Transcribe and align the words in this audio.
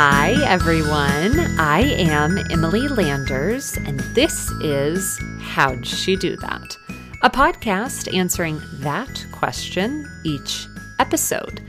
Hi, 0.00 0.34
everyone. 0.44 1.58
I 1.58 1.80
am 1.80 2.38
Emily 2.52 2.86
Landers, 2.86 3.76
and 3.78 3.98
this 4.14 4.48
is 4.60 5.18
How'd 5.40 5.84
She 5.84 6.14
Do 6.14 6.36
That? 6.36 6.76
A 7.22 7.28
podcast 7.28 8.16
answering 8.16 8.62
that 8.74 9.26
question 9.32 10.08
each 10.22 10.68
episode. 11.00 11.60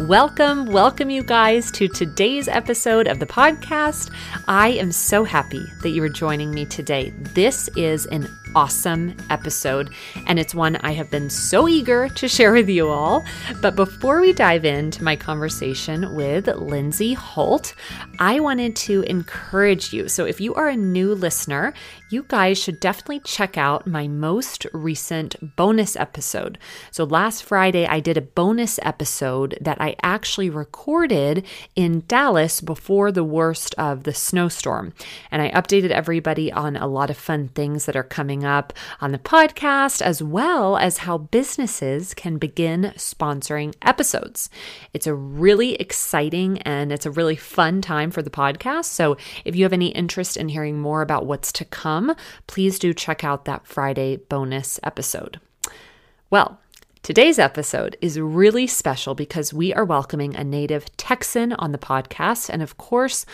Welcome, 0.00 0.64
welcome, 0.64 1.10
you 1.10 1.22
guys, 1.22 1.70
to 1.72 1.86
today's 1.86 2.48
episode 2.48 3.08
of 3.08 3.18
the 3.18 3.26
podcast. 3.26 4.10
I 4.48 4.68
am 4.68 4.90
so 4.90 5.24
happy 5.24 5.62
that 5.82 5.90
you 5.90 6.02
are 6.02 6.08
joining 6.08 6.52
me 6.52 6.64
today. 6.64 7.12
This 7.34 7.68
is 7.76 8.06
an 8.06 8.26
awesome 8.54 9.14
episode, 9.28 9.90
and 10.26 10.38
it's 10.38 10.54
one 10.54 10.76
I 10.76 10.92
have 10.92 11.10
been 11.10 11.28
so 11.28 11.68
eager 11.68 12.08
to 12.08 12.28
share 12.36 12.52
with 12.52 12.68
you 12.68 12.88
all. 12.88 13.24
But 13.60 13.76
before 13.76 14.20
we 14.20 14.32
dive 14.32 14.64
into 14.64 15.04
my 15.04 15.16
conversation 15.16 16.14
with 16.14 16.46
Lindsay 16.46 17.12
Holt, 17.12 17.74
I 18.18 18.40
wanted 18.40 18.76
to 18.76 19.02
encourage 19.02 19.92
you. 19.92 20.08
So, 20.08 20.24
if 20.24 20.40
you 20.40 20.54
are 20.54 20.68
a 20.68 20.76
new 20.76 21.14
listener, 21.14 21.74
you 22.08 22.24
guys 22.28 22.58
should 22.58 22.80
definitely 22.80 23.20
check 23.20 23.58
out 23.58 23.86
my 23.86 24.06
most 24.06 24.66
recent 24.72 25.56
bonus 25.56 25.96
episode. 25.96 26.58
So, 26.90 27.04
last 27.04 27.42
Friday, 27.42 27.86
I 27.86 28.00
did 28.00 28.16
a 28.16 28.22
bonus 28.22 28.78
episode 28.82 29.58
that 29.60 29.80
I 29.80 29.96
actually 30.02 30.50
recorded 30.50 31.44
in 31.74 32.04
Dallas 32.06 32.60
before 32.60 33.12
the 33.12 33.24
worst 33.24 33.74
of 33.76 34.04
the 34.04 34.14
snowstorm. 34.14 34.94
And 35.30 35.42
I 35.42 35.50
updated 35.50 35.90
everybody 35.90 36.52
on 36.52 36.76
a 36.76 36.86
lot 36.86 37.10
of 37.10 37.16
fun 37.16 37.48
things 37.48 37.86
that 37.86 37.96
are 37.96 38.02
coming 38.02 38.44
up 38.46 38.72
on 39.00 39.12
the 39.12 39.18
podcast, 39.18 40.00
as 40.00 40.22
well 40.22 40.76
as 40.76 40.98
how 40.98 41.18
businesses 41.18 42.14
can 42.14 42.38
begin 42.38 42.92
sponsoring 42.96 43.74
episodes. 43.82 44.48
It's 44.94 45.06
a 45.06 45.14
really 45.14 45.74
exciting 45.74 46.58
and 46.62 46.90
it's 46.92 47.06
a 47.06 47.10
really 47.10 47.36
fun 47.36 47.82
time 47.82 48.10
for 48.10 48.22
the 48.22 48.30
podcast. 48.30 48.86
So 48.86 49.16
if 49.44 49.54
you 49.54 49.64
have 49.64 49.72
any 49.72 49.88
interest 49.88 50.36
in 50.36 50.48
hearing 50.48 50.78
more 50.78 51.02
about 51.02 51.26
what's 51.26 51.52
to 51.52 51.64
come, 51.64 52.14
please 52.46 52.78
do 52.78 52.94
check 52.94 53.24
out 53.24 53.44
that 53.44 53.66
Friday 53.66 54.16
bonus 54.16 54.80
episode. 54.82 55.40
Well, 56.30 56.60
Today's 57.06 57.38
episode 57.38 57.96
is 58.00 58.18
really 58.18 58.66
special 58.66 59.14
because 59.14 59.54
we 59.54 59.72
are 59.72 59.84
welcoming 59.84 60.34
a 60.34 60.42
native 60.42 60.86
Texan 60.96 61.52
on 61.52 61.70
the 61.70 61.78
podcast. 61.78 62.50
And 62.50 62.64
of 62.64 62.78
course, 62.78 63.24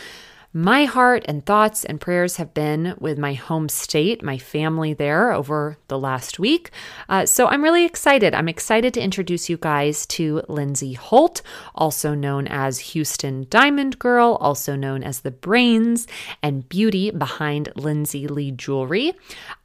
my 0.54 0.84
heart 0.84 1.24
and 1.26 1.46
thoughts 1.46 1.82
and 1.82 1.98
prayers 1.98 2.36
have 2.36 2.52
been 2.52 2.94
with 2.98 3.18
my 3.18 3.32
home 3.32 3.70
state, 3.70 4.22
my 4.22 4.36
family 4.36 4.92
there 4.92 5.32
over 5.32 5.78
the 5.88 5.98
last 5.98 6.38
week. 6.38 6.70
Uh, 7.08 7.24
so 7.24 7.46
I'm 7.46 7.62
really 7.62 7.86
excited. 7.86 8.34
I'm 8.34 8.50
excited 8.50 8.92
to 8.94 9.00
introduce 9.00 9.48
you 9.48 9.56
guys 9.56 10.04
to 10.06 10.42
Lindsay 10.48 10.92
Holt, 10.92 11.40
also 11.74 12.14
known 12.14 12.46
as 12.48 12.80
Houston 12.80 13.46
Diamond 13.48 13.98
Girl, 13.98 14.36
also 14.42 14.76
known 14.76 15.02
as 15.02 15.20
the 15.20 15.30
brains 15.30 16.06
and 16.42 16.68
beauty 16.68 17.10
behind 17.10 17.72
Lindsay 17.74 18.28
Lee 18.28 18.50
Jewelry. 18.50 19.14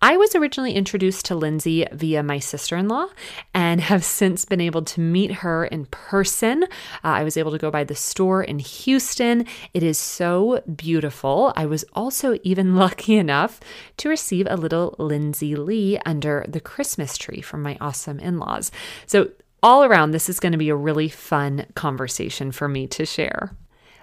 I 0.01 0.15
was 0.15 0.35
originally 0.35 0.73
introduced 0.73 1.25
to 1.25 1.35
Lindsay 1.35 1.85
via 1.91 2.23
my 2.23 2.39
sister 2.39 2.77
in 2.77 2.87
law 2.87 3.07
and 3.53 3.81
have 3.81 4.05
since 4.17 4.45
been 4.45 4.61
able 4.61 4.83
to 4.83 5.01
meet 5.01 5.31
her 5.31 5.65
in 5.65 5.85
person. 5.87 6.63
Uh, 6.63 6.67
I 7.03 7.23
was 7.25 7.35
able 7.35 7.51
to 7.51 7.57
go 7.57 7.71
by 7.71 7.83
the 7.83 7.95
store 7.95 8.41
in 8.41 8.59
Houston. 8.59 9.45
It 9.73 9.83
is 9.83 9.97
so 9.97 10.61
beautiful. 10.77 11.51
I 11.55 11.65
was 11.65 11.83
also 11.93 12.37
even 12.43 12.75
lucky 12.77 13.15
enough 13.15 13.59
to 13.97 14.09
receive 14.09 14.47
a 14.49 14.55
little 14.55 14.95
Lindsay 14.97 15.55
Lee 15.55 15.97
under 16.05 16.45
the 16.47 16.61
Christmas 16.61 17.17
tree 17.17 17.41
from 17.41 17.61
my 17.61 17.77
awesome 17.81 18.19
in 18.19 18.37
laws. 18.37 18.71
So, 19.05 19.31
all 19.63 19.83
around, 19.83 20.11
this 20.11 20.29
is 20.29 20.39
going 20.39 20.51
to 20.51 20.57
be 20.57 20.69
a 20.69 20.75
really 20.75 21.09
fun 21.09 21.65
conversation 21.73 22.51
for 22.51 22.67
me 22.67 22.85
to 22.87 23.05
share. 23.05 23.51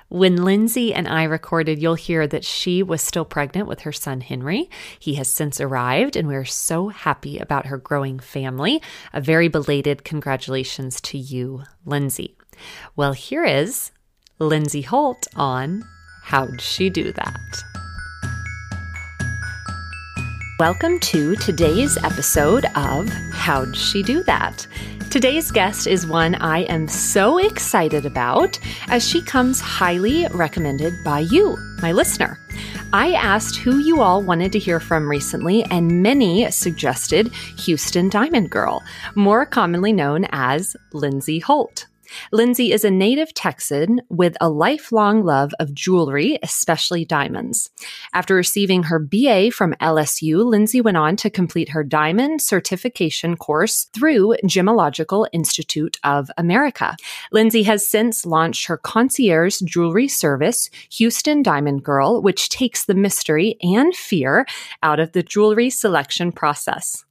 When 0.08 0.44
Lindsay 0.44 0.92
and 0.92 1.08
I 1.08 1.24
recorded, 1.24 1.80
you'll 1.80 1.94
hear 1.94 2.26
that 2.26 2.44
she 2.44 2.82
was 2.82 3.00
still 3.00 3.24
pregnant 3.24 3.66
with 3.66 3.80
her 3.80 3.92
son 3.92 4.20
Henry. 4.20 4.68
He 4.98 5.14
has 5.14 5.28
since 5.28 5.60
arrived, 5.60 6.16
and 6.16 6.28
we're 6.28 6.44
so 6.44 6.88
happy 6.88 7.38
about 7.38 7.66
her 7.66 7.78
growing 7.78 8.18
family. 8.18 8.82
A 9.12 9.20
very 9.20 9.48
belated 9.48 10.04
congratulations 10.04 11.00
to 11.02 11.18
you, 11.18 11.64
Lindsay. 11.84 12.36
Well, 12.94 13.12
here 13.12 13.44
is 13.44 13.92
Lindsay 14.38 14.82
Holt 14.82 15.26
on 15.34 15.84
How'd 16.24 16.58
she 16.58 16.88
do 16.88 17.12
that? 17.12 17.64
Welcome 20.58 20.98
to 21.00 21.36
today's 21.36 21.98
episode 21.98 22.64
of 22.74 23.10
How'd 23.30 23.76
She 23.76 24.02
Do 24.02 24.22
That? 24.22 24.66
Today's 25.10 25.50
guest 25.50 25.86
is 25.86 26.06
one 26.06 26.34
I 26.36 26.60
am 26.60 26.88
so 26.88 27.36
excited 27.36 28.06
about 28.06 28.58
as 28.88 29.06
she 29.06 29.20
comes 29.20 29.60
highly 29.60 30.26
recommended 30.28 30.94
by 31.04 31.20
you, 31.20 31.58
my 31.82 31.92
listener. 31.92 32.38
I 32.94 33.12
asked 33.12 33.56
who 33.56 33.76
you 33.80 34.00
all 34.00 34.22
wanted 34.22 34.50
to 34.52 34.58
hear 34.58 34.80
from 34.80 35.06
recently, 35.06 35.62
and 35.64 36.02
many 36.02 36.50
suggested 36.50 37.34
Houston 37.58 38.08
Diamond 38.08 38.48
Girl, 38.48 38.82
more 39.14 39.44
commonly 39.44 39.92
known 39.92 40.24
as 40.30 40.74
Lindsay 40.94 41.38
Holt. 41.38 41.86
Lindsay 42.32 42.72
is 42.72 42.84
a 42.84 42.90
native 42.90 43.32
Texan 43.34 44.00
with 44.08 44.36
a 44.40 44.48
lifelong 44.48 45.24
love 45.24 45.52
of 45.58 45.74
jewelry, 45.74 46.38
especially 46.42 47.04
diamonds. 47.04 47.70
After 48.12 48.34
receiving 48.34 48.84
her 48.84 48.98
BA 48.98 49.50
from 49.50 49.74
LSU, 49.80 50.44
Lindsay 50.44 50.80
went 50.80 50.96
on 50.96 51.16
to 51.16 51.30
complete 51.30 51.70
her 51.70 51.84
diamond 51.84 52.42
certification 52.42 53.36
course 53.36 53.84
through 53.92 54.36
Gemological 54.44 55.26
Institute 55.32 55.98
of 56.04 56.30
America. 56.36 56.96
Lindsay 57.32 57.64
has 57.64 57.86
since 57.86 58.26
launched 58.26 58.66
her 58.66 58.76
concierge 58.76 59.60
jewelry 59.60 60.08
service, 60.08 60.70
Houston 60.92 61.42
Diamond 61.42 61.84
Girl, 61.84 62.22
which 62.22 62.48
takes 62.48 62.84
the 62.84 62.94
mystery 62.94 63.56
and 63.62 63.94
fear 63.94 64.46
out 64.82 65.00
of 65.00 65.12
the 65.12 65.22
jewelry 65.22 65.70
selection 65.70 66.32
process. 66.32 67.03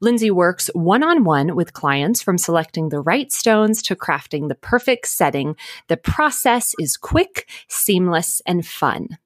Lindsay 0.00 0.30
works 0.30 0.70
one 0.74 1.02
on 1.02 1.24
one 1.24 1.54
with 1.54 1.72
clients 1.72 2.22
from 2.22 2.38
selecting 2.38 2.88
the 2.88 3.00
right 3.00 3.30
stones 3.32 3.82
to 3.82 3.96
crafting 3.96 4.48
the 4.48 4.54
perfect 4.54 5.08
setting. 5.08 5.56
The 5.88 5.96
process 5.96 6.74
is 6.78 6.96
quick, 6.96 7.48
seamless, 7.68 8.42
and 8.46 8.66
fun. 8.66 9.18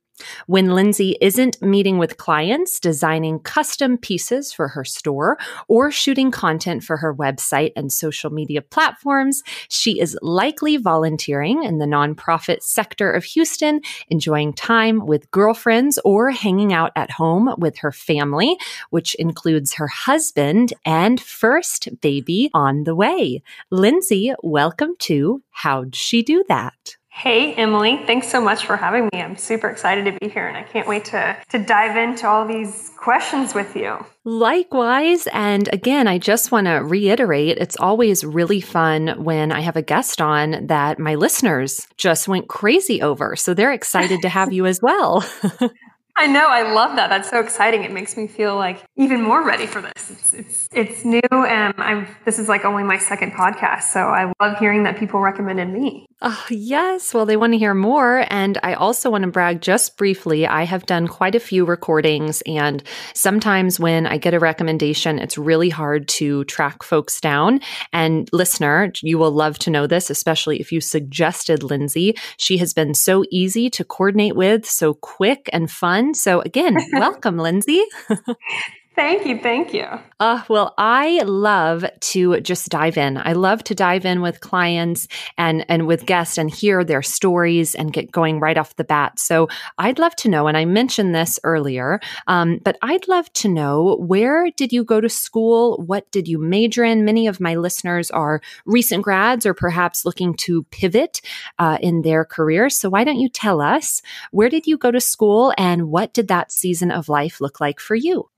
When 0.46 0.74
Lindsay 0.74 1.16
isn't 1.20 1.60
meeting 1.60 1.98
with 1.98 2.18
clients, 2.18 2.78
designing 2.78 3.40
custom 3.40 3.98
pieces 3.98 4.52
for 4.52 4.68
her 4.68 4.84
store, 4.84 5.38
or 5.68 5.90
shooting 5.90 6.30
content 6.30 6.84
for 6.84 6.96
her 6.98 7.14
website 7.14 7.72
and 7.74 7.92
social 7.92 8.30
media 8.30 8.62
platforms, 8.62 9.42
she 9.68 10.00
is 10.00 10.16
likely 10.22 10.76
volunteering 10.76 11.64
in 11.64 11.78
the 11.78 11.86
nonprofit 11.86 12.62
sector 12.62 13.10
of 13.10 13.24
Houston, 13.24 13.80
enjoying 14.08 14.52
time 14.52 15.04
with 15.04 15.30
girlfriends 15.30 15.98
or 16.04 16.30
hanging 16.30 16.72
out 16.72 16.92
at 16.94 17.10
home 17.10 17.54
with 17.58 17.78
her 17.78 17.92
family, 17.92 18.56
which 18.90 19.14
includes 19.16 19.74
her 19.74 19.88
husband 19.88 20.72
and 20.84 21.20
first 21.20 21.88
baby 22.00 22.50
on 22.54 22.84
the 22.84 22.94
way. 22.94 23.42
Lindsay, 23.70 24.32
welcome 24.42 24.94
to 25.00 25.42
How'd 25.50 25.96
She 25.96 26.22
Do 26.22 26.44
That? 26.48 26.96
Hey, 27.16 27.54
Emily, 27.54 28.02
thanks 28.06 28.28
so 28.28 28.40
much 28.40 28.66
for 28.66 28.76
having 28.76 29.08
me. 29.12 29.22
I'm 29.22 29.36
super 29.36 29.68
excited 29.70 30.04
to 30.04 30.18
be 30.18 30.28
here 30.28 30.48
and 30.48 30.56
I 30.56 30.64
can't 30.64 30.88
wait 30.88 31.04
to, 31.06 31.36
to 31.50 31.58
dive 31.60 31.96
into 31.96 32.26
all 32.26 32.44
these 32.44 32.90
questions 32.96 33.54
with 33.54 33.76
you. 33.76 34.04
Likewise. 34.24 35.28
And 35.32 35.72
again, 35.72 36.08
I 36.08 36.18
just 36.18 36.50
want 36.50 36.66
to 36.66 36.82
reiterate 36.82 37.56
it's 37.56 37.76
always 37.78 38.24
really 38.24 38.60
fun 38.60 39.22
when 39.22 39.52
I 39.52 39.60
have 39.60 39.76
a 39.76 39.80
guest 39.80 40.20
on 40.20 40.66
that 40.66 40.98
my 40.98 41.14
listeners 41.14 41.86
just 41.96 42.26
went 42.26 42.48
crazy 42.48 43.00
over. 43.00 43.36
So 43.36 43.54
they're 43.54 43.72
excited 43.72 44.20
to 44.22 44.28
have 44.28 44.52
you 44.52 44.66
as 44.66 44.80
well. 44.82 45.24
I 46.16 46.28
know. 46.28 46.46
I 46.46 46.72
love 46.72 46.94
that. 46.94 47.10
That's 47.10 47.28
so 47.28 47.40
exciting. 47.40 47.82
It 47.82 47.90
makes 47.90 48.16
me 48.16 48.28
feel 48.28 48.54
like 48.54 48.84
even 48.96 49.20
more 49.20 49.44
ready 49.44 49.66
for 49.66 49.82
this. 49.82 50.10
It's 50.10 50.34
it's, 50.34 50.68
it's 50.72 51.04
new, 51.04 51.20
and 51.32 51.74
I'm. 51.76 52.06
This 52.24 52.38
is 52.38 52.48
like 52.48 52.64
only 52.64 52.84
my 52.84 52.98
second 52.98 53.32
podcast, 53.32 53.82
so 53.84 54.00
I 54.00 54.32
love 54.40 54.58
hearing 54.58 54.84
that 54.84 54.96
people 54.96 55.18
recommended 55.20 55.68
me. 55.68 56.06
Oh 56.22 56.46
yes. 56.48 57.12
Well, 57.12 57.26
they 57.26 57.36
want 57.36 57.52
to 57.54 57.58
hear 57.58 57.74
more, 57.74 58.24
and 58.30 58.58
I 58.62 58.74
also 58.74 59.10
want 59.10 59.24
to 59.24 59.30
brag 59.30 59.60
just 59.60 59.96
briefly. 59.96 60.46
I 60.46 60.62
have 60.62 60.86
done 60.86 61.08
quite 61.08 61.34
a 61.34 61.40
few 61.40 61.64
recordings, 61.64 62.42
and 62.46 62.84
sometimes 63.12 63.80
when 63.80 64.06
I 64.06 64.16
get 64.16 64.34
a 64.34 64.38
recommendation, 64.38 65.18
it's 65.18 65.36
really 65.36 65.68
hard 65.68 66.06
to 66.08 66.44
track 66.44 66.84
folks 66.84 67.20
down. 67.20 67.60
And 67.92 68.28
listener, 68.32 68.92
you 69.02 69.18
will 69.18 69.32
love 69.32 69.58
to 69.60 69.70
know 69.70 69.88
this, 69.88 70.10
especially 70.10 70.60
if 70.60 70.70
you 70.70 70.80
suggested 70.80 71.64
Lindsay. 71.64 72.16
She 72.36 72.58
has 72.58 72.72
been 72.72 72.94
so 72.94 73.24
easy 73.32 73.68
to 73.70 73.84
coordinate 73.84 74.36
with, 74.36 74.64
so 74.64 74.94
quick 74.94 75.50
and 75.52 75.68
fun 75.68 76.03
So, 76.12 76.40
again, 76.40 76.76
welcome, 76.92 77.38
Lindsay. 77.38 77.82
Thank 78.94 79.26
you. 79.26 79.40
Thank 79.40 79.74
you. 79.74 79.86
Uh, 80.20 80.42
well, 80.48 80.72
I 80.78 81.20
love 81.24 81.84
to 82.00 82.40
just 82.40 82.68
dive 82.68 82.96
in. 82.96 83.16
I 83.16 83.32
love 83.32 83.64
to 83.64 83.74
dive 83.74 84.04
in 84.04 84.22
with 84.22 84.40
clients 84.40 85.08
and, 85.36 85.66
and 85.68 85.88
with 85.88 86.06
guests 86.06 86.38
and 86.38 86.48
hear 86.48 86.84
their 86.84 87.02
stories 87.02 87.74
and 87.74 87.92
get 87.92 88.12
going 88.12 88.38
right 88.38 88.56
off 88.56 88.76
the 88.76 88.84
bat. 88.84 89.18
So 89.18 89.48
I'd 89.78 89.98
love 89.98 90.14
to 90.16 90.28
know, 90.28 90.46
and 90.46 90.56
I 90.56 90.64
mentioned 90.64 91.12
this 91.12 91.40
earlier, 91.42 92.00
um, 92.28 92.60
but 92.62 92.78
I'd 92.82 93.08
love 93.08 93.32
to 93.34 93.48
know 93.48 93.96
where 93.96 94.48
did 94.52 94.72
you 94.72 94.84
go 94.84 95.00
to 95.00 95.08
school? 95.08 95.82
What 95.84 96.08
did 96.12 96.28
you 96.28 96.38
major 96.38 96.84
in? 96.84 97.04
Many 97.04 97.26
of 97.26 97.40
my 97.40 97.56
listeners 97.56 98.12
are 98.12 98.40
recent 98.64 99.02
grads 99.02 99.44
or 99.44 99.54
perhaps 99.54 100.04
looking 100.04 100.34
to 100.34 100.62
pivot 100.70 101.20
uh, 101.58 101.78
in 101.80 102.02
their 102.02 102.24
career. 102.24 102.70
So 102.70 102.90
why 102.90 103.02
don't 103.02 103.18
you 103.18 103.28
tell 103.28 103.60
us 103.60 104.02
where 104.30 104.48
did 104.48 104.68
you 104.68 104.78
go 104.78 104.92
to 104.92 105.00
school 105.00 105.52
and 105.58 105.88
what 105.88 106.14
did 106.14 106.28
that 106.28 106.52
season 106.52 106.92
of 106.92 107.08
life 107.08 107.40
look 107.40 107.60
like 107.60 107.80
for 107.80 107.96
you? 107.96 108.28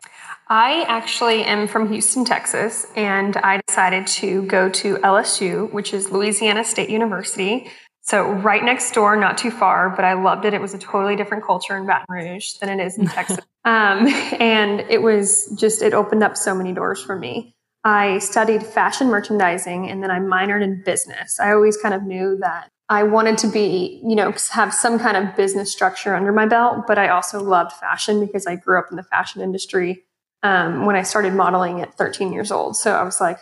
I 0.48 0.84
actually 0.86 1.42
am 1.42 1.66
from 1.66 1.90
Houston, 1.90 2.24
Texas, 2.24 2.86
and 2.94 3.36
I 3.38 3.60
decided 3.66 4.06
to 4.08 4.42
go 4.42 4.68
to 4.68 4.96
LSU, 4.98 5.72
which 5.72 5.92
is 5.92 6.12
Louisiana 6.12 6.62
State 6.64 6.88
University. 6.88 7.68
So, 8.02 8.30
right 8.30 8.62
next 8.62 8.92
door, 8.92 9.16
not 9.16 9.36
too 9.36 9.50
far, 9.50 9.90
but 9.90 10.04
I 10.04 10.12
loved 10.12 10.44
it. 10.44 10.54
It 10.54 10.60
was 10.60 10.72
a 10.72 10.78
totally 10.78 11.16
different 11.16 11.44
culture 11.44 11.76
in 11.76 11.84
Baton 11.84 12.06
Rouge 12.08 12.52
than 12.60 12.68
it 12.68 12.84
is 12.84 12.98
in 12.98 13.06
Texas. 13.06 13.38
Um, 13.66 14.06
and 14.38 14.82
it 14.88 15.02
was 15.02 15.52
just, 15.58 15.82
it 15.82 15.92
opened 15.92 16.22
up 16.22 16.36
so 16.36 16.54
many 16.54 16.72
doors 16.72 17.02
for 17.02 17.18
me. 17.18 17.52
I 17.82 18.20
studied 18.20 18.64
fashion 18.64 19.08
merchandising 19.08 19.90
and 19.90 20.00
then 20.00 20.08
I 20.08 20.20
minored 20.20 20.62
in 20.62 20.84
business. 20.84 21.40
I 21.40 21.50
always 21.50 21.76
kind 21.76 21.92
of 21.92 22.04
knew 22.04 22.38
that 22.42 22.68
I 22.88 23.02
wanted 23.02 23.38
to 23.38 23.48
be, 23.48 24.00
you 24.06 24.14
know, 24.14 24.32
have 24.52 24.72
some 24.72 25.00
kind 25.00 25.16
of 25.16 25.34
business 25.34 25.72
structure 25.72 26.14
under 26.14 26.30
my 26.30 26.46
belt, 26.46 26.86
but 26.86 26.96
I 26.96 27.08
also 27.08 27.42
loved 27.42 27.72
fashion 27.72 28.24
because 28.24 28.46
I 28.46 28.54
grew 28.54 28.78
up 28.78 28.86
in 28.92 28.96
the 28.96 29.02
fashion 29.02 29.42
industry 29.42 30.04
um, 30.46 30.86
when 30.86 30.94
I 30.94 31.02
started 31.02 31.34
modeling 31.34 31.80
at 31.80 31.98
13 31.98 32.32
years 32.32 32.52
old. 32.52 32.76
So 32.76 32.94
I 32.94 33.02
was 33.02 33.20
like, 33.20 33.40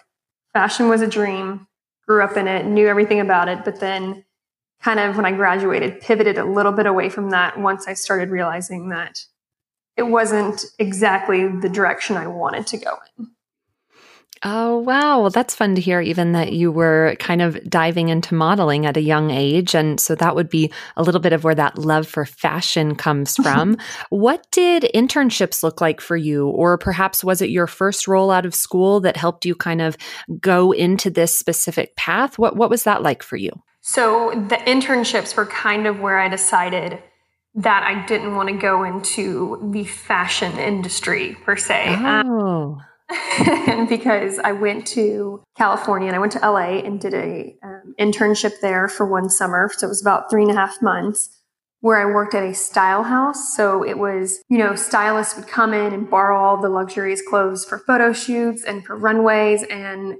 fashion 0.54 0.88
was 0.88 1.02
a 1.02 1.06
dream, 1.06 1.66
grew 2.08 2.24
up 2.24 2.38
in 2.38 2.48
it, 2.48 2.64
knew 2.64 2.88
everything 2.88 3.20
about 3.20 3.48
it. 3.48 3.62
But 3.62 3.78
then, 3.78 4.24
kind 4.80 4.98
of 4.98 5.14
when 5.16 5.26
I 5.26 5.32
graduated, 5.32 6.00
pivoted 6.00 6.38
a 6.38 6.46
little 6.46 6.72
bit 6.72 6.86
away 6.86 7.10
from 7.10 7.30
that 7.30 7.58
once 7.58 7.86
I 7.86 7.92
started 7.92 8.30
realizing 8.30 8.88
that 8.88 9.20
it 9.98 10.04
wasn't 10.04 10.64
exactly 10.78 11.46
the 11.46 11.68
direction 11.68 12.16
I 12.16 12.26
wanted 12.26 12.66
to 12.68 12.78
go 12.78 12.96
in. 13.18 13.28
Oh, 14.46 14.76
wow. 14.78 15.22
Well, 15.22 15.30
that's 15.30 15.54
fun 15.54 15.74
to 15.74 15.80
hear, 15.80 16.02
even 16.02 16.32
that 16.32 16.52
you 16.52 16.70
were 16.70 17.16
kind 17.18 17.40
of 17.40 17.58
diving 17.68 18.10
into 18.10 18.34
modeling 18.34 18.84
at 18.84 18.98
a 18.98 19.00
young 19.00 19.30
age. 19.30 19.74
And 19.74 19.98
so 19.98 20.14
that 20.16 20.36
would 20.36 20.50
be 20.50 20.70
a 20.98 21.02
little 21.02 21.20
bit 21.20 21.32
of 21.32 21.44
where 21.44 21.54
that 21.54 21.78
love 21.78 22.06
for 22.06 22.26
fashion 22.26 22.94
comes 22.94 23.36
from. 23.42 23.78
what 24.10 24.46
did 24.50 24.90
internships 24.94 25.62
look 25.62 25.80
like 25.80 26.02
for 26.02 26.16
you? 26.16 26.48
Or 26.48 26.76
perhaps 26.76 27.24
was 27.24 27.40
it 27.40 27.48
your 27.48 27.66
first 27.66 28.06
role 28.06 28.30
out 28.30 28.44
of 28.44 28.54
school 28.54 29.00
that 29.00 29.16
helped 29.16 29.46
you 29.46 29.54
kind 29.54 29.80
of 29.80 29.96
go 30.40 30.72
into 30.72 31.08
this 31.08 31.34
specific 31.34 31.96
path? 31.96 32.38
What, 32.38 32.56
what 32.56 32.68
was 32.68 32.84
that 32.84 33.02
like 33.02 33.22
for 33.22 33.36
you? 33.36 33.50
So 33.80 34.30
the 34.48 34.56
internships 34.56 35.36
were 35.36 35.46
kind 35.46 35.86
of 35.86 36.00
where 36.00 36.18
I 36.18 36.28
decided 36.28 37.02
that 37.54 37.82
I 37.84 38.04
didn't 38.06 38.34
want 38.34 38.48
to 38.48 38.54
go 38.54 38.82
into 38.82 39.70
the 39.72 39.84
fashion 39.84 40.58
industry 40.58 41.36
per 41.44 41.56
se. 41.56 41.96
Oh. 42.00 42.78
Um, 42.80 42.82
because 43.88 44.38
I 44.38 44.52
went 44.52 44.86
to 44.88 45.42
California 45.56 46.08
and 46.08 46.16
I 46.16 46.18
went 46.18 46.32
to 46.32 46.38
LA 46.38 46.78
and 46.78 47.00
did 47.00 47.14
a 47.14 47.54
um, 47.62 47.94
internship 48.00 48.60
there 48.62 48.88
for 48.88 49.06
one 49.06 49.28
summer. 49.28 49.70
So 49.76 49.86
it 49.86 49.90
was 49.90 50.00
about 50.00 50.30
three 50.30 50.42
and 50.42 50.50
a 50.50 50.54
half 50.54 50.80
months 50.80 51.28
where 51.80 51.98
I 51.98 52.10
worked 52.10 52.34
at 52.34 52.42
a 52.42 52.54
style 52.54 53.02
house. 53.02 53.54
So 53.54 53.84
it 53.84 53.98
was, 53.98 54.40
you 54.48 54.56
know, 54.56 54.74
stylists 54.74 55.36
would 55.36 55.46
come 55.46 55.74
in 55.74 55.92
and 55.92 56.08
borrow 56.08 56.38
all 56.38 56.56
the 56.56 56.70
luxurious 56.70 57.20
clothes 57.20 57.62
for 57.64 57.78
photo 57.78 58.14
shoots 58.14 58.64
and 58.64 58.82
for 58.86 58.96
runways. 58.96 59.64
And, 59.64 60.14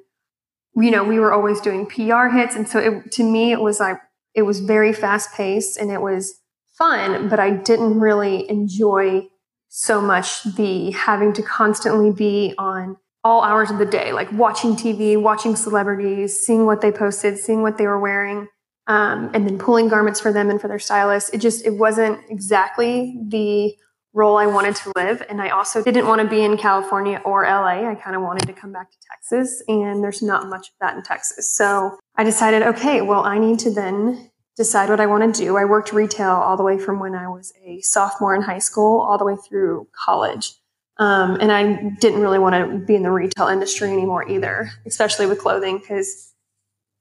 you 0.77 0.91
know, 0.91 1.03
we 1.03 1.19
were 1.19 1.33
always 1.33 1.63
doing 1.63 1.87
PR 1.87 2.27
hits. 2.27 2.55
And 2.55 2.69
so 2.69 2.79
it, 2.79 3.13
to 3.13 3.23
me, 3.23 3.53
it 3.53 3.61
was 3.61 3.81
like, 3.81 3.97
it 4.35 4.43
was 4.43 4.61
very 4.61 4.93
fast 4.93 5.33
paced 5.33 5.79
and 5.79 5.91
it 5.91 6.03
was 6.03 6.39
fun, 6.77 7.29
but 7.29 7.41
I 7.41 7.51
didn't 7.51 7.99
really 7.99 8.49
enjoy 8.51 9.29
so 9.77 10.01
much 10.01 10.45
the 10.45 10.93
having 10.93 11.33
to 11.33 11.43
constantly 11.43 12.13
be 12.13 12.55
on 12.59 12.97
all 13.25 13.43
hours 13.43 13.73
of 13.73 13.79
the 13.79 13.85
day, 13.85 14.13
like 14.13 14.31
watching 14.31 14.77
TV, 14.77 15.21
watching 15.21 15.57
celebrities, 15.57 16.39
seeing 16.39 16.65
what 16.65 16.81
they 16.81 16.93
posted, 16.93 17.37
seeing 17.37 17.61
what 17.61 17.77
they 17.77 17.89
were 17.89 17.99
wearing, 17.99 18.47
um, 18.87 19.33
and 19.35 19.45
then 19.45 19.59
pulling 19.59 19.89
garments 19.89 20.21
for 20.21 20.33
them 20.33 20.49
and 20.49 20.61
for 20.61 20.69
their 20.69 20.79
stylists. 20.79 21.31
It 21.31 21.39
just 21.39 21.67
it 21.67 21.71
wasn't 21.71 22.21
exactly 22.31 23.19
the 23.27 23.75
role 24.13 24.37
I 24.37 24.47
wanted 24.47 24.77
to 24.77 24.93
live, 24.95 25.27
and 25.29 25.43
I 25.43 25.49
also 25.49 25.83
didn't 25.83 26.07
want 26.07 26.21
to 26.21 26.29
be 26.29 26.45
in 26.45 26.57
California 26.57 27.21
or 27.25 27.43
LA. 27.43 27.91
I 27.91 27.97
kind 27.97 28.15
of 28.15 28.23
wanted 28.23 28.47
to 28.47 28.53
come 28.53 28.71
back 28.71 28.93
to 28.93 28.97
Texas, 29.11 29.61
and 29.67 30.05
there's 30.05 30.23
not 30.23 30.47
much 30.47 30.69
of 30.69 30.75
that 30.83 30.97
in 30.97 31.03
Texas. 31.03 31.53
So 31.53 31.99
I 32.15 32.23
decided, 32.23 32.63
okay, 32.63 33.01
well, 33.01 33.25
I 33.25 33.41
need 33.41 33.59
to 33.61 33.73
then 33.73 34.31
decide 34.57 34.89
what 34.89 35.01
I 35.01 35.07
want 35.07 35.35
to 35.35 35.41
do. 35.45 35.57
I 35.57 35.65
worked 35.65 35.93
retail 35.93 36.31
all 36.31 36.57
the 36.57 36.63
way 36.63 36.79
from 36.79 37.01
when 37.01 37.15
I 37.15 37.29
was 37.29 37.53
a 37.65 37.81
sophomore 37.81 38.35
in 38.35 38.43
high 38.43 38.59
school 38.59 39.01
all 39.01 39.19
the 39.19 39.25
way 39.25 39.37
through 39.37 39.89
college. 39.93 40.55
Um, 40.97 41.39
and 41.41 41.51
I 41.51 41.91
didn't 42.01 42.21
really 42.21 42.39
want 42.39 42.55
to 42.55 42.79
be 42.79 42.95
in 42.95 43.03
the 43.03 43.11
retail 43.11 43.49
industry 43.49 43.91
anymore 43.91 44.29
either, 44.29 44.71
especially 44.87 45.27
with 45.27 45.41
clothing 45.41 45.79
because 45.79 46.33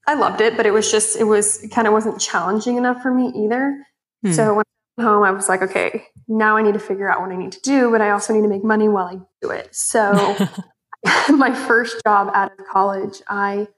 I 0.06 0.14
loved 0.14 0.40
it, 0.40 0.56
but 0.56 0.66
it 0.66 0.72
was 0.72 0.90
just, 0.90 1.16
it 1.16 1.24
was 1.24 1.62
it 1.62 1.70
kind 1.70 1.86
of 1.86 1.92
wasn't 1.92 2.20
challenging 2.20 2.76
enough 2.76 3.02
for 3.02 3.14
me 3.14 3.32
either. 3.44 3.86
Hmm. 4.24 4.32
So 4.32 4.54
when 4.54 4.64
I 4.66 5.00
came 5.00 5.06
home, 5.06 5.22
I 5.22 5.30
was 5.30 5.48
like, 5.48 5.62
okay, 5.62 6.06
now 6.26 6.56
I 6.56 6.62
need 6.62 6.74
to 6.74 6.80
figure 6.80 7.08
out 7.08 7.20
what 7.20 7.30
I 7.30 7.36
need 7.36 7.52
to 7.52 7.60
do, 7.60 7.92
but 7.92 8.00
I 8.00 8.10
also 8.10 8.34
need 8.34 8.42
to 8.42 8.48
make 8.48 8.64
money 8.64 8.88
while 8.88 9.06
I 9.06 9.18
do 9.40 9.50
it. 9.50 9.74
So 9.74 10.12
my 11.30 11.54
first 11.54 12.00
job 12.06 12.30
out 12.34 12.52
of 12.58 12.66
college, 12.66 13.22
I 13.28 13.68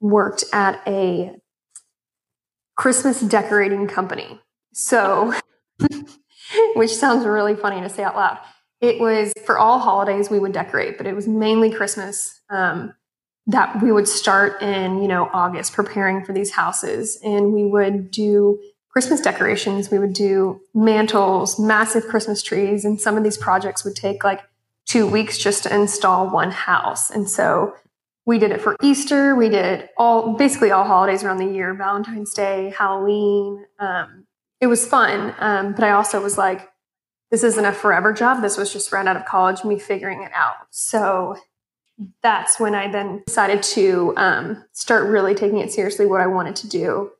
worked 0.00 0.44
at 0.52 0.80
a 0.86 1.34
Christmas 2.76 3.20
decorating 3.20 3.86
company. 3.86 4.40
So, 4.72 5.32
which 6.74 6.94
sounds 6.94 7.24
really 7.26 7.54
funny 7.54 7.80
to 7.80 7.88
say 7.88 8.02
out 8.02 8.16
loud. 8.16 8.38
It 8.80 9.00
was 9.00 9.32
for 9.44 9.58
all 9.58 9.78
holidays 9.78 10.30
we 10.30 10.38
would 10.38 10.52
decorate, 10.52 10.98
but 10.98 11.06
it 11.06 11.14
was 11.14 11.26
mainly 11.26 11.70
Christmas. 11.70 12.40
Um, 12.50 12.94
that 13.46 13.82
we 13.82 13.92
would 13.92 14.08
start 14.08 14.62
in 14.62 15.02
you 15.02 15.08
know 15.08 15.28
August 15.32 15.74
preparing 15.74 16.24
for 16.24 16.32
these 16.32 16.52
houses, 16.52 17.18
and 17.22 17.52
we 17.52 17.64
would 17.64 18.10
do 18.10 18.58
Christmas 18.88 19.20
decorations. 19.20 19.90
We 19.90 19.98
would 19.98 20.12
do 20.12 20.60
mantles, 20.72 21.58
massive 21.58 22.06
Christmas 22.06 22.42
trees, 22.42 22.84
and 22.84 23.00
some 23.00 23.16
of 23.16 23.24
these 23.24 23.36
projects 23.36 23.84
would 23.84 23.96
take 23.96 24.24
like 24.24 24.40
two 24.86 25.06
weeks 25.06 25.38
just 25.38 25.62
to 25.64 25.74
install 25.74 26.30
one 26.30 26.50
house. 26.50 27.10
And 27.10 27.28
so 27.28 27.74
we 28.26 28.38
did 28.38 28.50
it 28.50 28.60
for 28.60 28.76
Easter. 28.82 29.34
We 29.34 29.48
did 29.48 29.88
all 29.96 30.34
basically 30.34 30.70
all 30.70 30.84
holidays 30.84 31.22
around 31.22 31.38
the 31.38 31.52
year, 31.52 31.74
Valentine's 31.74 32.32
Day, 32.32 32.72
Halloween. 32.76 33.64
Um, 33.78 34.26
it 34.60 34.66
was 34.66 34.86
fun, 34.86 35.34
um, 35.38 35.72
but 35.74 35.84
I 35.84 35.90
also 35.90 36.22
was 36.22 36.38
like, 36.38 36.68
this 37.30 37.42
isn't 37.42 37.64
a 37.64 37.72
forever 37.72 38.12
job. 38.12 38.42
This 38.42 38.56
was 38.56 38.72
just 38.72 38.92
right 38.92 39.06
out 39.06 39.16
of 39.16 39.24
college, 39.26 39.64
me 39.64 39.78
figuring 39.78 40.22
it 40.22 40.30
out. 40.34 40.54
So 40.70 41.36
that's 42.22 42.58
when 42.58 42.74
I 42.74 42.90
then 42.90 43.22
decided 43.26 43.62
to 43.62 44.14
um, 44.16 44.64
start 44.72 45.08
really 45.08 45.34
taking 45.34 45.58
it 45.58 45.72
seriously 45.72 46.06
what 46.06 46.20
I 46.20 46.26
wanted 46.26 46.56
to 46.56 46.68
do. 46.68 47.10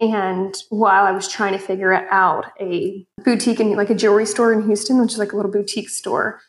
And 0.00 0.54
while 0.70 1.04
I 1.04 1.12
was 1.12 1.28
trying 1.28 1.52
to 1.52 1.58
figure 1.58 1.92
it 1.92 2.06
out, 2.10 2.46
a 2.60 3.06
boutique 3.24 3.60
and 3.60 3.72
like 3.76 3.90
a 3.90 3.94
jewelry 3.94 4.26
store 4.26 4.52
in 4.52 4.66
Houston, 4.66 5.00
which 5.00 5.12
is 5.12 5.18
like 5.18 5.32
a 5.32 5.36
little 5.36 5.50
boutique 5.50 5.88
store, 5.88 6.40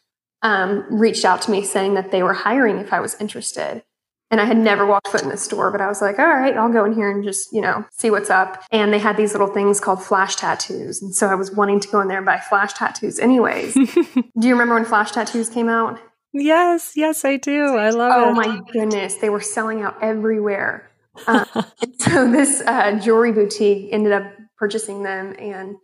um, 0.42 0.86
reached 0.90 1.26
out 1.26 1.42
to 1.44 1.52
me 1.52 1.64
saying 1.64 1.94
that 1.94 2.12
they 2.12 2.24
were 2.24 2.34
hiring 2.34 2.78
if 2.78 2.92
I 2.92 3.00
was 3.00 3.20
interested. 3.20 3.84
And 4.32 4.42
I 4.42 4.46
had 4.46 4.58
never 4.58 4.86
walked 4.86 5.10
foot 5.10 5.22
in 5.22 5.30
the 5.30 5.38
store, 5.38 5.72
but 5.72 5.82
I 5.82 5.88
was 5.88 6.02
like, 6.02 6.18
all 6.18 6.26
right, 6.26 6.58
I'll 6.58 6.72
go 6.72 6.84
in 6.84 6.94
here 6.94 7.12
and 7.12 7.24
just, 7.24 7.54
you 7.54 7.62
know, 7.62 7.86
see 7.92 8.10
what's 8.10 8.32
up. 8.32 8.64
And 8.72 8.92
they 8.92 8.98
had 8.98 9.18
these 9.18 9.34
little 9.34 9.48
things 9.48 9.80
called 9.80 10.04
flash 10.04 10.36
tattoos. 10.36 11.02
And 11.02 11.16
so 11.16 11.28
I 11.28 11.36
was 11.36 11.52
wanting 11.52 11.80
to 11.82 11.88
go 11.88 12.02
in 12.02 12.08
there 12.08 12.18
and 12.18 12.26
buy 12.26 12.40
flash 12.40 12.74
tattoos 12.74 13.20
anyways. 13.20 13.74
do 13.76 14.48
you 14.48 14.54
remember 14.54 14.76
when 14.76 14.86
flash 14.86 15.12
tattoos 15.12 15.50
came 15.50 15.70
out? 15.70 16.00
Yes, 16.34 16.94
yes, 16.96 17.24
I 17.24 17.38
do. 17.38 17.76
I 17.76 17.92
love 17.92 18.12
oh, 18.14 18.24
it. 18.24 18.32
Oh 18.32 18.34
my 18.34 18.62
goodness. 18.74 19.16
They 19.16 19.30
were 19.30 19.42
selling 19.42 19.82
out 19.82 20.02
everywhere. 20.02 20.92
Um, 21.28 21.46
so 22.00 22.30
this 22.30 22.62
uh, 22.68 23.00
jewelry 23.00 23.32
boutique 23.32 23.88
ended 23.94 24.12
up 24.12 24.24
purchasing 24.58 25.04
them 25.04 25.34
and 25.40 25.78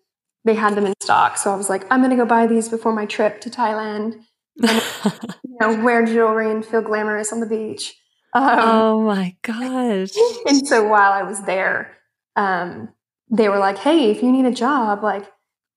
they 0.44 0.56
had 0.56 0.76
them 0.76 0.86
in 0.86 0.94
stock. 1.02 1.38
So 1.38 1.54
I 1.54 1.56
was 1.56 1.70
like, 1.70 1.86
I'm 1.90 2.02
going 2.02 2.10
to 2.10 2.18
go 2.18 2.26
buy 2.26 2.48
these 2.48 2.68
before 2.68 2.94
my 2.94 3.06
trip 3.06 3.40
to 3.42 3.50
Thailand. 3.50 4.16
And, 4.62 4.84
you 5.44 5.58
know, 5.62 5.82
wear 5.82 6.06
jewelry 6.06 6.52
and 6.52 6.66
feel 6.66 6.82
glamorous 6.82 7.32
on 7.32 7.40
the 7.40 7.46
beach. 7.46 7.96
Um, 8.34 8.60
oh 8.60 9.02
my 9.02 9.36
gosh. 9.42 10.12
And 10.48 10.68
so 10.68 10.88
while 10.88 11.12
I 11.12 11.24
was 11.24 11.42
there, 11.44 11.98
um, 12.36 12.90
they 13.30 13.50
were 13.50 13.60
like, 13.60 13.78
hey, 13.78 14.12
if 14.12 14.24
you 14.24 14.32
need 14.32 14.46
a 14.46 14.52
job, 14.52 15.04
like, 15.04 15.26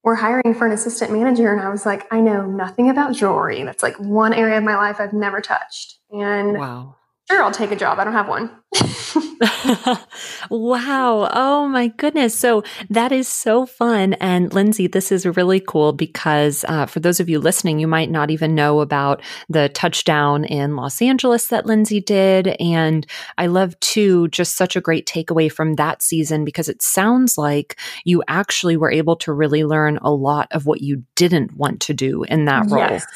we're 0.02 0.14
hiring 0.14 0.54
for 0.54 0.66
an 0.66 0.72
assistant 0.72 1.12
manager. 1.12 1.50
And 1.50 1.62
I 1.62 1.70
was 1.70 1.86
like, 1.86 2.06
I 2.12 2.20
know 2.20 2.44
nothing 2.44 2.90
about 2.90 3.14
jewelry. 3.14 3.62
That's 3.64 3.82
like 3.82 3.98
one 3.98 4.34
area 4.34 4.58
of 4.58 4.64
my 4.64 4.76
life 4.76 5.00
I've 5.00 5.14
never 5.14 5.40
touched. 5.40 5.98
And 6.10 6.58
wow. 6.58 6.96
Sure, 7.30 7.42
I'll 7.42 7.50
take 7.50 7.70
a 7.70 7.76
job. 7.76 7.98
I 7.98 8.04
don't 8.04 8.12
have 8.12 8.28
one. 8.28 8.50
wow. 10.50 11.28
Oh 11.32 11.68
my 11.68 11.88
goodness. 11.88 12.34
So 12.34 12.64
that 12.90 13.12
is 13.12 13.28
so 13.28 13.66
fun. 13.66 14.14
And 14.14 14.52
Lindsay, 14.52 14.86
this 14.86 15.10
is 15.12 15.24
really 15.24 15.60
cool 15.60 15.92
because 15.92 16.64
uh, 16.68 16.86
for 16.86 17.00
those 17.00 17.20
of 17.20 17.28
you 17.28 17.38
listening, 17.38 17.78
you 17.78 17.86
might 17.86 18.10
not 18.10 18.30
even 18.30 18.54
know 18.54 18.80
about 18.80 19.22
the 19.48 19.68
touchdown 19.70 20.44
in 20.44 20.76
Los 20.76 21.00
Angeles 21.00 21.48
that 21.48 21.66
Lindsay 21.66 22.00
did. 22.00 22.48
And 22.60 23.06
I 23.38 23.46
love 23.46 23.78
too, 23.80 24.28
just 24.28 24.56
such 24.56 24.76
a 24.76 24.80
great 24.80 25.06
takeaway 25.06 25.50
from 25.50 25.74
that 25.74 26.02
season 26.02 26.44
because 26.44 26.68
it 26.68 26.82
sounds 26.82 27.38
like 27.38 27.78
you 28.04 28.22
actually 28.28 28.76
were 28.76 28.90
able 28.90 29.16
to 29.16 29.32
really 29.32 29.64
learn 29.64 29.98
a 30.02 30.10
lot 30.10 30.48
of 30.50 30.66
what 30.66 30.80
you 30.80 31.04
didn't 31.14 31.56
want 31.56 31.80
to 31.82 31.94
do 31.94 32.24
in 32.24 32.46
that 32.46 32.70
role. 32.70 32.80
Yes. 32.80 33.06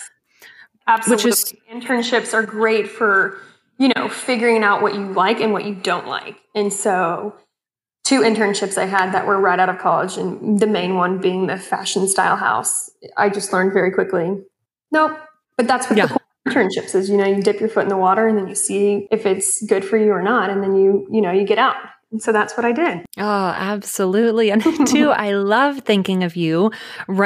Absolutely. 0.87 1.25
Which 1.25 1.33
is, 1.33 1.55
Internships 1.71 2.33
are 2.33 2.43
great 2.43 2.89
for 2.89 3.39
you 3.79 3.93
know, 3.95 4.09
figuring 4.09 4.63
out 4.63 4.83
what 4.83 4.95
you 4.95 5.13
like 5.13 5.41
and 5.41 5.53
what 5.53 5.65
you 5.65 5.75
don't 5.75 6.07
like. 6.07 6.37
And 6.55 6.73
so, 6.73 7.37
two 8.05 8.21
internships 8.21 8.77
I 8.77 8.87
had 8.87 9.13
that 9.13 9.27
were 9.27 9.41
right 9.41 9.59
out 9.59 9.69
of 9.69 9.79
college, 9.79 10.17
and 10.17 10.59
the 10.59 10.67
main 10.67 10.97
one 10.97 11.21
being 11.21 11.47
the 11.47 11.57
fashion 11.57 12.09
style 12.09 12.37
house. 12.37 12.91
I 13.17 13.29
just 13.29 13.53
learned 13.53 13.73
very 13.73 13.93
quickly. 13.93 14.43
Nope. 14.91 15.19
But 15.57 15.67
that's 15.67 15.89
what 15.89 15.97
yeah. 15.97 16.07
the 16.07 16.19
internships 16.49 16.95
is. 16.95 17.09
You 17.09 17.17
know, 17.17 17.27
you 17.27 17.43
dip 17.43 17.61
your 17.61 17.69
foot 17.69 17.83
in 17.83 17.89
the 17.89 17.97
water 17.97 18.29
and 18.29 18.39
then 18.39 18.49
you 18.49 18.55
see 18.55 19.09
if 19.11 19.27
it's 19.27 19.63
good 19.67 19.85
for 19.85 19.97
you 19.97 20.11
or 20.11 20.23
not, 20.23 20.51
and 20.51 20.63
then 20.63 20.75
you, 20.75 21.07
you 21.11 21.21
know, 21.21 21.31
you 21.31 21.45
get 21.45 21.59
out. 21.59 21.77
And 22.11 22.23
so 22.23 22.33
that's 22.33 22.57
what 22.57 22.65
I 22.65 22.73
did. 22.73 23.05
Oh, 23.19 23.55
absolutely. 23.57 24.51
And 24.51 24.63
too, 24.87 25.11
I 25.11 25.33
love 25.33 25.81
thinking 25.81 26.25
of 26.25 26.37
you. 26.37 26.71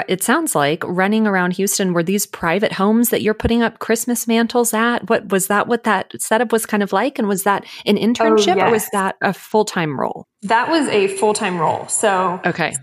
It 0.09 0.23
sounds 0.23 0.55
like 0.55 0.83
running 0.85 1.27
around 1.27 1.53
Houston. 1.53 1.93
Were 1.93 2.03
these 2.03 2.27
private 2.27 2.73
homes 2.73 3.11
that 3.11 3.23
you're 3.23 3.35
putting 3.35 3.63
up 3.63 3.79
Christmas 3.79 4.27
mantles 4.27 4.75
at? 4.75 5.09
What 5.09 5.31
was 5.31 5.47
that? 5.47 5.69
What 5.69 5.85
that 5.85 6.21
setup 6.21 6.51
was 6.51 6.67
kind 6.67 6.83
of 6.83 6.93
like? 6.93 7.19
And 7.19 7.29
was 7.29 7.45
that 7.45 7.65
an 7.87 7.97
oh, 7.97 8.01
internship 8.01 8.55
oh, 8.55 8.57
yes. 8.57 8.69
or 8.69 8.71
was 8.71 8.89
that 8.93 9.17
a 9.21 9.33
full 9.33 9.65
time 9.65 9.99
role? 9.99 10.27
That 10.43 10.69
was 10.69 10.89
a 10.89 11.09
full 11.09 11.35
time 11.35 11.59
role. 11.59 11.87
So, 11.87 12.41
okay. 12.45 12.75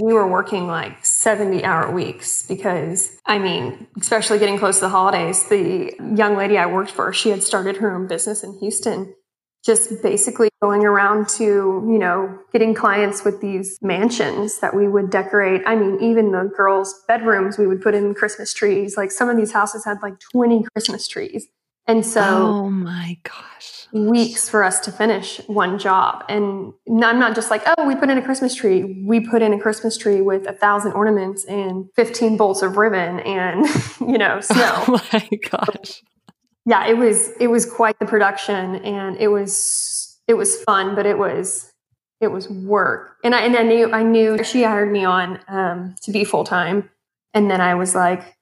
We 0.00 0.14
were 0.14 0.26
working 0.26 0.66
like 0.66 1.04
70 1.04 1.62
hour 1.62 1.92
weeks 1.92 2.46
because, 2.46 3.14
I 3.26 3.38
mean, 3.38 3.86
especially 4.00 4.38
getting 4.38 4.58
close 4.58 4.76
to 4.76 4.86
the 4.86 4.88
holidays, 4.88 5.46
the 5.50 5.92
young 6.16 6.38
lady 6.38 6.56
I 6.56 6.64
worked 6.64 6.90
for, 6.90 7.12
she 7.12 7.28
had 7.28 7.42
started 7.42 7.76
her 7.76 7.94
own 7.94 8.06
business 8.06 8.42
in 8.42 8.58
Houston 8.60 9.14
just 9.64 10.02
basically 10.02 10.50
going 10.60 10.84
around 10.84 11.28
to, 11.28 11.44
you 11.44 11.98
know, 11.98 12.38
getting 12.52 12.74
clients 12.74 13.24
with 13.24 13.40
these 13.40 13.78
mansions 13.80 14.58
that 14.60 14.74
we 14.74 14.86
would 14.86 15.10
decorate. 15.10 15.62
I 15.66 15.74
mean, 15.74 15.98
even 16.02 16.32
the 16.32 16.52
girls' 16.54 17.02
bedrooms, 17.08 17.56
we 17.56 17.66
would 17.66 17.80
put 17.80 17.94
in 17.94 18.14
Christmas 18.14 18.52
trees. 18.52 18.96
Like 18.96 19.10
some 19.10 19.30
of 19.30 19.36
these 19.36 19.52
houses 19.52 19.84
had 19.84 19.98
like 20.02 20.14
20 20.32 20.64
Christmas 20.74 21.08
trees. 21.08 21.48
And 21.86 22.04
so, 22.04 22.22
oh 22.22 22.70
my 22.70 23.18
gosh, 23.24 23.88
weeks 23.92 24.48
for 24.48 24.64
us 24.64 24.80
to 24.80 24.92
finish 24.92 25.38
one 25.48 25.78
job. 25.78 26.24
And 26.30 26.72
I'm 26.88 27.18
not 27.18 27.34
just 27.34 27.50
like, 27.50 27.62
oh, 27.66 27.86
we 27.86 27.94
put 27.94 28.08
in 28.08 28.16
a 28.16 28.22
Christmas 28.22 28.54
tree. 28.54 29.04
We 29.06 29.20
put 29.20 29.42
in 29.42 29.52
a 29.52 29.60
Christmas 29.60 29.98
tree 29.98 30.22
with 30.22 30.46
a 30.46 30.54
thousand 30.54 30.92
ornaments 30.92 31.44
and 31.44 31.86
15 31.94 32.38
bolts 32.38 32.62
of 32.62 32.78
ribbon 32.78 33.20
and, 33.20 33.66
you 34.00 34.16
know, 34.16 34.36
oh 34.36 34.40
snow. 34.40 34.84
Oh 34.88 35.00
my 35.12 35.28
gosh 35.50 36.02
yeah, 36.66 36.86
it 36.86 36.96
was 36.96 37.30
it 37.40 37.48
was 37.48 37.66
quite 37.66 37.98
the 37.98 38.06
production, 38.06 38.76
and 38.76 39.16
it 39.18 39.28
was 39.28 40.18
it 40.26 40.34
was 40.34 40.62
fun, 40.62 40.94
but 40.94 41.06
it 41.06 41.18
was 41.18 41.72
it 42.20 42.28
was 42.28 42.48
work. 42.48 43.16
And 43.22 43.34
I 43.34 43.42
and 43.42 43.56
I 43.56 43.62
knew 43.62 43.92
I 43.92 44.02
knew 44.02 44.42
she 44.42 44.62
hired 44.62 44.90
me 44.90 45.04
on 45.04 45.40
um, 45.48 45.94
to 46.02 46.10
be 46.10 46.24
full 46.24 46.44
time, 46.44 46.90
and 47.34 47.50
then 47.50 47.60
I 47.60 47.74
was 47.74 47.94
like, 47.94 48.36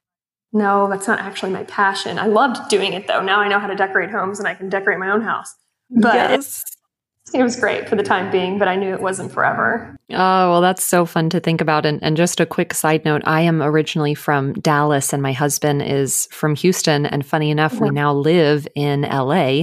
no, 0.53 0.89
that's 0.89 1.09
not 1.09 1.19
actually 1.19 1.53
my 1.53 1.65
passion. 1.65 2.19
I 2.19 2.27
loved 2.27 2.69
doing 2.69 2.93
it 2.93 3.07
though. 3.07 3.23
Now 3.23 3.41
I 3.41 3.49
know 3.49 3.59
how 3.59 3.67
to 3.67 3.77
decorate 3.77 4.11
homes, 4.11 4.39
and 4.39 4.47
I 4.47 4.55
can 4.55 4.69
decorate 4.69 4.99
my 4.99 5.11
own 5.11 5.23
house. 5.23 5.55
But 5.91 6.15
yes 6.15 6.65
it 7.35 7.43
was 7.43 7.57
great 7.57 7.89
for 7.89 7.97
the 7.97 8.03
time 8.03 8.31
being, 8.31 8.59
but 8.59 8.69
I 8.69 8.77
knew 8.77 8.93
it 8.93 9.01
wasn't 9.01 9.33
forever. 9.33 9.97
Oh, 10.11 10.51
well, 10.51 10.61
that's 10.61 10.85
so 10.85 11.07
fun 11.07 11.31
to 11.31 11.41
think 11.41 11.61
about. 11.61 11.87
And, 11.87 12.03
and 12.03 12.17
just 12.17 12.41
a 12.41 12.47
quick 12.47 12.75
side 12.75 13.05
note 13.05 13.23
I 13.25 13.43
am 13.43 13.63
originally 13.63 14.15
from 14.15 14.53
Dallas, 14.55 15.13
and 15.13 15.23
my 15.23 15.33
husband 15.33 15.83
is 15.83 16.29
from 16.31 16.55
Houston. 16.57 17.07
And 17.07 17.25
funny 17.25 17.51
enough, 17.51 17.81
we 17.81 17.91
now 17.91 18.13
live 18.13 18.69
in 18.75 19.03
LA. 19.03 19.63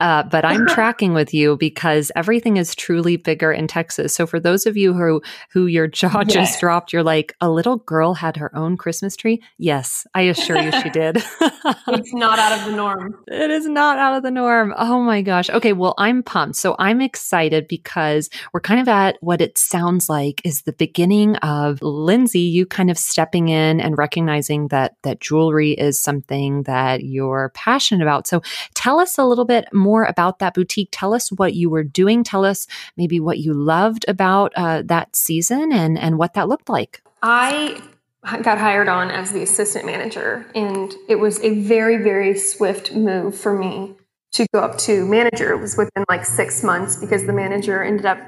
Uh, 0.00 0.22
but 0.22 0.44
I'm 0.44 0.66
tracking 0.68 1.12
with 1.12 1.34
you 1.34 1.56
because 1.56 2.10
everything 2.16 2.56
is 2.56 2.74
truly 2.74 3.16
bigger 3.16 3.52
in 3.52 3.66
Texas. 3.66 4.14
So 4.14 4.26
for 4.26 4.40
those 4.40 4.64
of 4.64 4.76
you 4.76 4.94
who, 4.94 5.20
who 5.50 5.66
your 5.66 5.88
jaw 5.88 6.20
yes. 6.20 6.32
just 6.32 6.60
dropped, 6.60 6.92
you're 6.92 7.02
like, 7.02 7.34
a 7.40 7.50
little 7.50 7.76
girl 7.78 8.14
had 8.14 8.36
her 8.38 8.54
own 8.56 8.76
Christmas 8.76 9.16
tree? 9.16 9.42
Yes, 9.58 10.06
I 10.14 10.22
assure 10.22 10.58
you 10.58 10.72
she 10.80 10.88
did. 10.88 11.16
it's 11.88 12.14
not 12.14 12.38
out 12.38 12.58
of 12.58 12.64
the 12.64 12.76
norm. 12.76 13.22
It 13.26 13.50
is 13.50 13.66
not 13.66 13.98
out 13.98 14.16
of 14.16 14.22
the 14.22 14.30
norm. 14.30 14.72
Oh 14.78 15.00
my 15.02 15.20
gosh. 15.20 15.50
Okay, 15.50 15.72
well, 15.74 15.94
I'm 15.98 16.22
pumped. 16.22 16.56
So 16.56 16.76
I'm 16.78 16.91
excited 17.00 17.68
because 17.68 18.28
we're 18.52 18.60
kind 18.60 18.80
of 18.80 18.88
at 18.88 19.18
what 19.20 19.40
it 19.40 19.56
sounds 19.56 20.08
like 20.08 20.40
is 20.44 20.62
the 20.62 20.72
beginning 20.72 21.36
of 21.36 21.80
Lindsay, 21.82 22.40
you 22.40 22.66
kind 22.66 22.90
of 22.90 22.98
stepping 22.98 23.48
in 23.48 23.80
and 23.80 23.96
recognizing 23.96 24.68
that 24.68 24.96
that 25.02 25.20
jewelry 25.20 25.72
is 25.72 25.98
something 25.98 26.64
that 26.64 27.04
you're 27.04 27.50
passionate 27.54 28.02
about. 28.02 28.26
So 28.26 28.42
tell 28.74 28.98
us 28.98 29.18
a 29.18 29.24
little 29.24 29.44
bit 29.44 29.68
more 29.72 30.04
about 30.04 30.38
that 30.40 30.54
boutique. 30.54 30.88
Tell 30.92 31.14
us 31.14 31.30
what 31.30 31.54
you 31.54 31.70
were 31.70 31.84
doing. 31.84 32.24
Tell 32.24 32.44
us 32.44 32.66
maybe 32.96 33.20
what 33.20 33.38
you 33.38 33.54
loved 33.54 34.04
about 34.08 34.52
uh, 34.56 34.82
that 34.86 35.14
season 35.16 35.72
and 35.72 35.98
and 35.98 36.18
what 36.18 36.34
that 36.34 36.48
looked 36.48 36.68
like. 36.68 37.02
I 37.22 37.80
got 38.42 38.58
hired 38.58 38.88
on 38.88 39.10
as 39.10 39.32
the 39.32 39.42
assistant 39.42 39.84
manager 39.84 40.46
and 40.54 40.94
it 41.08 41.16
was 41.16 41.42
a 41.42 41.60
very 41.60 41.96
very 41.96 42.38
swift 42.38 42.94
move 42.94 43.36
for 43.36 43.56
me 43.56 43.96
to 44.32 44.46
go 44.52 44.60
up 44.60 44.78
to 44.78 45.06
manager. 45.06 45.52
It 45.52 45.60
was 45.60 45.76
within 45.76 46.04
like 46.08 46.24
six 46.24 46.62
months 46.62 46.96
because 46.96 47.26
the 47.26 47.32
manager 47.32 47.82
ended 47.82 48.06
up 48.06 48.18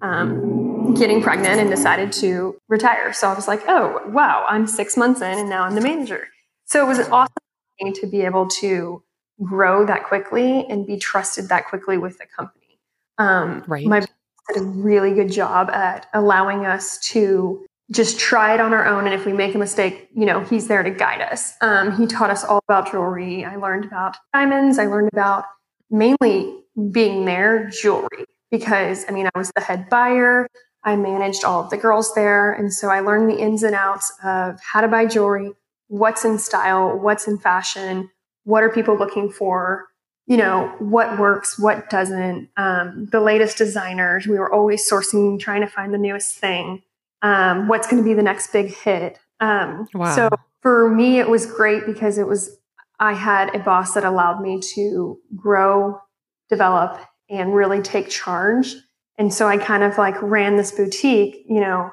um, 0.00 0.94
getting 0.94 1.22
pregnant 1.22 1.60
and 1.60 1.70
decided 1.70 2.12
to 2.12 2.56
retire. 2.68 3.12
So 3.12 3.28
I 3.28 3.34
was 3.34 3.46
like, 3.46 3.62
oh, 3.68 4.02
wow, 4.08 4.44
I'm 4.48 4.66
six 4.66 4.96
months 4.96 5.20
in 5.20 5.38
and 5.38 5.48
now 5.48 5.62
I'm 5.62 5.74
the 5.74 5.80
manager. 5.80 6.28
So 6.66 6.84
it 6.84 6.88
was 6.88 6.98
an 6.98 7.12
awesome 7.12 7.34
thing 7.80 7.92
to 7.94 8.06
be 8.06 8.22
able 8.22 8.48
to 8.48 9.02
grow 9.42 9.86
that 9.86 10.04
quickly 10.04 10.66
and 10.68 10.86
be 10.86 10.98
trusted 10.98 11.48
that 11.48 11.66
quickly 11.68 11.98
with 11.98 12.18
the 12.18 12.26
company. 12.36 12.78
Um, 13.18 13.64
right. 13.66 13.86
My 13.86 14.04
did 14.48 14.62
a 14.62 14.64
really 14.64 15.14
good 15.14 15.30
job 15.30 15.70
at 15.70 16.06
allowing 16.14 16.66
us 16.66 16.98
to 16.98 17.64
just 17.90 18.18
try 18.18 18.54
it 18.54 18.60
on 18.60 18.72
our 18.72 18.86
own. 18.86 19.04
And 19.04 19.14
if 19.14 19.26
we 19.26 19.32
make 19.32 19.54
a 19.54 19.58
mistake, 19.58 20.08
you 20.14 20.24
know, 20.24 20.40
he's 20.40 20.68
there 20.68 20.82
to 20.82 20.90
guide 20.90 21.20
us. 21.20 21.54
Um, 21.60 21.96
he 21.96 22.06
taught 22.06 22.30
us 22.30 22.44
all 22.44 22.60
about 22.68 22.90
jewelry. 22.90 23.44
I 23.44 23.56
learned 23.56 23.84
about 23.84 24.16
diamonds. 24.32 24.78
I 24.78 24.86
learned 24.86 25.10
about 25.12 25.44
mainly 25.90 26.58
being 26.90 27.24
there 27.24 27.68
jewelry 27.68 28.24
because 28.50 29.04
I 29.08 29.12
mean, 29.12 29.28
I 29.34 29.38
was 29.38 29.50
the 29.54 29.62
head 29.62 29.88
buyer. 29.88 30.46
I 30.84 30.96
managed 30.96 31.44
all 31.44 31.62
of 31.62 31.70
the 31.70 31.76
girls 31.76 32.14
there. 32.14 32.52
And 32.52 32.72
so 32.72 32.88
I 32.88 33.00
learned 33.00 33.30
the 33.30 33.38
ins 33.38 33.62
and 33.62 33.74
outs 33.74 34.12
of 34.24 34.58
how 34.60 34.80
to 34.80 34.88
buy 34.88 35.06
jewelry, 35.06 35.52
what's 35.88 36.24
in 36.24 36.38
style, 36.38 36.98
what's 36.98 37.28
in 37.28 37.38
fashion, 37.38 38.10
what 38.44 38.62
are 38.62 38.70
people 38.70 38.96
looking 38.96 39.30
for, 39.30 39.86
you 40.26 40.36
know, 40.36 40.74
what 40.78 41.18
works, 41.18 41.58
what 41.58 41.88
doesn't, 41.88 42.48
um, 42.56 43.08
the 43.12 43.20
latest 43.20 43.58
designers. 43.58 44.26
We 44.26 44.38
were 44.38 44.52
always 44.52 44.88
sourcing, 44.88 45.38
trying 45.38 45.60
to 45.60 45.68
find 45.68 45.94
the 45.94 45.98
newest 45.98 46.36
thing 46.36 46.82
um, 47.22 47.68
what's 47.68 47.86
going 47.86 48.02
to 48.02 48.08
be 48.08 48.14
the 48.14 48.22
next 48.22 48.52
big 48.52 48.74
hit. 48.74 49.18
Um, 49.40 49.86
wow. 49.94 50.14
So 50.14 50.28
for 50.60 50.90
me, 50.90 51.18
it 51.18 51.28
was 51.28 51.46
great 51.46 51.86
because 51.86 52.18
it 52.18 52.26
was, 52.26 52.58
I 53.00 53.14
had 53.14 53.54
a 53.54 53.58
boss 53.58 53.94
that 53.94 54.04
allowed 54.04 54.40
me 54.40 54.60
to 54.74 55.18
grow, 55.34 56.00
develop, 56.48 57.00
and 57.30 57.54
really 57.54 57.80
take 57.80 58.10
charge. 58.10 58.74
And 59.18 59.32
so 59.32 59.46
I 59.46 59.56
kind 59.56 59.82
of 59.82 59.98
like 59.98 60.20
ran 60.20 60.56
this 60.56 60.72
boutique, 60.72 61.44
you 61.48 61.60
know, 61.60 61.92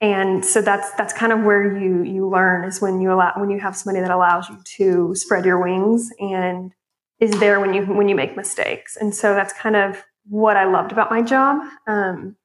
and 0.00 0.44
so 0.44 0.60
that's 0.60 0.90
that's 0.92 1.14
kind 1.14 1.32
of 1.32 1.42
where 1.42 1.78
you 1.78 2.02
you 2.02 2.28
learn 2.28 2.64
is 2.64 2.82
when 2.82 3.00
you 3.00 3.12
allow 3.12 3.32
when 3.36 3.50
you 3.50 3.58
have 3.58 3.74
somebody 3.74 4.02
that 4.02 4.10
allows 4.10 4.48
you 4.48 4.58
to 4.76 5.14
spread 5.14 5.46
your 5.46 5.62
wings 5.62 6.10
and 6.20 6.72
is 7.18 7.30
there 7.40 7.60
when 7.60 7.72
you 7.72 7.82
when 7.86 8.08
you 8.08 8.14
make 8.14 8.36
mistakes. 8.36 8.96
And 8.96 9.14
so 9.14 9.34
that's 9.34 9.54
kind 9.54 9.74
of 9.74 10.04
what 10.28 10.56
I 10.56 10.64
loved 10.64 10.92
about 10.92 11.10
my 11.10 11.22
job. 11.22 11.62
Um, 11.86 12.36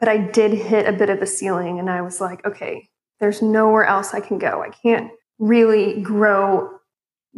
but 0.00 0.08
I 0.08 0.18
did 0.18 0.52
hit 0.52 0.86
a 0.86 0.92
bit 0.92 1.10
of 1.10 1.22
a 1.22 1.26
ceiling 1.26 1.78
and 1.78 1.88
I 1.88 2.02
was 2.02 2.20
like, 2.20 2.44
okay, 2.44 2.88
there's 3.20 3.42
nowhere 3.42 3.84
else 3.84 4.14
I 4.14 4.20
can 4.20 4.38
go. 4.38 4.62
I 4.62 4.70
can't 4.70 5.10
really 5.38 6.00
grow 6.02 6.70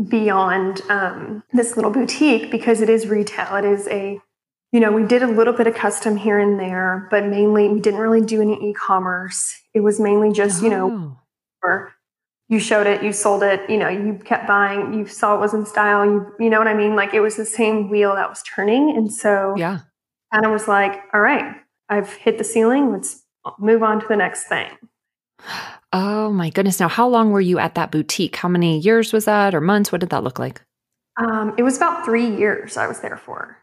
beyond 0.09 0.83
um, 0.91 1.43
this 1.53 1.77
little 1.77 1.91
boutique 1.91 2.51
because 2.51 2.81
it 2.81 2.89
is 2.89 3.07
retail. 3.07 3.57
It 3.57 3.65
is 3.65 3.89
a, 3.89 4.21
you 4.73 4.81
know, 4.81 4.93
we 4.93 5.05
did 5.05 5.23
a 5.23 5.27
little 5.27 5.55
bit 5.55 5.67
of 5.67 5.75
custom 5.75 6.17
here 6.17 6.39
and 6.39 6.59
there, 6.59 7.09
but 7.11 7.27
mainly 7.27 7.69
we 7.69 7.81
didn't 7.81 8.01
really 8.01 8.21
do 8.21 8.43
any 8.43 8.71
e 8.71 8.75
commerce. 8.75 9.55
It 9.75 9.81
was 9.81 10.01
mainly 10.01 10.33
just, 10.33 10.61
oh. 10.61 10.65
you 10.65 10.71
know, 10.71 10.91
oh. 10.93 11.21
or 11.63 11.93
you 12.49 12.59
showed 12.59 12.87
it, 12.87 13.03
you 13.03 13.13
sold 13.13 13.43
it, 13.43 13.69
you 13.69 13.77
know, 13.77 13.89
you 13.89 14.21
kept 14.25 14.47
buying, 14.47 14.95
you 14.95 15.07
saw 15.07 15.35
it 15.35 15.41
was 15.41 15.55
in 15.55 15.67
style, 15.67 16.05
you, 16.05 16.33
you 16.39 16.51
know 16.51 16.59
what 16.59 16.69
I 16.69 16.75
mean? 16.75 16.95
Like 16.95 17.13
it 17.15 17.21
was 17.21 17.37
the 17.37 17.45
same 17.45 17.91
wheel 17.91 18.15
that 18.15 18.29
was 18.29 18.43
turning. 18.43 18.97
And 18.97 19.13
so, 19.13 19.55
yeah, 19.57 19.81
kind 20.33 20.45
of 20.45 20.53
was 20.53 20.69
like, 20.69 21.01
all 21.13 21.21
right, 21.21 21.57
I've 21.88 22.12
hit 22.12 22.38
the 22.38 22.45
ceiling. 22.45 22.93
Let's 22.93 23.23
move 23.59 23.83
on 23.83 24.00
to 24.00 24.07
the 24.09 24.16
next 24.16 24.45
thing. 24.45 24.71
Oh 25.93 26.31
my 26.31 26.50
goodness. 26.50 26.81
Now, 26.81 26.88
how 26.88 27.09
long 27.09 27.31
were 27.31 27.40
you 27.40 27.59
at 27.59 27.75
that 27.75 27.90
boutique? 27.90 28.37
How 28.37 28.49
many 28.49 28.78
years 28.78 29.12
was 29.12 29.25
that 29.26 29.55
or 29.55 29.61
months? 29.61 29.93
What 29.93 30.00
did 30.00 30.11
that 30.11 30.25
look 30.25 30.38
like? 30.38 30.62
Um, 31.16 31.55
it 31.57 31.62
was 31.62 31.76
about 31.76 32.05
three 32.05 32.37
years 32.37 32.76
I 32.76 32.87
was 32.87 33.00
there 33.00 33.16
for. 33.16 33.59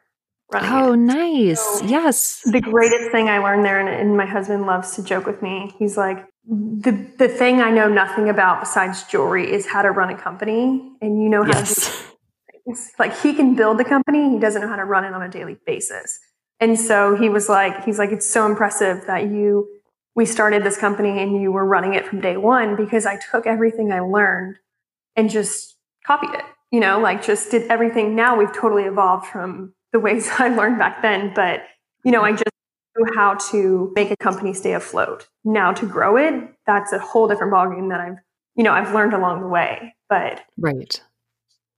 Oh, 0.56 0.94
it. 0.94 0.98
nice. 0.98 1.60
So 1.60 1.86
yes. 1.86 2.42
The 2.46 2.62
greatest 2.62 3.12
thing 3.12 3.28
I 3.28 3.40
learned 3.40 3.66
there, 3.66 3.80
and, 3.80 3.90
and 3.90 4.16
my 4.16 4.26
husband 4.26 4.66
loves 4.66 4.96
to 4.96 5.04
joke 5.04 5.26
with 5.26 5.42
me. 5.42 5.74
He's 5.80 5.98
like, 5.98 6.26
the 6.46 6.92
the 7.18 7.28
thing 7.28 7.62
I 7.62 7.72
know 7.72 7.88
nothing 7.88 8.30
about 8.30 8.60
besides 8.60 9.04
jewelry 9.04 9.52
is 9.52 9.66
how 9.66 9.82
to 9.82 9.92
run 9.92 10.10
a 10.10 10.18
company, 10.18 10.92
and 11.02 11.24
you 11.24 11.30
know 11.30 11.44
how 11.44 11.50
yes. 11.50 11.76
to 11.76 11.92
do 11.92 12.60
things. 12.66 12.92
Like 13.00 13.18
he 13.20 13.34
can 13.34 13.56
build 13.56 13.78
the 13.78 13.86
company, 13.86 14.30
he 14.30 14.40
doesn't 14.40 14.62
know 14.62 14.68
how 14.68 14.76
to 14.76 14.86
run 14.86 15.06
it 15.06 15.14
on 15.14 15.22
a 15.22 15.30
daily 15.30 15.58
basis. 15.66 16.20
And 16.60 16.80
so 16.80 17.16
he 17.16 17.30
was 17.30 17.50
like, 17.50 17.84
he's 17.84 18.00
like, 18.00 18.12
it's 18.12 18.30
so 18.30 18.46
impressive 18.46 19.06
that 19.08 19.24
you 19.24 19.68
we 20.16 20.26
started 20.26 20.64
this 20.64 20.78
company 20.78 21.22
and 21.22 21.42
you 21.42 21.52
were 21.52 21.66
running 21.66 21.96
it 21.96 22.06
from 22.06 22.22
day 22.22 22.38
one 22.38 22.76
because 22.76 23.06
I 23.06 23.18
took 23.32 23.48
everything 23.48 23.92
I 23.92 24.00
learned 24.00 24.58
and 25.16 25.30
just 25.30 25.76
copied 26.06 26.34
it. 26.34 26.46
You 26.72 26.80
know, 26.80 27.00
like 27.00 27.24
just 27.24 27.52
did 27.52 27.70
everything. 27.70 28.16
Now 28.16 28.38
we've 28.38 28.54
totally 28.54 28.84
evolved 28.84 29.28
from 29.28 29.74
the 29.92 30.00
ways 30.00 30.30
I 30.40 30.50
learned 30.50 30.80
back 30.80 31.02
then, 31.02 31.34
but 31.34 31.64
you 32.04 32.12
know, 32.12 32.22
I 32.22 32.32
just 32.32 32.44
knew 32.98 33.06
how 33.16 33.36
to 33.52 33.92
make 33.96 34.12
a 34.12 34.18
company 34.18 34.54
stay 34.54 34.74
afloat. 34.74 35.28
Now 35.44 35.72
to 35.74 35.86
grow 35.86 36.18
it, 36.18 36.34
that's 36.68 36.92
a 36.94 37.00
whole 37.00 37.28
different 37.28 37.54
ballgame 37.54 37.90
that 37.90 38.00
I've, 38.00 38.18
you 38.56 38.64
know, 38.64 38.74
I've 38.74 38.94
learned 38.94 39.14
along 39.14 39.42
the 39.42 39.48
way. 39.48 39.96
But 40.10 40.42
right, 40.58 41.02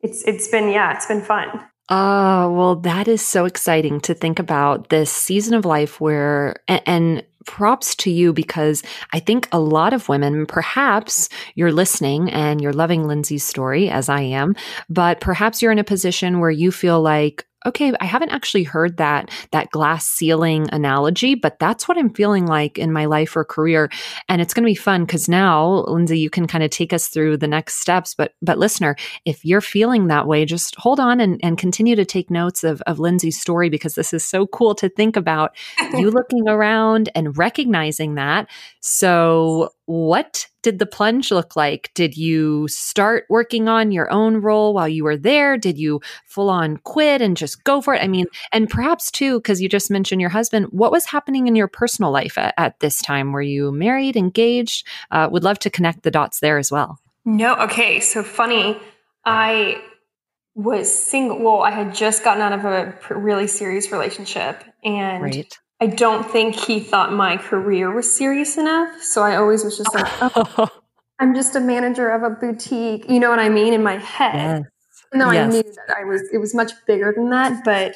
it's 0.01 0.23
it's 0.23 0.47
been 0.47 0.69
yeah, 0.69 0.95
it's 0.95 1.05
been 1.05 1.21
fun. 1.21 1.67
Oh, 1.89 2.51
well, 2.51 2.75
that 2.77 3.07
is 3.07 3.21
so 3.21 3.45
exciting 3.45 3.99
to 4.01 4.15
think 4.15 4.39
about 4.39 4.89
this 4.89 5.11
season 5.11 5.53
of 5.53 5.65
life 5.65 6.01
where, 6.01 6.55
and, 6.67 6.81
and 6.87 7.23
props 7.45 7.95
to 7.95 8.09
you 8.09 8.33
because 8.33 8.81
I 9.13 9.19
think 9.19 9.47
a 9.51 9.59
lot 9.59 9.93
of 9.93 10.09
women, 10.09 10.47
perhaps 10.47 11.29
you're 11.53 11.71
listening 11.71 12.31
and 12.31 12.59
you're 12.59 12.73
loving 12.73 13.07
Lindsay's 13.07 13.43
story 13.43 13.87
as 13.87 14.09
I 14.09 14.21
am, 14.21 14.55
but 14.89 15.19
perhaps 15.19 15.61
you're 15.61 15.71
in 15.71 15.77
a 15.77 15.83
position 15.83 16.39
where 16.39 16.49
you 16.49 16.71
feel 16.71 17.01
like, 17.01 17.45
okay, 17.65 17.93
I 17.99 18.05
haven't 18.05 18.29
actually 18.29 18.63
heard 18.63 18.97
that 18.97 19.31
that 19.51 19.71
glass 19.71 20.07
ceiling 20.07 20.67
analogy, 20.71 21.35
but 21.35 21.59
that's 21.59 21.87
what 21.87 21.97
I'm 21.97 22.13
feeling 22.13 22.45
like 22.45 22.77
in 22.77 22.91
my 22.91 23.05
life 23.05 23.35
or 23.35 23.43
career. 23.43 23.89
And 24.29 24.41
it's 24.41 24.53
going 24.53 24.63
to 24.63 24.69
be 24.69 24.75
fun 24.75 25.05
because 25.05 25.27
now, 25.27 25.83
Lindsay, 25.87 26.19
you 26.19 26.29
can 26.29 26.47
kind 26.47 26.63
of 26.63 26.69
take 26.69 26.93
us 26.93 27.07
through 27.07 27.37
the 27.37 27.47
next 27.47 27.75
steps. 27.75 28.13
But 28.13 28.33
but 28.41 28.57
listener, 28.57 28.95
if 29.25 29.43
you're 29.43 29.61
feeling 29.61 30.07
that 30.07 30.27
way, 30.27 30.45
just 30.45 30.75
hold 30.75 30.99
on 30.99 31.19
and, 31.19 31.39
and 31.43 31.57
continue 31.57 31.95
to 31.95 32.05
take 32.05 32.29
notes 32.29 32.63
of, 32.63 32.81
of 32.83 32.99
Lindsay's 32.99 33.39
story 33.39 33.69
because 33.69 33.95
this 33.95 34.13
is 34.13 34.23
so 34.23 34.47
cool 34.47 34.75
to 34.75 34.89
think 34.89 35.15
about 35.15 35.55
you 35.93 36.11
looking 36.11 36.47
around 36.47 37.09
and 37.15 37.37
recognizing 37.37 38.15
that. 38.15 38.47
So 38.79 39.73
what 39.85 40.47
did 40.65 40.79
the 40.79 40.87
plunge 40.87 41.29
look 41.29 41.55
like? 41.55 41.91
Did 41.93 42.17
you 42.17 42.67
start 42.69 43.25
working 43.29 43.69
on 43.69 43.91
your 43.91 44.11
own 44.11 44.37
role 44.37 44.73
while 44.73 44.87
you 44.87 45.03
were 45.03 45.15
there? 45.15 45.59
Did 45.59 45.77
you 45.77 46.01
full 46.25 46.49
on 46.49 46.77
quit 46.77 47.21
and 47.21 47.37
just 47.37 47.63
go 47.65 47.81
for 47.81 47.93
it? 47.93 48.01
I 48.01 48.07
mean, 48.07 48.25
and 48.51 48.67
perhaps 48.67 49.11
too, 49.11 49.37
because 49.37 49.61
you 49.61 49.69
just 49.69 49.91
mentioned 49.91 50.21
your 50.21 50.31
husband, 50.31 50.65
what 50.71 50.91
was 50.91 51.05
happening 51.05 51.45
in 51.45 51.55
your 51.55 51.67
personal 51.67 52.09
life 52.09 52.35
at, 52.35 52.55
at 52.57 52.79
this 52.79 52.99
time? 52.99 53.31
Were 53.31 53.43
you 53.43 53.71
married, 53.71 54.17
engaged? 54.17 54.87
Uh, 55.11 55.29
would 55.31 55.43
love 55.43 55.59
to 55.59 55.69
connect 55.69 56.01
the 56.01 56.09
dots 56.09 56.39
there 56.39 56.57
as 56.57 56.71
well. 56.71 56.97
No, 57.25 57.55
okay. 57.57 57.99
So 57.99 58.23
funny. 58.23 58.79
I 59.23 59.83
was 60.55 60.91
single. 60.91 61.37
Well, 61.37 61.61
I 61.61 61.69
had 61.69 61.93
just 61.93 62.23
gotten 62.23 62.41
out 62.41 62.53
of 62.53 62.65
a 62.65 62.97
really 63.15 63.45
serious 63.45 63.91
relationship 63.91 64.63
and 64.83 65.21
right. 65.21 65.59
I 65.81 65.87
don't 65.87 66.29
think 66.29 66.55
he 66.55 66.79
thought 66.79 67.11
my 67.11 67.37
career 67.37 67.93
was 67.93 68.15
serious 68.15 68.57
enough. 68.57 69.01
So 69.01 69.21
I 69.21 69.35
always 69.35 69.63
was 69.63 69.77
just 69.77 69.93
like, 69.93 70.07
oh, 70.21 70.69
I'm 71.19 71.35
just 71.35 71.55
a 71.55 71.59
manager 71.59 72.09
of 72.09 72.23
a 72.23 72.29
boutique. 72.29 73.09
You 73.09 73.19
know 73.19 73.29
what 73.29 73.39
I 73.39 73.49
mean? 73.49 73.73
In 73.73 73.83
my 73.83 73.97
head. 73.97 74.63
Yes. 74.63 74.71
No, 75.13 75.31
yes. 75.31 75.47
I 75.47 75.49
knew 75.49 75.63
that 75.63 75.95
I 75.97 76.03
was, 76.05 76.21
it 76.31 76.37
was 76.37 76.55
much 76.55 76.71
bigger 76.87 77.13
than 77.15 77.29
that, 77.29 77.63
but 77.63 77.95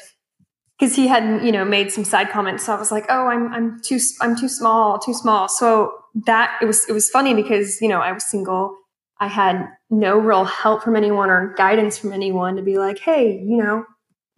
because 0.78 0.94
he 0.94 1.06
had, 1.06 1.44
you 1.44 1.52
know, 1.52 1.64
made 1.64 1.90
some 1.90 2.04
side 2.04 2.30
comments. 2.30 2.64
So 2.64 2.74
I 2.74 2.78
was 2.78 2.90
like, 2.90 3.06
oh, 3.08 3.26
I'm, 3.26 3.52
I'm 3.52 3.80
too, 3.82 3.98
I'm 4.20 4.36
too 4.36 4.48
small, 4.48 4.98
too 4.98 5.14
small. 5.14 5.48
So 5.48 5.92
that 6.26 6.58
it 6.62 6.66
was, 6.66 6.88
it 6.88 6.92
was 6.92 7.10
funny 7.10 7.34
because, 7.34 7.80
you 7.82 7.88
know, 7.88 8.00
I 8.00 8.12
was 8.12 8.24
single. 8.24 8.76
I 9.18 9.26
had 9.26 9.68
no 9.90 10.16
real 10.18 10.44
help 10.44 10.82
from 10.82 10.96
anyone 10.96 11.28
or 11.28 11.54
guidance 11.54 11.98
from 11.98 12.12
anyone 12.12 12.56
to 12.56 12.62
be 12.62 12.78
like, 12.78 12.98
hey, 12.98 13.38
you 13.44 13.58
know, 13.58 13.84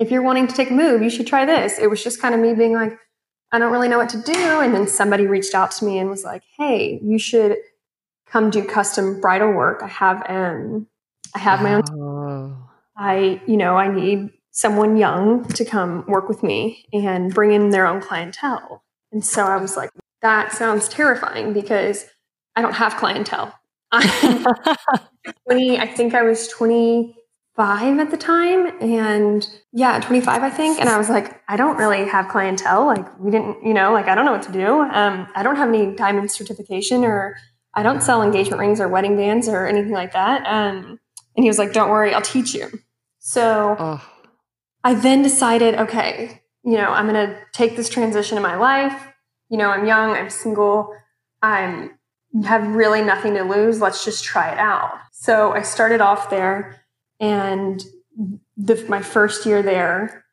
if 0.01 0.11
you're 0.11 0.23
wanting 0.23 0.49
to 0.49 0.55
take 0.55 0.71
a 0.71 0.75
move, 0.75 1.03
you 1.03 1.11
should 1.11 1.29
try 1.29 1.45
this. 1.45 1.79
It 1.79 1.89
was 1.89 2.03
just 2.03 2.21
kind 2.21 2.35
of 2.35 2.41
me 2.41 2.55
being 2.55 2.75
like, 2.75 2.99
I 3.53 3.59
don't 3.59 3.71
really 3.71 3.89
know 3.89 3.99
what 3.99 4.09
to 4.11 4.23
do. 4.23 4.61
And 4.61 4.75
then 4.75 4.89
somebody 4.89 5.27
reached 5.27 5.55
out 5.55 5.71
to 5.73 5.85
me 5.85 5.99
and 5.99 6.09
was 6.09 6.25
like, 6.25 6.43
Hey, 6.57 6.99
you 7.03 7.19
should 7.19 7.59
come 8.27 8.51
do 8.51 8.65
custom 8.65 9.21
bridal 9.21 9.53
work. 9.53 9.83
I 9.83 9.89
have, 9.89 10.25
um, 10.29 10.87
I 11.35 11.39
have 11.39 11.63
my 11.63 11.75
own. 11.75 11.83
Oh. 11.93 12.71
I, 12.97 13.41
you 13.47 13.57
know, 13.57 13.77
I 13.77 13.89
need 13.89 14.31
someone 14.51 14.97
young 14.97 15.45
to 15.45 15.65
come 15.65 16.05
work 16.07 16.29
with 16.29 16.43
me 16.43 16.87
and 16.93 17.33
bring 17.33 17.53
in 17.53 17.71
their 17.71 17.87
own 17.87 18.01
clientele. 18.01 18.85
And 19.11 19.25
so 19.25 19.45
I 19.45 19.57
was 19.57 19.77
like, 19.77 19.91
that 20.23 20.53
sounds 20.53 20.89
terrifying 20.89 21.53
because 21.53 22.07
I 22.57 22.63
don't 22.63 22.75
have 22.75 22.97
clientele. 22.97 23.55
20, 23.93 25.79
I 25.79 25.87
think 25.87 26.15
I 26.15 26.23
was 26.23 26.49
20, 26.49 27.15
five 27.55 27.99
at 27.99 28.11
the 28.11 28.17
time 28.17 28.67
and 28.81 29.49
yeah 29.73 30.01
25 30.01 30.43
i 30.43 30.51
think. 30.51 30.81
And 30.81 30.89
i 30.89 30.97
was 30.97 31.09
like 31.09 31.41
i 31.49 31.57
don't 31.57 31.77
really 31.77 32.09
have 32.09 32.29
clientele. 32.29 32.87
Like 32.87 33.21
we 33.21 33.31
didn't 33.31 33.65
you 33.65 33.75
know 33.75 33.93
like 33.93 34.09
i 34.09 34.15
don't 34.15 34.25
know 34.25 34.33
what 34.33 34.43
to 34.43 34.53
do. 34.53 34.81
Um, 34.81 35.29
i 35.35 35.43
don't 35.43 35.57
have 35.57 35.69
any 35.69 35.95
diamond 35.95 36.31
certification 36.31 37.05
or 37.05 37.37
i 37.75 37.83
don't 37.83 38.03
sell 38.03 38.23
engagement 38.23 38.61
rings 38.61 38.81
or 38.81 38.89
wedding 38.89 39.17
bands 39.17 39.49
or 39.49 39.67
anything 39.67 39.93
like 39.93 40.13
that. 40.13 40.47
Um, 40.47 40.99
and 41.37 41.45
he 41.45 41.49
was 41.49 41.59
like 41.59 41.73
don't 41.73 41.91
worry 41.91 42.15
i'll 42.15 42.23
teach 42.23 42.55
you. 42.55 42.69
So 43.19 43.77
oh. 43.79 44.11
i 44.83 44.95
then 44.95 45.23
decided 45.23 45.75
okay 45.75 46.43
you 46.65 46.77
know 46.79 46.89
i'm 46.91 47.07
going 47.07 47.27
to 47.27 47.39
take 47.53 47.77
this 47.77 47.89
transition 47.89 48.37
in 48.37 48.43
my 48.43 48.57
life. 48.57 49.09
You 49.51 49.59
know 49.59 49.71
i'm 49.71 49.87
young 49.87 50.13
i'm 50.13 50.31
single 50.31 50.95
i'm 51.43 51.99
have 52.45 52.67
really 52.67 53.03
nothing 53.03 53.35
to 53.35 53.43
lose. 53.43 53.79
Let's 53.83 54.07
just 54.07 54.25
try 54.25 54.53
it 54.53 54.59
out. 54.59 54.95
So 55.13 55.53
i 55.53 55.61
started 55.61 56.01
off 56.01 56.31
there 56.31 56.82
and 57.23 57.83
the, 58.57 58.85
my 58.89 59.01
first 59.01 59.47
year 59.47 59.63
there 59.63 60.25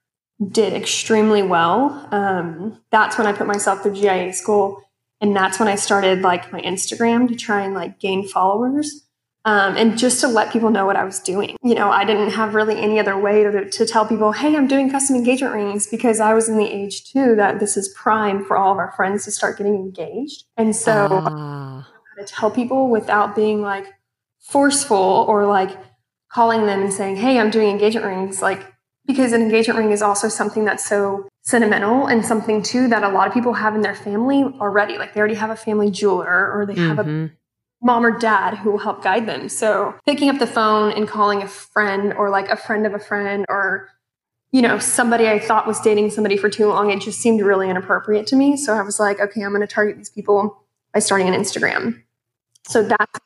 did 0.52 0.74
extremely 0.74 1.44
well. 1.44 2.08
Um, 2.12 2.82
that's 2.90 3.18
when 3.18 3.28
I 3.28 3.34
put 3.34 3.48
myself 3.48 3.84
through 3.84 3.94
GIA 3.94 4.34
school, 4.34 4.82
and 5.22 5.36
that's 5.36 5.60
when 5.60 5.68
I 5.68 5.76
started 5.76 6.22
like 6.22 6.52
my 6.52 6.62
Instagram 6.62 7.28
to 7.30 7.36
try 7.36 7.62
and 7.62 7.74
like 7.74 8.00
gain 8.00 8.28
followers. 8.28 9.06
Um, 9.46 9.78
and 9.78 9.98
just 9.98 10.20
to 10.22 10.28
let 10.28 10.52
people 10.52 10.70
know 10.70 10.86
what 10.86 10.98
I 10.98 11.06
was 11.06 11.20
doing. 11.20 11.56
You 11.64 11.74
know, 11.74 11.90
I 11.90 12.04
didn't 12.04 12.32
have 12.32 12.56
really 12.56 12.78
any 12.78 13.00
other 13.00 13.18
way 13.18 13.44
to, 13.44 13.70
to 13.70 13.86
tell 13.86 14.06
people, 14.06 14.34
hey, 14.34 14.56
I'm 14.56 14.68
doing 14.68 14.92
custom 14.92 15.16
engagement 15.16 15.54
rings 15.54 15.88
because 15.88 16.20
I 16.20 16.34
was 16.34 16.50
in 16.50 16.58
the 16.58 16.68
age 16.68 17.10
too 17.12 17.36
that 17.38 17.60
this 17.60 17.78
is 17.78 17.88
prime 17.96 18.44
for 18.44 18.58
all 18.58 18.74
of 18.74 18.78
our 18.78 18.92
friends 18.92 19.24
to 19.26 19.32
start 19.32 19.58
getting 19.58 19.76
engaged. 19.76 20.44
And 20.58 20.76
so 20.76 20.92
uh. 20.92 21.84
to 22.18 22.26
tell 22.26 22.52
people 22.52 22.90
without 22.90 23.34
being 23.34 23.62
like 23.62 23.88
forceful 24.40 25.26
or 25.28 25.46
like 25.46 25.78
calling 26.32 26.66
them 26.66 26.82
and 26.82 26.94
saying, 26.94 27.18
Hey, 27.18 27.40
I'm 27.40 27.50
doing 27.50 27.70
engagement 27.70 28.06
rings. 28.06 28.42
Like, 28.42 28.66
because 29.06 29.34
an 29.34 29.42
engagement 29.42 29.80
ring 29.80 29.92
is 29.92 30.02
also 30.02 30.28
something 30.30 30.66
that's 30.66 30.86
so 30.86 31.28
sentimental 31.42 32.06
and 32.06 32.24
something 32.24 32.62
too 32.62 32.88
that 32.90 33.04
a 33.04 33.10
lot 33.10 33.28
of 33.28 33.34
people 33.34 33.54
have 33.54 33.74
in 33.74 33.82
their 33.82 33.96
family 33.96 34.44
already. 34.60 34.98
Like 34.98 35.14
they 35.14 35.20
already 35.20 35.36
have 35.36 35.50
a 35.50 35.56
family 35.56 35.90
jeweler 35.90 36.52
or 36.54 36.66
they 36.68 36.76
mm-hmm. 36.76 36.88
have 36.88 37.00
a 37.00 37.04
mm-hmm. 37.04 37.34
mom 37.82 38.06
or 38.06 38.20
dad 38.20 38.56
who 38.60 38.70
will 38.72 38.78
help 38.78 39.04
guide 39.04 39.28
them. 39.28 39.50
So 39.50 39.96
picking 40.06 40.30
up 40.30 40.38
the 40.38 40.46
phone 40.46 40.92
and 40.92 41.08
calling 41.08 41.42
a 41.42 41.48
friend 41.48 42.14
or 42.14 42.30
like 42.30 42.50
a 42.50 42.56
friend 42.56 42.86
of 42.86 42.94
a 42.94 43.00
friend 43.00 43.46
or 43.50 43.90
you 44.52 44.62
know, 44.64 44.80
somebody 44.80 45.28
I 45.28 45.40
thought 45.40 45.68
was 45.68 45.80
dating 45.80 46.10
somebody 46.10 46.36
for 46.36 46.50
too 46.50 46.68
long, 46.68 46.90
it 46.90 47.02
just 47.02 47.20
seemed 47.20 47.42
really 47.42 47.70
inappropriate 47.70 48.26
to 48.28 48.36
me. 48.36 48.58
So 48.58 48.74
I 48.74 48.82
was 48.82 49.00
like, 49.00 49.20
okay, 49.20 49.42
I'm 49.42 49.50
going 49.50 49.62
to 49.62 49.68
target 49.68 49.98
these 49.98 50.10
people 50.10 50.64
by 50.92 51.00
starting 51.00 51.28
an 51.28 51.40
Instagram. 51.40 52.02
So 52.68 52.82
that's 52.82 53.20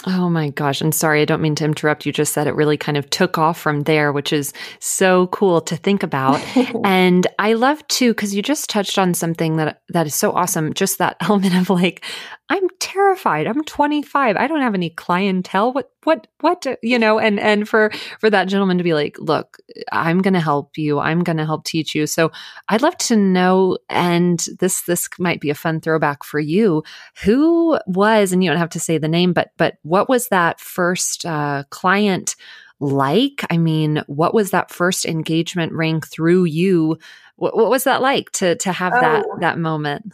Oh 0.06 0.30
my 0.30 0.48
gosh. 0.48 0.80
And 0.80 0.94
sorry, 0.94 1.20
I 1.20 1.24
don't 1.26 1.42
mean 1.42 1.54
to 1.56 1.64
interrupt. 1.64 2.06
You 2.06 2.12
just 2.12 2.32
said 2.32 2.46
it 2.46 2.54
really 2.54 2.78
kind 2.78 2.96
of 2.96 3.10
took 3.10 3.36
off 3.36 3.60
from 3.60 3.82
there, 3.82 4.12
which 4.12 4.32
is 4.32 4.54
so 4.78 5.26
cool 5.26 5.60
to 5.60 5.76
think 5.76 6.02
about. 6.02 6.40
and 6.84 7.26
I 7.38 7.52
love 7.52 7.86
to, 7.88 8.10
because 8.12 8.34
you 8.34 8.40
just 8.40 8.70
touched 8.70 8.98
on 8.98 9.12
something 9.12 9.56
that 9.56 9.82
that 9.90 10.06
is 10.06 10.14
so 10.14 10.32
awesome. 10.32 10.72
Just 10.72 10.98
that 10.98 11.16
element 11.20 11.54
of 11.54 11.68
like, 11.68 12.04
I'm 12.50 12.68
terrified. 12.80 13.46
I'm 13.46 13.62
25. 13.62 14.36
I 14.36 14.46
don't 14.48 14.60
have 14.60 14.74
any 14.74 14.90
clientele. 14.90 15.72
What, 15.72 15.92
what, 16.02 16.26
what, 16.40 16.66
you 16.82 16.98
know, 16.98 17.20
and, 17.20 17.38
and 17.38 17.68
for, 17.68 17.92
for 18.18 18.28
that 18.28 18.48
gentleman 18.48 18.78
to 18.78 18.84
be 18.84 18.92
like, 18.92 19.16
look, 19.20 19.58
I'm 19.92 20.20
going 20.20 20.34
to 20.34 20.40
help 20.40 20.76
you. 20.76 20.98
I'm 20.98 21.22
going 21.22 21.36
to 21.36 21.44
help 21.44 21.64
teach 21.64 21.94
you. 21.94 22.08
So 22.08 22.32
I'd 22.68 22.82
love 22.82 22.96
to 22.98 23.14
know, 23.16 23.78
and 23.88 24.44
this, 24.58 24.82
this 24.82 25.08
might 25.16 25.40
be 25.40 25.50
a 25.50 25.54
fun 25.54 25.80
throwback 25.80 26.24
for 26.24 26.40
you. 26.40 26.82
Who 27.22 27.78
was, 27.86 28.32
and 28.32 28.42
you 28.42 28.50
don't 28.50 28.58
have 28.58 28.70
to 28.70 28.80
say 28.80 28.98
the 28.98 29.06
name, 29.06 29.32
but, 29.32 29.50
but 29.56 29.76
what 29.90 30.08
was 30.08 30.28
that 30.28 30.60
first, 30.60 31.26
uh, 31.26 31.64
client 31.70 32.36
like? 32.78 33.44
I 33.50 33.58
mean, 33.58 34.02
what 34.06 34.32
was 34.32 34.52
that 34.52 34.70
first 34.70 35.04
engagement 35.04 35.72
ring 35.72 36.00
through 36.00 36.44
you? 36.44 36.98
What, 37.36 37.56
what 37.56 37.70
was 37.70 37.84
that 37.84 38.00
like 38.00 38.30
to 38.32 38.54
to 38.56 38.72
have 38.72 38.92
oh, 38.94 39.00
that 39.00 39.26
that 39.40 39.58
moment? 39.58 40.12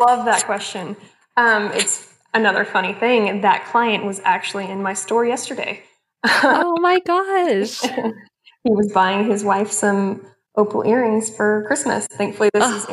Love 0.00 0.24
that 0.24 0.44
question. 0.44 0.96
Um, 1.36 1.70
it's 1.72 2.12
another 2.34 2.64
funny 2.64 2.92
thing. 2.92 3.40
That 3.42 3.64
client 3.66 4.04
was 4.04 4.20
actually 4.24 4.68
in 4.68 4.82
my 4.82 4.94
store 4.94 5.24
yesterday. 5.24 5.82
oh 6.24 6.76
my 6.80 6.98
gosh! 6.98 7.80
he 8.64 8.70
was 8.70 8.92
buying 8.92 9.30
his 9.30 9.44
wife 9.44 9.70
some 9.70 10.26
opal 10.56 10.84
earrings 10.84 11.34
for 11.34 11.64
Christmas. 11.68 12.08
Thankfully, 12.16 12.50
this 12.52 12.64
oh. 12.64 12.76
is 12.76 12.88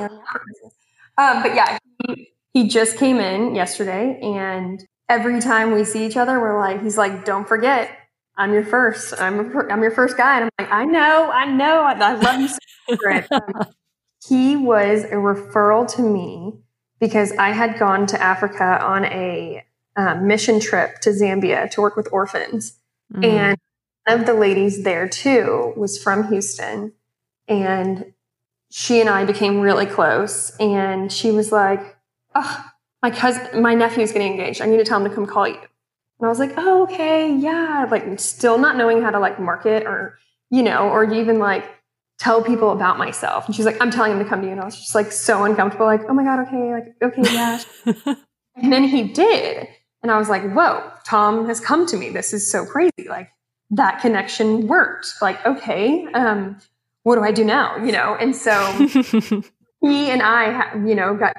Um, 1.18 1.42
but 1.42 1.56
yeah, 1.56 1.80
he, 2.06 2.30
he 2.56 2.70
just 2.70 2.98
came 2.98 3.20
in 3.20 3.54
yesterday, 3.54 4.18
and 4.22 4.82
every 5.10 5.42
time 5.42 5.74
we 5.74 5.84
see 5.84 6.06
each 6.06 6.16
other, 6.16 6.40
we're 6.40 6.58
like, 6.58 6.82
he's 6.82 6.98
like, 6.98 7.26
"Don't 7.26 7.46
forget, 7.46 7.92
I'm 8.38 8.54
your 8.54 8.64
first. 8.64 9.14
I'm 9.20 9.56
I'm 9.70 9.82
your 9.82 9.92
first 9.92 10.16
guy." 10.16 10.40
And 10.40 10.46
I'm 10.46 10.66
like, 10.66 10.74
"I 10.74 10.86
know, 10.86 11.30
I 11.32 11.46
know. 11.46 11.82
I, 11.82 11.92
I 11.92 12.14
love 12.16 12.40
you." 12.40 12.48
So 12.48 13.28
um, 13.36 13.68
he 14.26 14.56
was 14.56 15.04
a 15.04 15.16
referral 15.16 15.86
to 15.96 16.02
me 16.02 16.54
because 17.02 17.34
I 17.34 17.50
had 17.50 17.78
gone 17.78 18.08
to 18.08 18.22
Africa 18.22 18.80
on 18.82 19.04
a 19.04 19.66
um, 19.98 20.26
mission 20.26 20.62
trip 20.62 21.00
to 21.02 21.10
Zambia 21.10 21.70
to 21.72 21.82
work 21.82 21.98
with 21.98 22.08
orphans, 22.14 22.80
mm. 23.14 23.26
and 23.26 23.58
one 24.08 24.22
of 24.22 24.26
the 24.26 24.34
ladies 24.34 24.86
there 24.86 25.10
too 25.10 25.74
was 25.76 26.02
from 26.02 26.30
Houston 26.30 26.94
and 27.48 28.14
she 28.72 29.00
and 29.00 29.10
I 29.10 29.26
became 29.26 29.62
really 29.62 29.86
close. 29.86 30.56
And 30.60 31.12
she 31.12 31.32
was 31.32 31.52
like, 31.52 31.95
Oh, 32.36 32.66
my 33.02 33.12
cousin, 33.12 33.62
my 33.62 33.74
nephew's 33.74 34.12
getting 34.12 34.34
engaged. 34.34 34.62
I 34.62 34.66
need 34.66 34.78
to 34.78 34.84
tell 34.84 35.00
him 35.00 35.10
to 35.10 35.16
come 35.16 35.26
call 35.26 35.48
you. 35.48 35.56
And 35.56 36.26
I 36.26 36.28
was 36.28 36.40
like, 36.40 36.54
Oh, 36.58 36.84
okay. 36.84 37.34
Yeah. 37.36 37.88
Like, 37.90 38.20
still 38.20 38.58
not 38.58 38.78
knowing 38.78 39.02
how 39.02 39.12
to 39.12 39.20
like 39.20 39.40
market 39.40 39.84
or, 39.86 40.18
you 40.50 40.64
know, 40.64 40.90
or 40.90 41.12
even 41.12 41.40
like 41.40 41.66
tell 42.20 42.42
people 42.42 42.72
about 42.72 42.98
myself. 42.98 43.46
And 43.46 43.56
she's 43.56 43.66
like, 43.66 43.82
I'm 43.82 43.92
telling 43.92 44.12
him 44.14 44.20
to 44.20 44.26
come 44.26 44.42
to 44.42 44.48
you. 44.48 44.54
And 44.54 44.62
I 44.62 44.66
was 44.66 44.76
just 44.76 44.96
like 44.96 45.12
so 45.12 45.44
uncomfortable, 45.44 45.86
like, 45.86 46.02
Oh 46.10 46.14
my 46.14 46.24
God. 46.24 46.48
Okay. 46.48 46.72
Like, 46.72 46.96
okay. 47.02 47.34
Yeah. 47.34 47.60
and 48.56 48.72
then 48.72 48.86
he 48.86 49.04
did. 49.04 49.68
And 50.04 50.12
I 50.12 50.18
was 50.18 50.30
like, 50.30 50.44
Whoa, 50.52 50.92
Tom 51.06 51.48
has 51.48 51.60
come 51.60 51.86
to 51.88 51.98
me. 51.98 52.10
This 52.10 52.34
is 52.34 52.50
so 52.52 52.66
crazy. 52.66 53.08
Like, 53.08 53.30
that 53.72 54.02
connection 54.02 54.68
worked. 54.68 55.14
Like, 55.22 55.46
okay. 55.46 56.06
Um, 56.14 56.58
what 57.04 57.16
do 57.16 57.22
I 57.22 57.32
do 57.32 57.44
now? 57.44 57.78
You 57.78 57.92
know, 57.92 58.16
and 58.20 58.36
so 58.36 58.52
he 59.82 60.10
and 60.10 60.22
I, 60.22 60.74
you 60.76 60.96
know, 60.96 61.16
got 61.16 61.36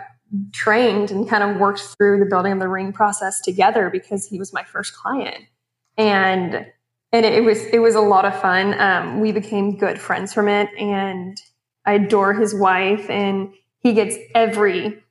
trained 0.52 1.10
and 1.10 1.28
kind 1.28 1.42
of 1.42 1.60
worked 1.60 1.80
through 1.80 2.18
the 2.18 2.26
building 2.26 2.52
of 2.52 2.58
the 2.58 2.68
ring 2.68 2.92
process 2.92 3.40
together 3.40 3.90
because 3.90 4.26
he 4.26 4.38
was 4.38 4.52
my 4.52 4.64
first 4.64 4.94
client, 4.94 5.44
and 5.96 6.66
and 7.12 7.26
it 7.26 7.44
was 7.44 7.64
it 7.66 7.80
was 7.80 7.94
a 7.94 8.00
lot 8.00 8.24
of 8.24 8.38
fun. 8.40 8.78
Um, 8.80 9.20
we 9.20 9.32
became 9.32 9.76
good 9.76 10.00
friends 10.00 10.32
from 10.32 10.48
it, 10.48 10.68
and 10.78 11.40
I 11.84 11.94
adore 11.94 12.34
his 12.34 12.54
wife, 12.54 13.08
and 13.08 13.52
he 13.80 13.92
gets 13.92 14.16
every 14.34 15.02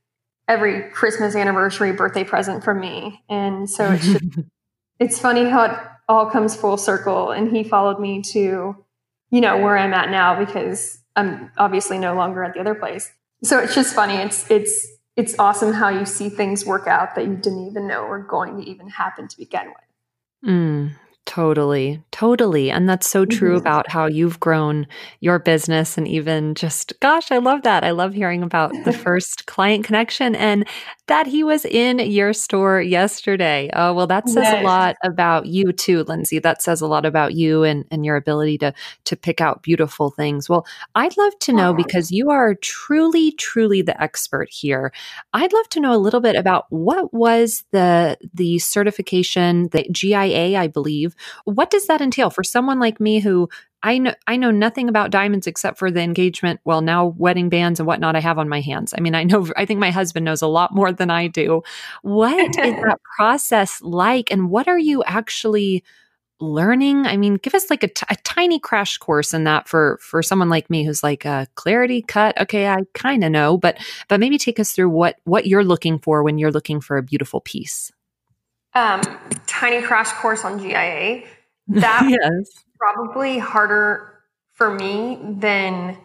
every 0.48 0.90
Christmas, 0.92 1.36
anniversary, 1.36 1.92
birthday 1.92 2.24
present 2.24 2.64
from 2.64 2.80
me, 2.80 3.24
and 3.30 3.70
so 3.70 3.92
it's 3.92 4.06
just, 4.14 4.24
it's 5.00 5.20
funny 5.20 5.50
how 5.50 5.66
it 5.66 5.78
all 6.08 6.30
comes 6.30 6.56
full 6.56 6.78
circle. 6.78 7.32
And 7.32 7.56
he 7.56 7.64
followed 7.64 8.00
me 8.00 8.22
to 8.34 8.86
you 9.36 9.42
know, 9.42 9.58
where 9.58 9.78
I'm 9.78 9.94
at 9.94 10.10
now 10.10 10.40
because 10.40 11.00
I'm 11.16 11.52
obviously 11.58 11.98
no 11.98 12.16
longer 12.16 12.44
at 12.44 12.54
the 12.54 12.60
other 12.60 12.74
place. 12.74 13.12
So 13.44 13.60
it's 13.60 13.76
just 13.76 13.94
funny. 13.94 14.16
It's 14.16 14.50
it's 14.50 14.88
it's 15.16 15.38
awesome 15.40 15.74
how 15.74 15.90
you 15.90 16.06
see 16.06 16.30
things 16.30 16.66
work 16.66 16.88
out 16.88 17.16
that 17.16 17.26
you 17.26 17.36
didn't 17.36 17.68
even 17.68 17.88
know 17.88 18.06
were 18.06 18.20
going 18.20 18.62
to 18.62 18.70
even 18.70 18.90
happen 18.90 19.28
to 19.28 19.38
begin 19.38 19.68
with. 19.68 20.50
Mm, 20.50 20.92
Totally, 21.36 22.02
totally. 22.12 22.72
And 22.72 22.88
that's 22.88 23.10
so 23.10 23.26
true 23.26 23.58
mm-hmm. 23.58 23.68
about 23.68 23.92
how 23.92 24.06
you've 24.06 24.40
grown 24.40 24.88
your 25.20 25.38
business 25.38 25.98
and 25.98 26.08
even 26.08 26.56
just, 26.56 26.98
gosh, 27.02 27.30
I 27.30 27.40
love 27.40 27.64
that. 27.64 27.84
I 27.84 27.92
love 27.92 28.14
hearing 28.14 28.42
about 28.42 28.72
the 28.86 28.94
first 29.04 29.46
client 29.46 29.84
connection 29.84 30.34
and 30.34 30.66
that 31.08 31.28
he 31.28 31.44
was 31.44 31.66
in 31.66 32.00
your 32.00 32.32
store 32.32 32.82
yesterday. 32.82 33.70
Oh, 33.74 33.94
well, 33.94 34.08
that 34.08 34.30
says 34.30 34.46
yes. 34.46 34.62
a 34.62 34.66
lot 34.66 34.96
about 35.04 35.46
you 35.46 35.74
too, 35.74 36.04
Lindsay. 36.06 36.40
That 36.40 36.62
says 36.62 36.80
a 36.80 36.88
lot 36.88 37.06
about 37.06 37.34
you 37.34 37.64
and, 37.64 37.84
and 37.92 38.06
your 38.06 38.16
ability 38.16 38.58
to, 38.60 38.74
to 39.04 39.18
pick 39.18 39.42
out 39.42 39.62
beautiful 39.62 40.12
things. 40.12 40.48
Well, 40.48 40.66
I'd 40.96 41.18
love 41.18 41.38
to 41.40 41.52
know 41.52 41.74
because 41.74 42.12
you 42.12 42.32
are 42.32 42.56
truly, 42.56 43.34
truly 43.34 43.82
the 43.82 44.02
expert 44.02 44.48
here. 44.50 44.94
I'd 45.34 45.52
love 45.52 45.68
to 45.72 45.82
know 45.82 45.94
a 45.94 46.00
little 46.00 46.22
bit 46.22 46.38
about 46.38 46.68
what 46.70 47.14
was 47.14 47.66
the, 47.72 48.18
the 48.34 48.58
certification, 48.60 49.68
the 49.74 49.84
GIA, 49.92 50.58
I 50.58 50.68
believe, 50.68 51.14
what 51.46 51.70
does 51.70 51.88
that 51.88 52.02
entail 52.02 52.30
for 52.30 52.44
someone 52.44 52.80
like 52.80 53.00
me 53.00 53.20
who 53.20 53.50
I 53.84 54.00
know 54.00 54.14
I 54.26 54.36
know 54.36 54.52
nothing 54.52 54.90
about 54.90 55.12
diamonds 55.12 55.46
except 55.46 55.78
for 55.78 55.92
the 55.92 56.02
engagement, 56.02 56.60
well 56.66 56.82
now 56.82 57.14
wedding 57.18 57.50
bands 57.50 57.80
and 57.80 57.86
whatnot 57.86 58.16
I 58.16 58.20
have 58.20 58.40
on 58.40 58.50
my 58.50 58.62
hands. 58.62 58.94
I 58.98 59.02
mean, 59.02 59.14
I 59.14 59.24
know 59.24 59.48
I 59.56 59.66
think 59.66 59.80
my 59.80 59.92
husband 59.92 60.26
knows 60.26 60.42
a 60.42 60.48
lot 60.48 60.74
more 60.74 60.92
than 60.92 61.12
I 61.12 61.28
do. 61.28 61.62
What 62.02 62.40
is 62.40 62.56
that 62.84 63.00
process 63.16 63.82
like 63.82 64.32
and 64.32 64.50
what 64.50 64.68
are 64.68 64.80
you 64.80 65.04
actually 65.04 65.84
learning 66.42 67.06
i 67.08 67.16
mean 67.16 67.36
give 67.36 67.56
us 67.56 67.70
like 67.70 67.82
a, 67.82 67.88
t- 67.88 68.06
a 68.10 68.16
tiny 68.18 68.60
crash 68.60 68.98
course 68.98 69.34
in 69.34 69.46
that 69.46 69.70
for 69.70 69.98
for 70.02 70.22
someone 70.22 70.50
like 70.50 70.70
me 70.70 70.84
who's 70.84 71.02
like 71.02 71.24
a 71.24 71.48
clarity 71.56 72.02
cut 72.02 72.40
okay 72.40 72.68
i 72.68 72.80
kind 72.94 73.24
of 73.24 73.32
know 73.32 73.58
but 73.58 73.78
but 74.10 74.20
maybe 74.20 74.38
take 74.38 74.60
us 74.60 74.74
through 74.74 74.90
what 74.90 75.16
what 75.24 75.48
you're 75.48 75.64
looking 75.64 75.98
for 75.98 76.24
when 76.24 76.38
you're 76.38 76.52
looking 76.52 76.82
for 76.82 76.98
a 76.98 77.04
beautiful 77.04 77.40
piece 77.40 77.90
um, 78.76 79.02
tiny 79.48 79.82
crash 79.82 80.12
course 80.12 80.44
on 80.44 80.60
GIA. 80.60 81.24
That 81.68 82.08
yes. 82.08 82.64
probably 82.78 83.40
harder 83.40 84.20
for 84.54 84.72
me 84.72 85.18
than 85.20 85.98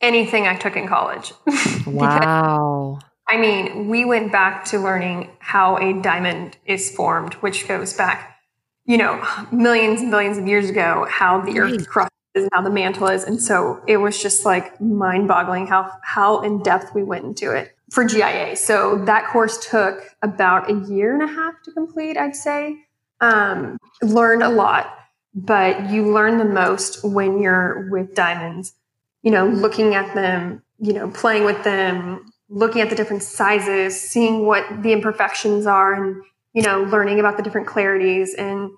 anything 0.00 0.46
I 0.46 0.56
took 0.56 0.74
in 0.74 0.88
college. 0.88 1.34
wow. 1.86 2.98
I 3.28 3.36
mean, 3.36 3.88
we 3.88 4.06
went 4.06 4.32
back 4.32 4.64
to 4.66 4.78
learning 4.78 5.32
how 5.38 5.76
a 5.76 6.00
diamond 6.00 6.56
is 6.64 6.90
formed, 6.90 7.34
which 7.34 7.68
goes 7.68 7.92
back, 7.92 8.38
you 8.86 8.96
know, 8.96 9.22
millions 9.52 10.00
and 10.00 10.10
billions 10.10 10.38
of 10.38 10.46
years 10.46 10.70
ago, 10.70 11.06
how 11.10 11.42
the 11.42 11.52
right. 11.60 11.74
earth 11.74 11.86
crust 11.90 12.12
is 12.34 12.44
and 12.44 12.50
how 12.54 12.62
the 12.62 12.70
mantle 12.70 13.08
is. 13.08 13.24
And 13.24 13.38
so 13.38 13.82
it 13.86 13.98
was 13.98 14.22
just 14.22 14.46
like 14.46 14.80
mind 14.80 15.28
boggling 15.28 15.66
how, 15.66 15.92
how 16.02 16.40
in 16.40 16.62
depth 16.62 16.94
we 16.94 17.02
went 17.02 17.26
into 17.26 17.50
it 17.50 17.75
for 17.90 18.04
GIA. 18.04 18.56
So 18.56 19.04
that 19.04 19.28
course 19.28 19.64
took 19.68 20.02
about 20.22 20.70
a 20.70 20.74
year 20.88 21.14
and 21.14 21.22
a 21.22 21.32
half 21.32 21.54
to 21.64 21.72
complete, 21.72 22.16
I'd 22.16 22.36
say. 22.36 22.76
Um, 23.20 23.78
learned 24.02 24.42
a 24.42 24.48
lot, 24.48 24.94
but 25.34 25.90
you 25.90 26.12
learn 26.12 26.38
the 26.38 26.44
most 26.44 27.04
when 27.04 27.40
you're 27.40 27.88
with 27.90 28.14
diamonds, 28.14 28.74
you 29.22 29.30
know, 29.30 29.46
looking 29.46 29.94
at 29.94 30.14
them, 30.14 30.62
you 30.78 30.92
know, 30.92 31.10
playing 31.10 31.44
with 31.44 31.62
them, 31.64 32.32
looking 32.48 32.82
at 32.82 32.90
the 32.90 32.96
different 32.96 33.22
sizes, 33.22 33.98
seeing 33.98 34.44
what 34.44 34.82
the 34.82 34.92
imperfections 34.92 35.66
are, 35.66 35.94
and, 35.94 36.22
you 36.52 36.62
know, 36.62 36.82
learning 36.82 37.20
about 37.20 37.36
the 37.36 37.42
different 37.42 37.66
clarities. 37.66 38.30
And 38.36 38.70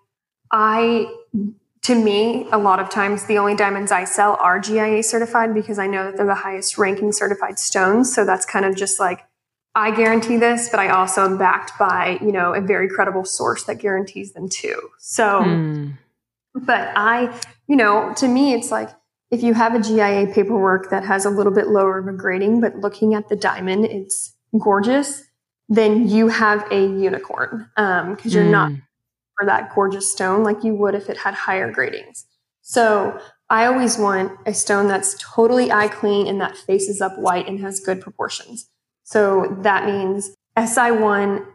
I 0.52 1.12
to 1.82 1.94
me, 1.94 2.48
a 2.50 2.58
lot 2.58 2.80
of 2.80 2.90
times 2.90 3.24
the 3.26 3.38
only 3.38 3.54
diamonds 3.54 3.92
I 3.92 4.04
sell 4.04 4.36
are 4.40 4.58
GIA 4.58 5.02
certified 5.02 5.54
because 5.54 5.78
I 5.78 5.86
know 5.86 6.04
that 6.04 6.16
they're 6.16 6.26
the 6.26 6.34
highest 6.34 6.78
ranking 6.78 7.12
certified 7.12 7.58
stones. 7.58 8.12
So 8.14 8.24
that's 8.24 8.44
kind 8.44 8.64
of 8.64 8.76
just 8.76 8.98
like, 8.98 9.24
I 9.74 9.94
guarantee 9.94 10.38
this, 10.38 10.68
but 10.68 10.80
I 10.80 10.88
also 10.88 11.24
am 11.24 11.38
backed 11.38 11.78
by, 11.78 12.18
you 12.20 12.32
know, 12.32 12.52
a 12.52 12.60
very 12.60 12.88
credible 12.88 13.24
source 13.24 13.64
that 13.64 13.76
guarantees 13.76 14.32
them 14.32 14.48
too. 14.48 14.90
So, 14.98 15.42
mm. 15.42 15.96
but 16.54 16.92
I, 16.96 17.38
you 17.68 17.76
know, 17.76 18.12
to 18.16 18.26
me, 18.26 18.54
it's 18.54 18.70
like, 18.70 18.90
if 19.30 19.42
you 19.42 19.54
have 19.54 19.74
a 19.74 19.80
GIA 19.80 20.32
paperwork 20.34 20.90
that 20.90 21.04
has 21.04 21.26
a 21.26 21.30
little 21.30 21.52
bit 21.52 21.68
lower 21.68 21.98
of 21.98 22.08
a 22.08 22.12
grading, 22.12 22.60
but 22.60 22.76
looking 22.76 23.14
at 23.14 23.28
the 23.28 23.36
diamond, 23.36 23.84
it's 23.84 24.34
gorgeous, 24.58 25.22
then 25.68 26.08
you 26.08 26.28
have 26.28 26.66
a 26.72 26.80
unicorn. 26.80 27.70
Um, 27.76 28.16
cause 28.16 28.34
you're 28.34 28.44
mm. 28.44 28.50
not 28.50 28.72
for 29.38 29.46
that 29.46 29.74
gorgeous 29.74 30.10
stone 30.10 30.42
like 30.42 30.64
you 30.64 30.74
would 30.74 30.94
if 30.94 31.08
it 31.08 31.18
had 31.18 31.34
higher 31.34 31.72
gradings. 31.72 32.24
So 32.62 33.18
I 33.50 33.66
always 33.66 33.96
want 33.96 34.32
a 34.46 34.52
stone 34.52 34.88
that's 34.88 35.16
totally 35.20 35.72
eye 35.72 35.88
clean 35.88 36.26
and 36.26 36.40
that 36.40 36.56
faces 36.56 37.00
up 37.00 37.18
white 37.18 37.48
and 37.48 37.60
has 37.60 37.80
good 37.80 38.00
proportions. 38.00 38.68
So 39.04 39.56
that 39.62 39.86
means 39.86 40.34
SI1 40.56 41.46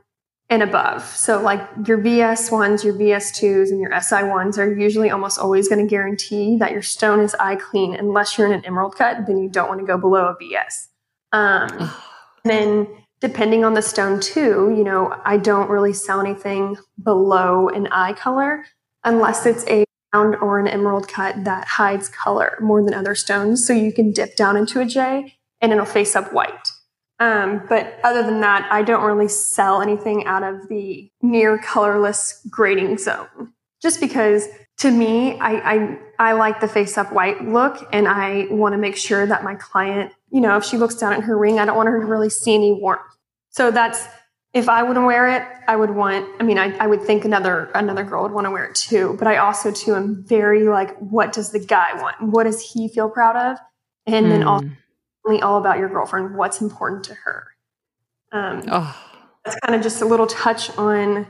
and 0.49 0.63
above. 0.63 1.03
So 1.03 1.41
like 1.41 1.61
your 1.87 1.97
VS1s, 1.97 2.83
your 2.83 2.93
VS2s, 2.93 3.69
and 3.69 3.79
your 3.79 3.91
SI1s 3.91 4.57
are 4.57 4.73
usually 4.73 5.09
almost 5.09 5.39
always 5.39 5.69
going 5.69 5.85
to 5.85 5.89
guarantee 5.89 6.57
that 6.57 6.71
your 6.71 6.81
stone 6.81 7.19
is 7.19 7.35
eye 7.39 7.55
clean 7.55 7.95
unless 7.95 8.37
you're 8.37 8.47
in 8.47 8.53
an 8.53 8.65
emerald 8.65 8.95
cut, 8.95 9.25
then 9.27 9.37
you 9.37 9.49
don't 9.49 9.67
want 9.67 9.79
to 9.79 9.85
go 9.85 9.97
below 9.97 10.25
a 10.25 10.35
VS. 10.39 10.89
Um, 11.31 11.91
then 12.43 12.87
depending 13.23 13.63
on 13.63 13.73
the 13.73 13.81
stone 13.81 14.19
too, 14.19 14.73
you 14.75 14.83
know, 14.83 15.17
I 15.23 15.37
don't 15.37 15.69
really 15.69 15.93
sell 15.93 16.19
anything 16.19 16.75
below 17.01 17.69
an 17.69 17.87
I 17.87 18.11
color 18.11 18.65
unless 19.05 19.45
it's 19.45 19.65
a 19.67 19.85
round 20.13 20.35
or 20.35 20.59
an 20.59 20.67
emerald 20.67 21.07
cut 21.07 21.45
that 21.45 21.65
hides 21.65 22.09
color 22.09 22.57
more 22.59 22.83
than 22.83 22.93
other 22.93 23.15
stones. 23.15 23.65
So 23.65 23.71
you 23.71 23.93
can 23.93 24.11
dip 24.11 24.35
down 24.35 24.57
into 24.57 24.81
a 24.81 24.85
J 24.85 25.35
and 25.61 25.71
it'll 25.71 25.85
face 25.85 26.17
up 26.17 26.33
white. 26.33 26.67
Um, 27.17 27.61
but 27.69 27.97
other 28.03 28.23
than 28.23 28.41
that, 28.41 28.67
I 28.69 28.81
don't 28.81 29.05
really 29.05 29.29
sell 29.29 29.81
anything 29.81 30.25
out 30.25 30.43
of 30.43 30.67
the 30.67 31.09
near 31.21 31.57
colorless 31.57 32.45
grading 32.51 32.97
zone 32.97 33.53
just 33.81 34.01
because 34.01 34.49
to 34.79 34.91
me, 34.91 35.39
I, 35.39 35.73
I, 35.73 35.99
I 36.19 36.33
like 36.33 36.59
the 36.59 36.67
face 36.67 36.97
up 36.97 37.13
white 37.13 37.41
look 37.47 37.87
and 37.93 38.05
I 38.05 38.47
want 38.49 38.73
to 38.73 38.77
make 38.77 38.97
sure 38.97 39.25
that 39.25 39.45
my 39.45 39.55
client, 39.55 40.11
you 40.29 40.41
know, 40.41 40.57
if 40.57 40.65
she 40.65 40.77
looks 40.77 40.95
down 40.95 41.13
at 41.13 41.21
her 41.21 41.37
ring, 41.37 41.59
I 41.59 41.65
don't 41.65 41.77
want 41.77 41.87
her 41.87 42.01
to 42.01 42.05
really 42.05 42.29
see 42.29 42.53
any 42.53 42.73
warmth. 42.73 43.01
So 43.53 43.71
that's, 43.71 44.05
if 44.53 44.67
I 44.67 44.83
wouldn't 44.83 45.05
wear 45.05 45.29
it, 45.29 45.47
I 45.67 45.75
would 45.75 45.91
want, 45.91 46.27
I 46.39 46.43
mean, 46.43 46.57
I, 46.57 46.75
I 46.77 46.87
would 46.87 47.03
think 47.03 47.23
another, 47.23 47.71
another 47.75 48.03
girl 48.03 48.23
would 48.23 48.31
want 48.31 48.45
to 48.45 48.51
wear 48.51 48.65
it 48.65 48.75
too, 48.75 49.15
but 49.17 49.27
I 49.27 49.37
also 49.37 49.71
too 49.71 49.95
am 49.95 50.23
very 50.27 50.63
like, 50.63 50.97
what 50.97 51.31
does 51.31 51.51
the 51.51 51.59
guy 51.59 51.99
want? 52.01 52.21
What 52.21 52.43
does 52.43 52.61
he 52.61 52.87
feel 52.87 53.09
proud 53.09 53.35
of? 53.35 53.57
And 54.05 54.25
mm. 54.25 54.29
then 54.29 54.43
also 54.43 54.67
hmm. 55.25 55.43
all 55.43 55.57
about 55.57 55.77
your 55.77 55.87
girlfriend, 55.87 56.35
what's 56.35 56.61
important 56.61 57.05
to 57.05 57.13
her. 57.13 57.47
Um, 58.31 58.63
oh. 58.67 58.99
That's 59.45 59.59
kind 59.59 59.75
of 59.75 59.81
just 59.81 60.01
a 60.01 60.05
little 60.05 60.27
touch 60.27 60.75
on 60.77 61.27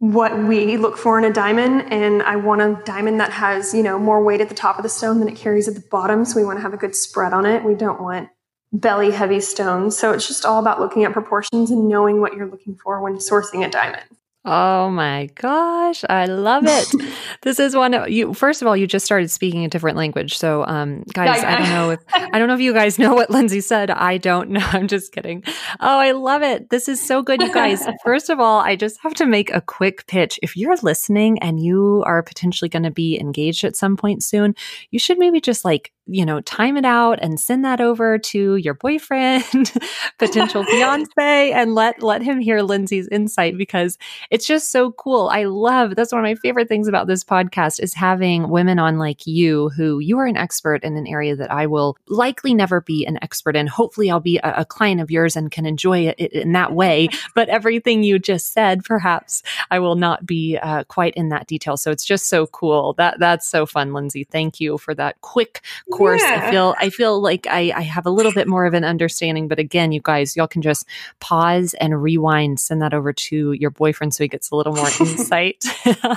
what 0.00 0.36
we 0.36 0.78
look 0.78 0.96
for 0.96 1.18
in 1.18 1.24
a 1.24 1.32
diamond 1.32 1.92
and 1.92 2.22
i 2.22 2.34
want 2.34 2.62
a 2.62 2.82
diamond 2.86 3.20
that 3.20 3.30
has 3.30 3.74
you 3.74 3.82
know 3.82 3.98
more 3.98 4.24
weight 4.24 4.40
at 4.40 4.48
the 4.48 4.54
top 4.54 4.78
of 4.78 4.82
the 4.82 4.88
stone 4.88 5.18
than 5.18 5.28
it 5.28 5.36
carries 5.36 5.68
at 5.68 5.74
the 5.74 5.84
bottom 5.90 6.24
so 6.24 6.40
we 6.40 6.44
want 6.44 6.56
to 6.56 6.62
have 6.62 6.72
a 6.72 6.78
good 6.78 6.96
spread 6.96 7.34
on 7.34 7.44
it 7.44 7.62
we 7.62 7.74
don't 7.74 8.00
want 8.00 8.26
belly 8.72 9.10
heavy 9.10 9.40
stones 9.40 9.98
so 9.98 10.12
it's 10.12 10.26
just 10.26 10.44
all 10.44 10.60
about 10.60 10.80
looking 10.80 11.04
at 11.04 11.12
proportions 11.12 11.70
and 11.70 11.88
knowing 11.88 12.20
what 12.20 12.34
you're 12.34 12.48
looking 12.48 12.76
for 12.76 13.00
when 13.00 13.16
sourcing 13.16 13.66
a 13.66 13.70
diamond 13.70 14.04
Oh 14.42 14.88
my 14.88 15.28
gosh, 15.34 16.02
I 16.08 16.24
love 16.24 16.64
it. 16.66 16.88
this 17.42 17.60
is 17.60 17.76
one 17.76 17.92
of 17.92 18.08
you 18.08 18.32
first 18.32 18.62
of 18.62 18.68
all, 18.68 18.74
you 18.74 18.86
just 18.86 19.04
started 19.04 19.30
speaking 19.30 19.66
a 19.66 19.68
different 19.68 19.98
language. 19.98 20.38
So 20.38 20.64
um 20.64 21.04
guys, 21.12 21.44
I 21.44 21.58
don't 21.58 21.68
know 21.68 21.90
if 21.90 22.00
I 22.14 22.38
don't 22.38 22.48
know 22.48 22.54
if 22.54 22.60
you 22.60 22.72
guys 22.72 22.98
know 22.98 23.12
what 23.12 23.28
Lindsay 23.28 23.60
said. 23.60 23.90
I 23.90 24.16
don't 24.16 24.48
know. 24.48 24.66
I'm 24.72 24.88
just 24.88 25.12
kidding. 25.12 25.44
Oh, 25.78 25.98
I 25.98 26.12
love 26.12 26.42
it. 26.42 26.70
This 26.70 26.88
is 26.88 27.06
so 27.06 27.22
good, 27.22 27.42
you 27.42 27.52
guys. 27.52 27.86
first 28.02 28.30
of 28.30 28.40
all, 28.40 28.60
I 28.60 28.76
just 28.76 28.98
have 29.02 29.12
to 29.14 29.26
make 29.26 29.52
a 29.52 29.60
quick 29.60 30.06
pitch. 30.06 30.40
If 30.42 30.56
you're 30.56 30.76
listening 30.78 31.38
and 31.40 31.62
you 31.62 32.02
are 32.06 32.22
potentially 32.22 32.70
going 32.70 32.84
to 32.84 32.90
be 32.90 33.20
engaged 33.20 33.62
at 33.64 33.76
some 33.76 33.98
point 33.98 34.22
soon, 34.22 34.54
you 34.90 34.98
should 34.98 35.18
maybe 35.18 35.42
just 35.42 35.66
like 35.66 35.92
you 36.10 36.26
know, 36.26 36.40
time 36.40 36.76
it 36.76 36.84
out 36.84 37.18
and 37.22 37.38
send 37.38 37.64
that 37.64 37.80
over 37.80 38.18
to 38.18 38.56
your 38.56 38.74
boyfriend, 38.74 39.72
potential 40.18 40.64
fiance, 40.70 41.52
and 41.52 41.74
let 41.74 42.02
let 42.02 42.22
him 42.22 42.40
hear 42.40 42.62
Lindsay's 42.62 43.08
insight 43.08 43.56
because 43.56 43.96
it's 44.30 44.46
just 44.46 44.70
so 44.70 44.92
cool. 44.92 45.28
I 45.32 45.44
love 45.44 45.94
that's 45.94 46.12
one 46.12 46.20
of 46.20 46.28
my 46.28 46.34
favorite 46.34 46.68
things 46.68 46.88
about 46.88 47.06
this 47.06 47.22
podcast 47.22 47.80
is 47.80 47.94
having 47.94 48.48
women 48.48 48.78
on 48.78 48.98
like 48.98 49.26
you 49.26 49.68
who 49.70 50.00
you 50.00 50.18
are 50.18 50.26
an 50.26 50.36
expert 50.36 50.82
in 50.82 50.96
an 50.96 51.06
area 51.06 51.36
that 51.36 51.50
I 51.50 51.66
will 51.66 51.96
likely 52.08 52.54
never 52.54 52.80
be 52.80 53.06
an 53.06 53.18
expert 53.22 53.54
in. 53.54 53.66
Hopefully, 53.66 54.10
I'll 54.10 54.20
be 54.20 54.38
a, 54.38 54.54
a 54.58 54.64
client 54.64 55.00
of 55.00 55.10
yours 55.10 55.36
and 55.36 55.50
can 55.50 55.66
enjoy 55.66 56.06
it 56.06 56.18
in 56.32 56.52
that 56.52 56.72
way. 56.72 57.08
But 57.34 57.48
everything 57.48 58.02
you 58.02 58.18
just 58.18 58.52
said, 58.52 58.84
perhaps 58.84 59.42
I 59.70 59.78
will 59.78 59.94
not 59.94 60.26
be 60.26 60.58
uh, 60.60 60.84
quite 60.84 61.14
in 61.14 61.28
that 61.28 61.46
detail. 61.46 61.76
So 61.76 61.90
it's 61.90 62.04
just 62.04 62.28
so 62.28 62.46
cool. 62.46 62.94
That 62.94 63.18
that's 63.18 63.46
so 63.46 63.66
fun, 63.66 63.92
Lindsay. 63.92 64.24
Thank 64.24 64.58
you 64.60 64.76
for 64.78 64.94
that 64.94 65.20
quick 65.20 65.60
course, 66.00 66.22
yeah. 66.22 66.42
I 66.44 66.50
feel 66.50 66.74
I 66.78 66.90
feel 66.90 67.20
like 67.20 67.46
I, 67.48 67.72
I 67.74 67.82
have 67.82 68.06
a 68.06 68.10
little 68.10 68.32
bit 68.32 68.48
more 68.48 68.64
of 68.64 68.74
an 68.74 68.84
understanding. 68.84 69.48
But 69.48 69.58
again, 69.58 69.92
you 69.92 70.00
guys, 70.02 70.36
y'all 70.36 70.48
can 70.48 70.62
just 70.62 70.86
pause 71.20 71.74
and 71.74 72.02
rewind, 72.02 72.60
send 72.60 72.82
that 72.82 72.94
over 72.94 73.12
to 73.12 73.52
your 73.52 73.70
boyfriend 73.70 74.14
so 74.14 74.24
he 74.24 74.28
gets 74.28 74.50
a 74.50 74.56
little 74.56 74.74
more 74.74 74.88
insight. 75.00 75.64
oh, 75.86 76.16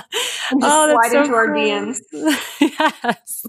that's 0.52 1.12
so 1.12 1.24
cool. 1.24 1.34
our 1.34 1.48
DMs. 1.48 1.98
yes. 2.60 3.46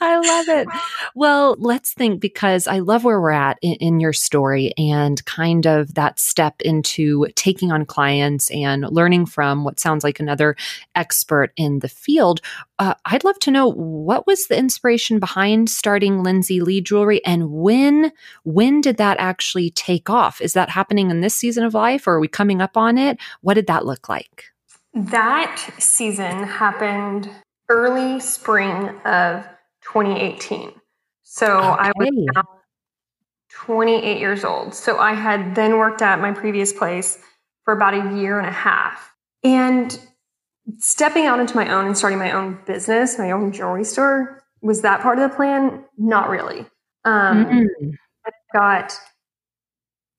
I 0.00 0.18
love 0.18 0.48
it. 0.48 0.68
Well, 1.14 1.56
let's 1.58 1.92
think 1.92 2.20
because 2.20 2.66
I 2.66 2.78
love 2.78 3.04
where 3.04 3.20
we're 3.20 3.30
at 3.30 3.58
in, 3.60 3.74
in, 3.74 4.00
your 4.00 4.12
story 4.12 4.72
and 4.78 5.22
kind 5.26 5.66
of 5.66 5.94
that 5.94 6.18
step 6.18 6.60
into 6.62 7.26
taking 7.36 7.70
on 7.70 7.84
clients 7.84 8.50
and 8.50 8.84
learning 8.90 9.26
from 9.26 9.64
what 9.64 9.78
sounds 9.78 10.02
like 10.02 10.18
another 10.18 10.56
expert 10.94 11.52
in 11.56 11.80
the 11.80 11.88
field. 11.88 12.40
Uh, 12.78 12.94
I'd 13.04 13.24
love 13.24 13.38
to 13.40 13.50
know 13.50 13.68
what 13.68 14.26
was 14.26 14.46
the 14.46 14.58
inspiration 14.58 15.20
behind 15.20 15.51
starting 15.66 16.22
Lindsay 16.22 16.60
Lee 16.60 16.80
Jewelry 16.80 17.24
and 17.24 17.50
when 17.50 18.12
when 18.44 18.80
did 18.80 18.96
that 18.96 19.16
actually 19.18 19.70
take 19.70 20.10
off? 20.10 20.40
Is 20.40 20.52
that 20.54 20.70
happening 20.70 21.10
in 21.10 21.20
this 21.20 21.34
season 21.34 21.64
of 21.64 21.74
life 21.74 22.06
or 22.06 22.14
are 22.14 22.20
we 22.20 22.28
coming 22.28 22.60
up 22.60 22.76
on 22.76 22.98
it? 22.98 23.18
What 23.40 23.54
did 23.54 23.66
that 23.66 23.86
look 23.86 24.08
like? 24.08 24.46
That 24.94 25.58
season 25.78 26.44
happened 26.44 27.30
early 27.68 28.20
spring 28.20 28.88
of 29.04 29.44
2018. 29.82 30.72
So 31.22 31.46
okay. 31.46 31.64
I 31.64 31.92
was 31.96 32.44
28 33.52 34.18
years 34.18 34.44
old. 34.44 34.74
So 34.74 34.98
I 34.98 35.14
had 35.14 35.54
then 35.54 35.78
worked 35.78 36.02
at 36.02 36.20
my 36.20 36.32
previous 36.32 36.72
place 36.72 37.18
for 37.64 37.74
about 37.74 37.94
a 37.94 38.18
year 38.18 38.38
and 38.38 38.46
a 38.46 38.52
half. 38.52 39.14
And 39.44 39.98
stepping 40.78 41.26
out 41.26 41.40
into 41.40 41.56
my 41.56 41.72
own 41.72 41.86
and 41.86 41.96
starting 41.96 42.18
my 42.18 42.32
own 42.32 42.58
business, 42.66 43.18
my 43.18 43.30
own 43.30 43.52
jewelry 43.52 43.84
store, 43.84 44.41
was 44.62 44.82
that 44.82 45.00
part 45.00 45.18
of 45.18 45.28
the 45.28 45.36
plan? 45.36 45.84
Not 45.98 46.30
really. 46.30 46.66
Um, 47.04 47.44
mm-hmm. 47.44 47.90
I 48.24 48.30
got 48.52 48.98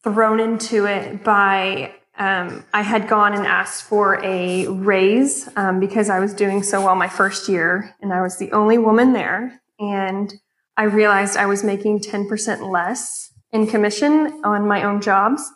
thrown 0.04 0.40
into 0.40 0.86
it 0.86 1.24
by 1.24 1.96
um, 2.18 2.64
I 2.74 2.84
had 2.84 3.08
gone 3.08 3.34
and 3.34 3.48
asked 3.48 3.84
for 3.84 4.24
a 4.24 4.68
raise 4.68 5.50
um, 5.56 5.80
because 5.80 6.10
I 6.10 6.20
was 6.20 6.34
doing 6.34 6.62
so 6.62 6.84
well 6.84 6.96
my 6.96 7.10
first 7.10 7.50
year, 7.50 7.96
and 8.02 8.14
I 8.14 8.22
was 8.22 8.38
the 8.38 8.52
only 8.52 8.78
woman 8.78 9.14
there. 9.14 9.60
And 9.80 10.32
I 10.78 10.84
realized 10.84 11.38
I 11.38 11.48
was 11.48 11.64
making 11.64 12.02
10% 12.02 12.70
less 12.70 13.32
in 13.52 13.66
commission 13.66 14.42
on 14.44 14.68
my 14.68 14.84
own 14.84 15.02
jobs 15.02 15.50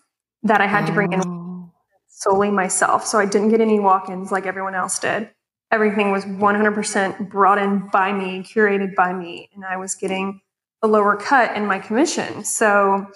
that 0.44 0.62
I 0.62 0.68
had 0.68 0.86
to 0.88 0.94
bring 0.94 1.14
in 1.14 1.70
solely 2.08 2.50
myself. 2.50 3.06
So 3.06 3.20
I 3.20 3.26
didn't 3.26 3.50
get 3.50 3.62
any 3.62 3.80
walk 3.80 4.10
ins 4.10 4.32
like 4.32 4.46
everyone 4.46 4.76
else 4.76 4.98
did. 4.98 5.30
Everything 5.72 6.12
was 6.12 6.26
100% 6.26 7.30
brought 7.30 7.58
in 7.58 7.90
by 7.92 8.14
me, 8.14 8.42
curated 8.42 8.96
by 8.96 9.14
me, 9.14 9.50
and 9.54 9.66
I 9.66 9.78
was 9.78 9.96
getting 9.96 10.42
a 10.82 10.88
lower 10.88 11.18
cut 11.18 11.56
in 11.58 11.66
my 11.66 11.80
commission. 11.80 12.44
So, 12.44 13.08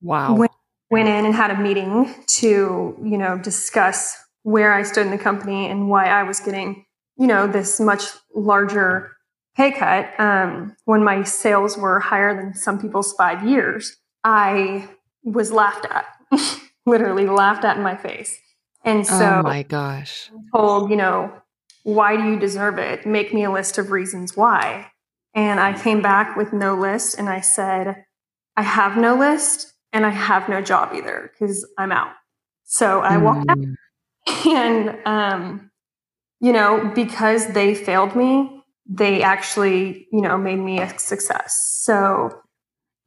wow. 0.00 0.34
When 0.34 0.48
went 0.90 1.08
in 1.08 1.26
and 1.26 1.34
had 1.34 1.50
a 1.50 1.60
meeting 1.60 2.14
to, 2.26 2.96
you 3.02 3.18
know, 3.18 3.38
discuss 3.38 4.16
where 4.42 4.72
I 4.72 4.82
stood 4.82 5.06
in 5.06 5.10
the 5.10 5.18
company 5.18 5.68
and 5.68 5.88
why 5.88 6.06
I 6.06 6.22
was 6.22 6.40
getting, 6.40 6.84
you 7.16 7.26
know, 7.26 7.46
this 7.46 7.80
much 7.80 8.04
larger 8.34 9.16
pay 9.56 9.72
cut 9.72 10.08
um, 10.20 10.76
when 10.84 11.02
my 11.02 11.24
sales 11.24 11.76
were 11.76 11.98
higher 11.98 12.34
than 12.34 12.54
some 12.54 12.80
people's 12.80 13.12
five 13.14 13.44
years. 13.44 13.96
I 14.22 14.88
was 15.24 15.50
laughed 15.50 15.86
at, 15.90 16.06
literally 16.86 17.26
laughed 17.26 17.64
at 17.64 17.76
in 17.76 17.82
my 17.82 17.96
face. 17.96 18.38
And 18.84 19.04
so, 19.04 19.40
oh 19.40 19.42
my 19.42 19.64
gosh, 19.64 20.30
told, 20.54 20.90
you 20.90 20.96
know, 20.96 21.32
why 21.86 22.16
do 22.16 22.24
you 22.24 22.36
deserve 22.36 22.78
it? 22.78 23.06
Make 23.06 23.32
me 23.32 23.44
a 23.44 23.50
list 23.50 23.78
of 23.78 23.92
reasons 23.92 24.36
why. 24.36 24.90
And 25.34 25.60
I 25.60 25.80
came 25.80 26.02
back 26.02 26.36
with 26.36 26.52
no 26.52 26.74
list 26.74 27.16
and 27.16 27.28
I 27.28 27.40
said, 27.40 28.04
I 28.56 28.62
have 28.62 28.96
no 28.96 29.14
list 29.14 29.72
and 29.92 30.04
I 30.04 30.10
have 30.10 30.48
no 30.48 30.60
job 30.60 30.92
either 30.96 31.30
because 31.30 31.64
I'm 31.78 31.92
out. 31.92 32.10
So 32.64 32.98
I 33.02 33.18
walked 33.18 33.48
out. 33.48 33.58
And, 34.44 34.98
um, 35.06 35.70
you 36.40 36.52
know, 36.52 36.90
because 36.92 37.52
they 37.52 37.76
failed 37.76 38.16
me, 38.16 38.64
they 38.84 39.22
actually, 39.22 40.08
you 40.10 40.22
know, 40.22 40.36
made 40.36 40.58
me 40.58 40.80
a 40.80 40.98
success. 40.98 41.78
So 41.82 41.92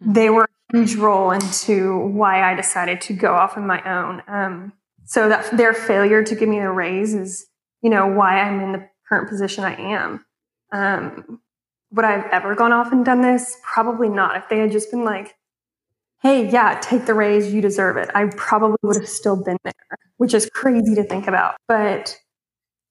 mm. 0.01 0.13
they 0.13 0.29
were 0.29 0.45
a 0.45 0.77
huge 0.77 0.95
role 0.95 1.31
into 1.31 1.99
why 1.99 2.49
I 2.49 2.55
decided 2.55 3.01
to 3.01 3.13
go 3.13 3.33
off 3.33 3.57
on 3.57 3.67
my 3.67 3.83
own. 3.83 4.23
Um, 4.29 4.71
so 5.03 5.27
that 5.27 5.57
their 5.57 5.73
failure 5.73 6.23
to 6.23 6.33
give 6.33 6.47
me 6.47 6.59
a 6.59 6.71
raise 6.71 7.13
is, 7.13 7.45
you 7.81 7.89
know, 7.89 8.07
why 8.07 8.39
I'm 8.39 8.59
in 8.61 8.71
the 8.73 8.89
current 9.07 9.29
position 9.29 9.63
I 9.63 9.75
am. 9.75 10.25
Um, 10.71 11.41
would 11.91 12.05
I 12.05 12.11
have 12.11 12.27
ever 12.31 12.55
gone 12.55 12.71
off 12.71 12.91
and 12.91 13.03
done 13.03 13.21
this? 13.21 13.57
Probably 13.63 14.09
not. 14.09 14.37
If 14.37 14.49
they 14.49 14.59
had 14.59 14.71
just 14.71 14.91
been 14.91 15.03
like, 15.03 15.35
hey, 16.21 16.49
yeah, 16.49 16.79
take 16.81 17.05
the 17.05 17.13
raise, 17.13 17.53
you 17.53 17.61
deserve 17.61 17.97
it. 17.97 18.09
I 18.13 18.25
probably 18.35 18.77
would 18.83 18.97
have 18.97 19.09
still 19.09 19.41
been 19.41 19.57
there, 19.63 19.73
which 20.17 20.33
is 20.33 20.49
crazy 20.53 20.93
to 20.95 21.03
think 21.03 21.27
about. 21.27 21.55
But 21.67 22.17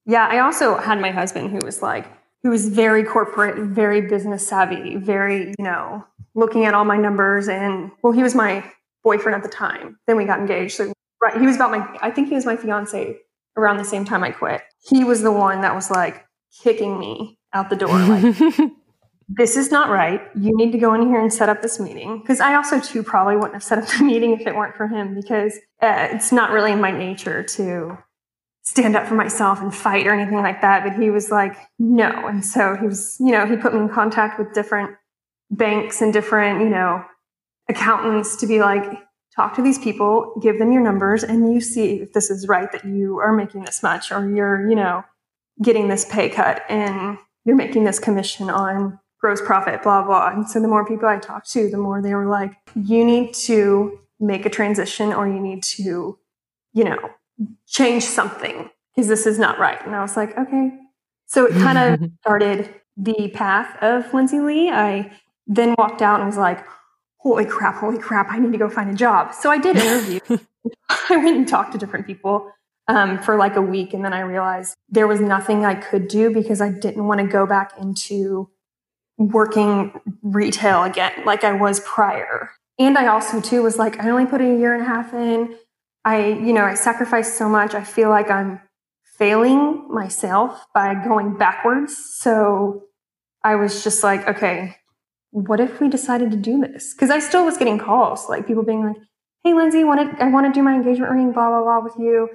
yeah, 0.07 0.27
I 0.27 0.39
also 0.41 0.79
had 0.79 1.01
my 1.01 1.11
husband 1.11 1.51
who 1.51 1.59
was 1.65 1.83
like, 1.83 2.07
who 2.43 2.51
was 2.51 2.69
very 2.69 3.05
corporate, 3.05 3.59
very 3.59 4.01
business 4.01 4.47
savvy, 4.47 4.97
very, 4.97 5.55
you 5.59 5.65
know, 5.65 6.05
looking 6.35 6.65
at 6.65 6.75
all 6.75 6.85
my 6.85 6.97
numbers. 6.97 7.49
And 7.49 7.91
well, 8.03 8.13
he 8.13 8.23
was 8.23 8.35
my 8.35 8.65
boyfriend 9.05 9.37
at 9.37 9.43
the 9.43 9.55
time. 9.55 9.99
Then 10.07 10.17
we 10.17 10.25
got 10.25 10.41
engaged. 10.41 10.77
So, 10.77 10.93
right, 11.23 11.39
he 11.39 11.47
was 11.47 11.57
about 11.57 11.71
my, 11.71 11.99
I 12.01 12.11
think 12.11 12.29
he 12.29 12.35
was 12.35 12.47
my 12.47 12.57
fiance 12.57 13.19
around 13.59 13.77
the 13.77 13.85
same 13.85 14.05
time 14.05 14.23
I 14.23 14.31
quit. 14.31 14.63
He 14.89 15.05
was 15.05 15.23
the 15.23 15.33
one 15.33 15.61
that 15.63 15.75
was 15.75 15.91
like 15.91 16.25
kicking 16.63 16.99
me 16.99 17.39
out 17.53 17.71
the 17.71 17.77
door. 17.77 17.99
Like, 17.99 18.37
this 19.29 19.57
is 19.57 19.71
not 19.71 19.91
right. 19.91 20.23
You 20.35 20.57
need 20.57 20.73
to 20.73 20.79
go 20.79 20.95
in 20.95 21.09
here 21.09 21.21
and 21.21 21.33
set 21.33 21.49
up 21.49 21.63
this 21.63 21.79
meeting. 21.79 22.21
Because 22.21 22.41
I 22.41 22.55
also, 22.55 22.81
too, 22.81 23.03
probably 23.03 23.37
wouldn't 23.37 23.55
have 23.55 23.63
set 23.63 23.79
up 23.79 23.87
the 23.99 24.05
meeting 24.05 24.33
if 24.33 24.47
it 24.47 24.55
weren't 24.55 24.77
for 24.77 24.87
him, 24.87 25.15
because 25.15 25.55
uh, 25.83 26.09
it's 26.11 26.33
not 26.33 26.51
really 26.51 26.73
in 26.73 26.81
my 26.81 26.91
nature 26.91 27.43
to 27.43 27.99
stand 28.63 28.97
up 28.97 29.07
for 29.07 29.15
myself 29.15 29.61
and 29.61 29.75
fight 29.75 30.07
or 30.07 30.13
anything 30.13 30.39
like 30.39 30.61
that. 30.61 30.85
But 30.85 31.01
he 31.01 31.11
was 31.11 31.31
like, 31.31 31.57
no. 31.79 32.27
And 32.27 32.45
so 32.45 32.77
he 32.77 32.87
was, 32.87 33.17
you 33.19 33.33
know, 33.33 33.47
he 33.47 33.57
put 33.57 33.75
me 33.75 33.81
in 33.81 33.89
contact 33.89 34.39
with 34.39 34.53
different 34.53 34.97
banks 35.51 36.03
and 36.03 36.13
different, 36.13 36.61
you 36.61 36.69
know, 36.69 37.03
accountants 37.69 38.37
to 38.37 38.47
be 38.47 38.61
like, 38.61 38.85
talk 39.39 39.55
to 39.55 39.63
these 39.63 39.79
people, 39.79 40.33
give 40.43 40.59
them 40.59 40.73
your 40.73 40.83
numbers, 40.83 41.23
and 41.23 41.55
you 41.55 41.61
see 41.61 42.01
if 42.01 42.13
this 42.13 42.29
is 42.29 42.49
right 42.49 42.73
that 42.73 42.85
you 42.85 43.19
are 43.19 43.33
making 43.33 43.65
this 43.65 43.85
much 43.85 44.11
or 44.11 44.29
you're, 44.29 44.69
you 44.69 44.75
know, 44.75 45.05
getting 45.63 45.87
this 45.89 46.05
pay 46.05 46.29
cut 46.29 46.63
and 46.69 47.17
you're 47.45 47.55
making 47.55 47.85
this 47.85 48.01
commission 48.01 48.51
on 48.51 48.99
gross 49.21 49.41
profit, 49.41 49.81
blah, 49.85 50.03
blah. 50.03 50.31
And 50.31 50.49
so 50.49 50.61
the 50.61 50.67
more 50.67 50.85
people 50.85 51.09
I 51.09 51.19
talked 51.19 51.51
to, 51.53 51.71
the 51.71 51.79
more 51.79 52.03
they 52.03 52.15
were 52.15 52.27
like, 52.27 52.53
you 52.75 53.05
need 53.05 53.33
to 53.35 54.01
make 54.19 54.45
a 54.45 54.51
transition 54.51 55.13
or 55.13 55.29
you 55.29 55.39
need 55.39 55.63
to, 55.63 56.19
you 56.73 56.85
know, 56.85 56.99
change 57.67 58.03
something 58.03 58.69
because 58.95 59.07
this 59.07 59.25
is 59.25 59.39
not 59.39 59.61
right. 59.61 59.85
And 59.87 59.95
I 59.95 60.03
was 60.03 60.17
like, 60.17 60.37
okay. 60.37 60.73
So 61.27 61.47
it 61.47 61.53
kind 61.53 61.79
of 61.79 62.11
started 62.21 62.75
the 62.97 63.31
path 63.35 63.81
of 63.83 64.13
Lindsay 64.13 64.41
Lee. 64.41 64.71
I 64.71 65.13
then 65.47 65.77
walked 65.79 66.03
out 66.03 66.19
and 66.19 66.29
was 66.29 66.37
like, 66.37 66.65
holy 67.29 67.45
crap, 67.45 67.77
holy 67.77 67.99
crap, 67.99 68.31
I 68.31 68.39
need 68.39 68.53
to 68.53 68.59
go 68.59 68.71
find 68.71 68.91
a 68.91 68.95
job. 68.95 69.35
So 69.35 69.51
I 69.51 69.59
did 69.59 69.77
interview. 69.77 70.21
I 71.11 71.17
went 71.17 71.37
and 71.37 71.49
talked 71.49 71.73
to 71.73 71.79
different 71.79 72.07
people 72.07 72.51
um, 72.89 73.19
for 73.19 73.37
like 73.37 73.57
a 73.57 73.63
week. 73.63 73.93
And 73.93 74.05
then 74.05 74.13
I 74.13 74.21
realized 74.21 74.77
there 74.89 75.07
was 75.07 75.21
nothing 75.21 75.65
I 75.65 75.75
could 75.75 76.09
do 76.09 76.33
because 76.33 76.61
I 76.61 76.71
didn't 76.71 77.07
want 77.07 77.21
to 77.21 77.27
go 77.27 77.47
back 77.47 77.73
into 77.79 78.49
working 79.19 79.93
retail 80.23 80.85
again 80.85 81.13
like 81.27 81.45
I 81.45 81.53
was 81.53 81.81
prior. 81.81 82.51
And 82.79 82.97
I 82.97 83.09
also 83.09 83.41
too 83.41 83.63
was 83.63 83.77
like, 83.77 84.03
I 84.03 84.09
only 84.11 84.27
put 84.27 84.41
a 84.41 84.45
year 84.45 84.73
and 84.73 84.83
a 84.83 84.87
half 84.87 85.13
in. 85.13 85.57
I, 86.05 86.29
you 86.29 86.53
know, 86.53 86.65
I 86.65 86.75
sacrificed 86.75 87.37
so 87.37 87.49
much. 87.49 87.75
I 87.75 87.83
feel 87.83 88.09
like 88.09 88.31
I'm 88.31 88.61
failing 89.19 89.93
myself 89.93 90.65
by 90.73 90.95
going 90.95 91.37
backwards. 91.37 91.97
So 92.15 92.85
I 93.43 93.57
was 93.57 93.83
just 93.83 94.05
like, 94.05 94.27
okay, 94.29 94.77
what 95.47 95.61
if 95.61 95.81
we 95.81 95.89
decided 95.89 96.31
to 96.31 96.37
do 96.37 96.61
this? 96.61 96.95
Because 96.95 97.11
I 97.11 97.19
still 97.19 97.45
was 97.45 97.57
getting 97.57 97.79
calls, 97.79 98.29
like 98.29 98.47
people 98.47 98.63
being 98.65 98.85
like, 98.85 98.97
hey, 99.45 99.55
Lindsay, 99.55 99.85
want 99.85 100.19
to, 100.19 100.25
I 100.25 100.29
want 100.29 100.47
to 100.47 100.53
do 100.53 100.63
my 100.63 100.75
engagement 100.75 101.13
ring, 101.13 101.33
blah, 101.33 101.49
blah, 101.49 101.63
blah 101.63 101.81
with 101.81 101.95
you. 101.99 102.29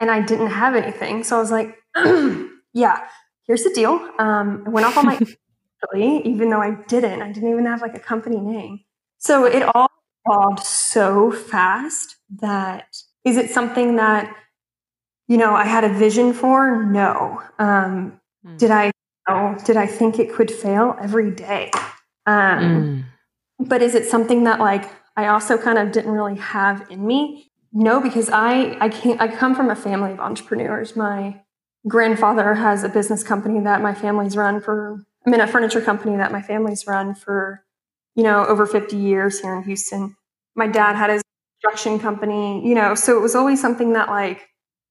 And 0.00 0.10
I 0.10 0.20
didn't 0.20 0.48
have 0.48 0.74
anything. 0.74 1.24
So 1.24 1.36
I 1.36 1.40
was 1.40 1.50
like, 1.50 1.76
yeah, 2.72 3.06
here's 3.46 3.62
the 3.64 3.72
deal. 3.74 3.92
Um, 4.18 4.64
I 4.66 4.70
went 4.70 4.86
off 4.86 4.96
on 4.96 5.06
my 5.06 5.18
even 5.94 6.50
though 6.50 6.60
I 6.60 6.76
didn't. 6.88 7.22
I 7.22 7.32
didn't 7.32 7.50
even 7.50 7.66
have 7.66 7.82
like 7.82 7.96
a 7.96 8.00
company 8.00 8.38
name. 8.38 8.80
So 9.18 9.44
it 9.44 9.62
all 9.74 9.88
evolved 10.24 10.60
so 10.60 11.32
fast 11.32 12.16
that 12.40 12.86
is 13.24 13.36
it 13.36 13.50
something 13.50 13.96
that 13.96 14.34
you 15.28 15.36
know 15.36 15.54
I 15.54 15.64
had 15.64 15.84
a 15.84 15.92
vision 15.92 16.32
for? 16.32 16.84
No. 16.84 17.42
Um, 17.58 18.20
mm. 18.46 18.58
Did 18.58 18.70
I? 18.70 18.90
Oh, 19.28 19.56
did 19.64 19.76
I 19.76 19.86
think 19.86 20.18
it 20.18 20.32
could 20.32 20.50
fail 20.50 20.96
every 21.00 21.30
day? 21.30 21.70
Um, 22.26 23.04
mm. 23.60 23.68
But 23.68 23.82
is 23.82 23.94
it 23.94 24.06
something 24.06 24.44
that 24.44 24.60
like 24.60 24.90
I 25.16 25.26
also 25.26 25.58
kind 25.58 25.78
of 25.78 25.92
didn't 25.92 26.12
really 26.12 26.38
have 26.38 26.90
in 26.90 27.06
me? 27.06 27.50
No, 27.72 28.00
because 28.00 28.28
I 28.30 28.76
I 28.80 28.88
can't. 28.88 29.20
I 29.20 29.28
come 29.28 29.54
from 29.54 29.70
a 29.70 29.76
family 29.76 30.12
of 30.12 30.20
entrepreneurs. 30.20 30.96
My 30.96 31.42
grandfather 31.88 32.54
has 32.54 32.84
a 32.84 32.88
business 32.88 33.22
company 33.22 33.60
that 33.60 33.82
my 33.82 33.94
family's 33.94 34.36
run 34.36 34.60
for 34.60 35.04
I'm 35.26 35.34
in 35.34 35.40
a 35.40 35.46
furniture 35.46 35.80
company 35.80 36.16
that 36.16 36.32
my 36.32 36.42
family's 36.42 36.86
run 36.86 37.14
for, 37.14 37.64
you 38.14 38.24
know, 38.24 38.44
over 38.44 38.66
50 38.66 38.96
years 38.96 39.40
here 39.40 39.54
in 39.54 39.62
Houston. 39.62 40.16
My 40.56 40.66
dad 40.66 40.96
had 40.96 41.10
his 41.10 41.22
construction 41.60 42.00
company, 42.00 42.66
you 42.66 42.74
know, 42.74 42.94
so 42.94 43.16
it 43.16 43.20
was 43.20 43.34
always 43.34 43.60
something 43.60 43.92
that 43.92 44.08
like 44.08 44.48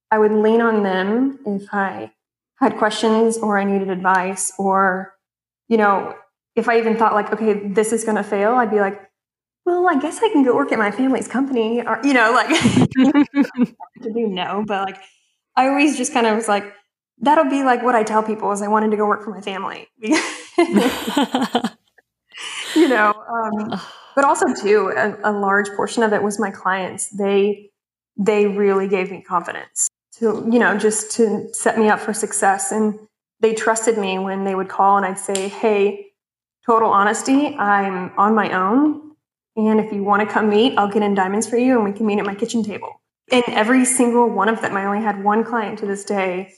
I 0.10 0.20
would 0.20 0.32
lean 0.32 0.62
on 0.62 0.84
them 0.84 1.40
if 1.46 1.68
I 1.74 2.12
had 2.60 2.78
questions 2.78 3.38
or 3.38 3.58
I 3.58 3.64
needed 3.64 3.90
advice 3.90 4.54
or, 4.58 5.14
you 5.68 5.78
know, 5.78 6.16
if 6.56 6.68
I 6.68 6.78
even 6.78 6.98
thought 6.98 7.14
like, 7.14 7.32
okay, 7.34 7.68
this 7.70 7.94
is 7.94 8.04
going 8.04 8.18
to 8.18 8.24
fail, 8.24 8.54
I'd 8.54 8.72
be 8.72 8.80
like, 8.80 9.00
well, 9.66 9.88
I 9.88 10.00
guess 10.00 10.20
I 10.24 10.30
can 10.30 10.44
go 10.44 10.56
work 10.56 10.72
at 10.72 10.80
my 10.80 10.92
family's 10.92 11.28
company 11.28 11.82
or, 11.82 12.00
you 12.04 12.14
know, 12.14 12.32
like 12.34 12.50
to 14.02 14.14
do 14.14 14.28
no, 14.28 14.64
but 14.68 14.86
like 14.86 14.98
I 15.56 15.68
always 15.68 15.98
just 15.98 16.14
kind 16.14 16.26
of 16.28 16.36
was 16.36 16.48
like, 16.48 16.74
that'll 17.20 17.50
be 17.50 17.64
like 17.64 17.84
what 17.84 17.96
I 17.96 18.04
tell 18.04 18.24
people 18.24 18.52
is 18.52 18.62
I 18.62 18.68
wanted 18.68 18.92
to 18.92 18.98
go 18.98 19.06
work 19.06 19.24
for 19.24 19.32
my 19.32 19.42
family. 19.42 19.88
you 22.76 22.88
know, 22.88 23.14
um, 23.30 23.80
but 24.16 24.26
also 24.26 24.54
too, 24.54 24.92
a, 24.96 25.16
a, 25.24 25.32
large 25.32 25.70
portion 25.76 26.04
of 26.04 26.14
it 26.14 26.22
was 26.22 26.40
my 26.40 26.52
clients. 26.52 27.10
They 27.10 27.70
they 28.18 28.48
really 28.48 28.88
gave 28.88 29.10
me 29.10 29.22
confidence 29.22 29.88
to 30.20 30.48
you 30.52 30.60
know 30.60 30.78
just 30.78 31.12
to 31.12 31.48
set 31.54 31.78
me 31.78 31.88
up 31.88 32.00
for 32.00 32.14
success, 32.14 32.72
and 32.72 33.00
they 33.40 33.54
trusted 33.54 33.98
me 33.98 34.20
when 34.20 34.44
they 34.44 34.56
would 34.56 34.70
call 34.70 34.98
and 34.98 35.06
I'd 35.06 35.20
say, 35.20 35.48
"Hey, 35.48 36.11
total 36.66 36.90
honesty, 36.90 37.56
I'm 37.56 38.12
on 38.18 38.36
my 38.36 38.52
own, 38.52 39.12
and 39.56 39.80
if 39.80 39.92
you 39.92 40.04
want 40.04 40.28
to 40.28 40.32
come 40.32 40.50
meet, 40.50 40.78
I'll 40.78 40.92
get 40.92 41.04
in 41.04 41.14
diamonds 41.14 41.48
for 41.48 41.58
you, 41.58 41.76
and 41.76 41.84
we 41.84 41.92
can 41.92 42.06
meet 42.06 42.20
at 42.20 42.26
my 42.26 42.36
kitchen 42.36 42.64
table." 42.64 43.02
And 43.32 43.44
every 43.48 43.86
single 43.86 44.30
one 44.30 44.50
of 44.50 44.62
them, 44.62 44.76
I 44.76 44.86
only 44.86 45.02
had 45.02 45.24
one 45.24 45.44
client 45.44 45.80
to 45.80 45.86
this 45.86 46.04
day 46.04 46.54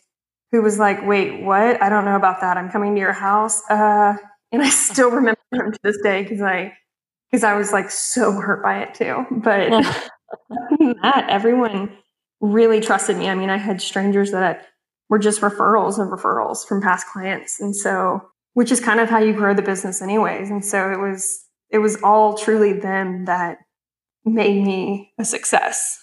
who 0.51 0.61
was 0.61 0.79
like, 0.79 1.05
wait, 1.05 1.43
what? 1.43 1.81
I 1.81 1.89
don't 1.89 2.05
know 2.05 2.15
about 2.15 2.41
that. 2.41 2.57
I'm 2.57 2.69
coming 2.69 2.93
to 2.95 2.99
your 2.99 3.11
house. 3.11 3.61
Uh, 3.69 4.15
and 4.51 4.61
I 4.61 4.69
still 4.69 5.09
remember 5.09 5.39
him 5.51 5.71
to 5.71 5.79
this 5.83 5.97
day 6.03 6.23
because 6.23 6.41
I, 6.41 6.73
because 7.29 7.43
I 7.43 7.55
was 7.55 7.71
like 7.71 7.89
so 7.89 8.31
hurt 8.33 8.61
by 8.63 8.79
it 8.79 8.93
too. 8.93 9.25
But 9.31 9.69
that, 11.01 11.25
everyone 11.27 11.97
really 12.39 12.81
trusted 12.81 13.17
me. 13.17 13.29
I 13.29 13.35
mean, 13.35 13.49
I 13.49 13.57
had 13.57 13.81
strangers 13.81 14.31
that 14.31 14.67
were 15.09 15.19
just 15.19 15.41
referrals 15.41 15.99
and 15.99 16.11
referrals 16.11 16.67
from 16.67 16.81
past 16.81 17.07
clients. 17.07 17.59
And 17.59 17.75
so, 17.75 18.21
which 18.53 18.71
is 18.71 18.79
kind 18.79 18.99
of 18.99 19.09
how 19.09 19.19
you 19.19 19.33
grow 19.33 19.53
the 19.53 19.61
business 19.61 20.01
anyways. 20.01 20.49
And 20.49 20.63
so 20.63 20.91
it 20.91 20.99
was, 20.99 21.45
it 21.69 21.79
was 21.79 22.01
all 22.03 22.35
truly 22.35 22.73
them 22.73 23.25
that 23.25 23.57
made 24.25 24.63
me 24.63 25.13
a 25.19 25.25
success. 25.25 26.02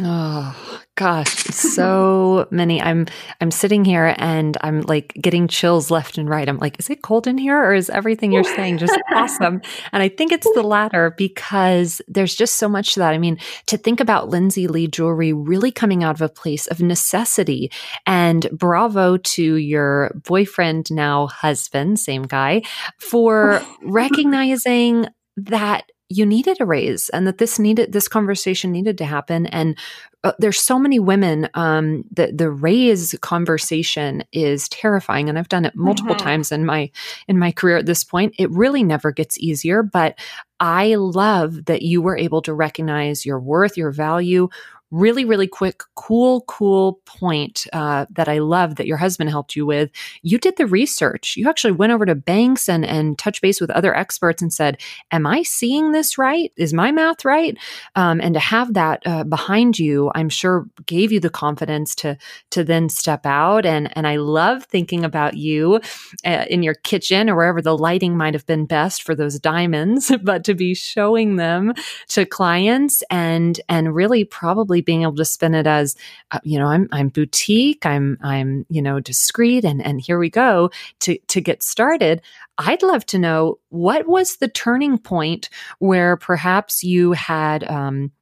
Oh 0.00 0.80
gosh, 0.96 1.34
so 1.44 2.46
many. 2.50 2.80
I'm 2.80 3.06
I'm 3.40 3.50
sitting 3.50 3.86
here 3.86 4.14
and 4.18 4.56
I'm 4.60 4.82
like 4.82 5.14
getting 5.14 5.48
chills 5.48 5.90
left 5.90 6.18
and 6.18 6.28
right. 6.28 6.46
I'm 6.46 6.58
like, 6.58 6.78
is 6.78 6.90
it 6.90 7.02
cold 7.02 7.26
in 7.26 7.38
here 7.38 7.58
or 7.58 7.72
is 7.72 7.88
everything 7.88 8.30
you're 8.30 8.44
saying 8.44 8.78
just 8.78 8.98
awesome? 9.14 9.62
And 9.92 10.02
I 10.02 10.08
think 10.08 10.30
it's 10.30 10.48
the 10.54 10.62
latter 10.62 11.14
because 11.16 12.02
there's 12.06 12.34
just 12.34 12.56
so 12.56 12.68
much 12.68 12.94
to 12.94 13.00
that. 13.00 13.14
I 13.14 13.18
mean, 13.18 13.38
to 13.66 13.78
think 13.78 13.98
about 13.98 14.28
Lindsay 14.28 14.68
Lee 14.68 14.88
jewelry 14.88 15.32
really 15.32 15.72
coming 15.72 16.04
out 16.04 16.16
of 16.16 16.22
a 16.22 16.28
place 16.28 16.66
of 16.66 16.82
necessity. 16.82 17.72
And 18.06 18.46
bravo 18.52 19.16
to 19.16 19.54
your 19.54 20.12
boyfriend, 20.26 20.92
now 20.92 21.28
husband, 21.28 21.98
same 21.98 22.24
guy, 22.24 22.62
for 22.98 23.62
recognizing 23.82 25.06
that 25.38 25.84
you 26.08 26.24
needed 26.24 26.60
a 26.60 26.64
raise 26.64 27.08
and 27.10 27.26
that 27.26 27.38
this 27.38 27.58
needed 27.58 27.92
this 27.92 28.08
conversation 28.08 28.72
needed 28.72 28.98
to 28.98 29.04
happen. 29.04 29.46
And 29.46 29.76
uh, 30.24 30.32
there's 30.38 30.58
so 30.58 30.78
many 30.78 30.98
women 30.98 31.48
um 31.54 32.04
the 32.10 32.32
the 32.32 32.50
raise 32.50 33.14
conversation 33.20 34.24
is 34.32 34.68
terrifying. 34.68 35.28
And 35.28 35.38
I've 35.38 35.48
done 35.48 35.64
it 35.64 35.76
multiple 35.76 36.14
mm-hmm. 36.14 36.24
times 36.24 36.52
in 36.52 36.64
my 36.64 36.90
in 37.28 37.38
my 37.38 37.52
career 37.52 37.76
at 37.76 37.86
this 37.86 38.04
point. 38.04 38.34
It 38.38 38.50
really 38.50 38.82
never 38.82 39.12
gets 39.12 39.38
easier 39.38 39.82
but 39.82 40.18
I 40.60 40.96
love 40.96 41.66
that 41.66 41.82
you 41.82 42.02
were 42.02 42.16
able 42.16 42.42
to 42.42 42.54
recognize 42.54 43.24
your 43.24 43.38
worth 43.38 43.76
your 43.76 43.92
value 43.92 44.48
really, 44.90 45.24
really 45.24 45.46
quick, 45.46 45.82
cool, 45.96 46.42
cool 46.42 47.00
point 47.04 47.66
uh, 47.72 48.06
that 48.10 48.28
I 48.28 48.38
love 48.38 48.76
that 48.76 48.86
your 48.86 48.96
husband 48.96 49.30
helped 49.30 49.54
you 49.54 49.66
with. 49.66 49.90
You 50.22 50.38
did 50.38 50.56
the 50.56 50.66
research. 50.66 51.36
You 51.36 51.48
actually 51.48 51.72
went 51.72 51.92
over 51.92 52.06
to 52.06 52.14
banks 52.14 52.68
and 52.68 52.84
and 52.84 53.18
touch 53.18 53.40
base 53.40 53.60
with 53.60 53.70
other 53.70 53.94
experts 53.94 54.40
and 54.40 54.52
said, 54.52 54.80
"Am 55.10 55.26
I 55.26 55.42
seeing 55.42 55.92
this 55.92 56.16
right? 56.16 56.52
Is 56.56 56.72
my 56.72 56.90
math 56.92 57.24
right?" 57.24 57.56
Um, 57.96 58.20
and 58.20 58.34
to 58.34 58.40
have 58.40 58.74
that 58.74 59.02
uh, 59.04 59.24
behind 59.24 59.78
you, 59.78 60.10
I'm 60.14 60.28
sure 60.28 60.66
gave 60.86 61.12
you 61.12 61.20
the 61.20 61.30
confidence 61.30 61.94
to 61.96 62.16
to 62.50 62.64
then 62.64 62.88
step 62.88 63.26
out. 63.26 63.66
And 63.66 63.94
and 63.96 64.06
I 64.06 64.16
love 64.16 64.64
thinking 64.64 65.04
about 65.04 65.34
you 65.36 65.80
uh, 66.24 66.46
in 66.48 66.62
your 66.62 66.74
kitchen 66.74 67.28
or 67.28 67.36
wherever 67.36 67.60
the 67.60 67.76
lighting 67.76 68.16
might 68.16 68.34
have 68.34 68.46
been 68.46 68.66
best 68.66 69.02
for 69.02 69.14
those 69.14 69.38
diamonds, 69.38 70.10
but 70.22 70.44
to 70.44 70.54
be 70.54 70.74
showing 70.74 71.36
them 71.36 71.74
to 72.08 72.24
clients 72.24 73.02
and 73.10 73.60
and 73.68 73.94
really 73.94 74.24
probably 74.24 74.77
really 74.78 74.82
being 74.82 75.02
able 75.02 75.16
to 75.16 75.24
spin 75.24 75.54
it 75.54 75.66
as, 75.66 75.96
uh, 76.30 76.40
you 76.44 76.58
know, 76.58 76.66
I'm 76.66 76.88
I'm 76.92 77.08
boutique, 77.08 77.84
I'm 77.86 78.18
I'm 78.22 78.66
you 78.68 78.82
know 78.82 79.00
discreet, 79.00 79.64
and 79.64 79.84
and 79.84 80.00
here 80.00 80.18
we 80.18 80.30
go 80.30 80.70
to 81.00 81.18
to 81.28 81.40
get 81.40 81.62
started. 81.62 82.22
I'd 82.58 82.82
love 82.82 83.04
to 83.06 83.18
know 83.18 83.58
what 83.70 84.06
was 84.06 84.36
the 84.36 84.48
turning 84.48 84.98
point 84.98 85.48
where 85.78 86.16
perhaps 86.16 86.82
you 86.84 87.12
had. 87.12 87.64
Um, 87.64 88.12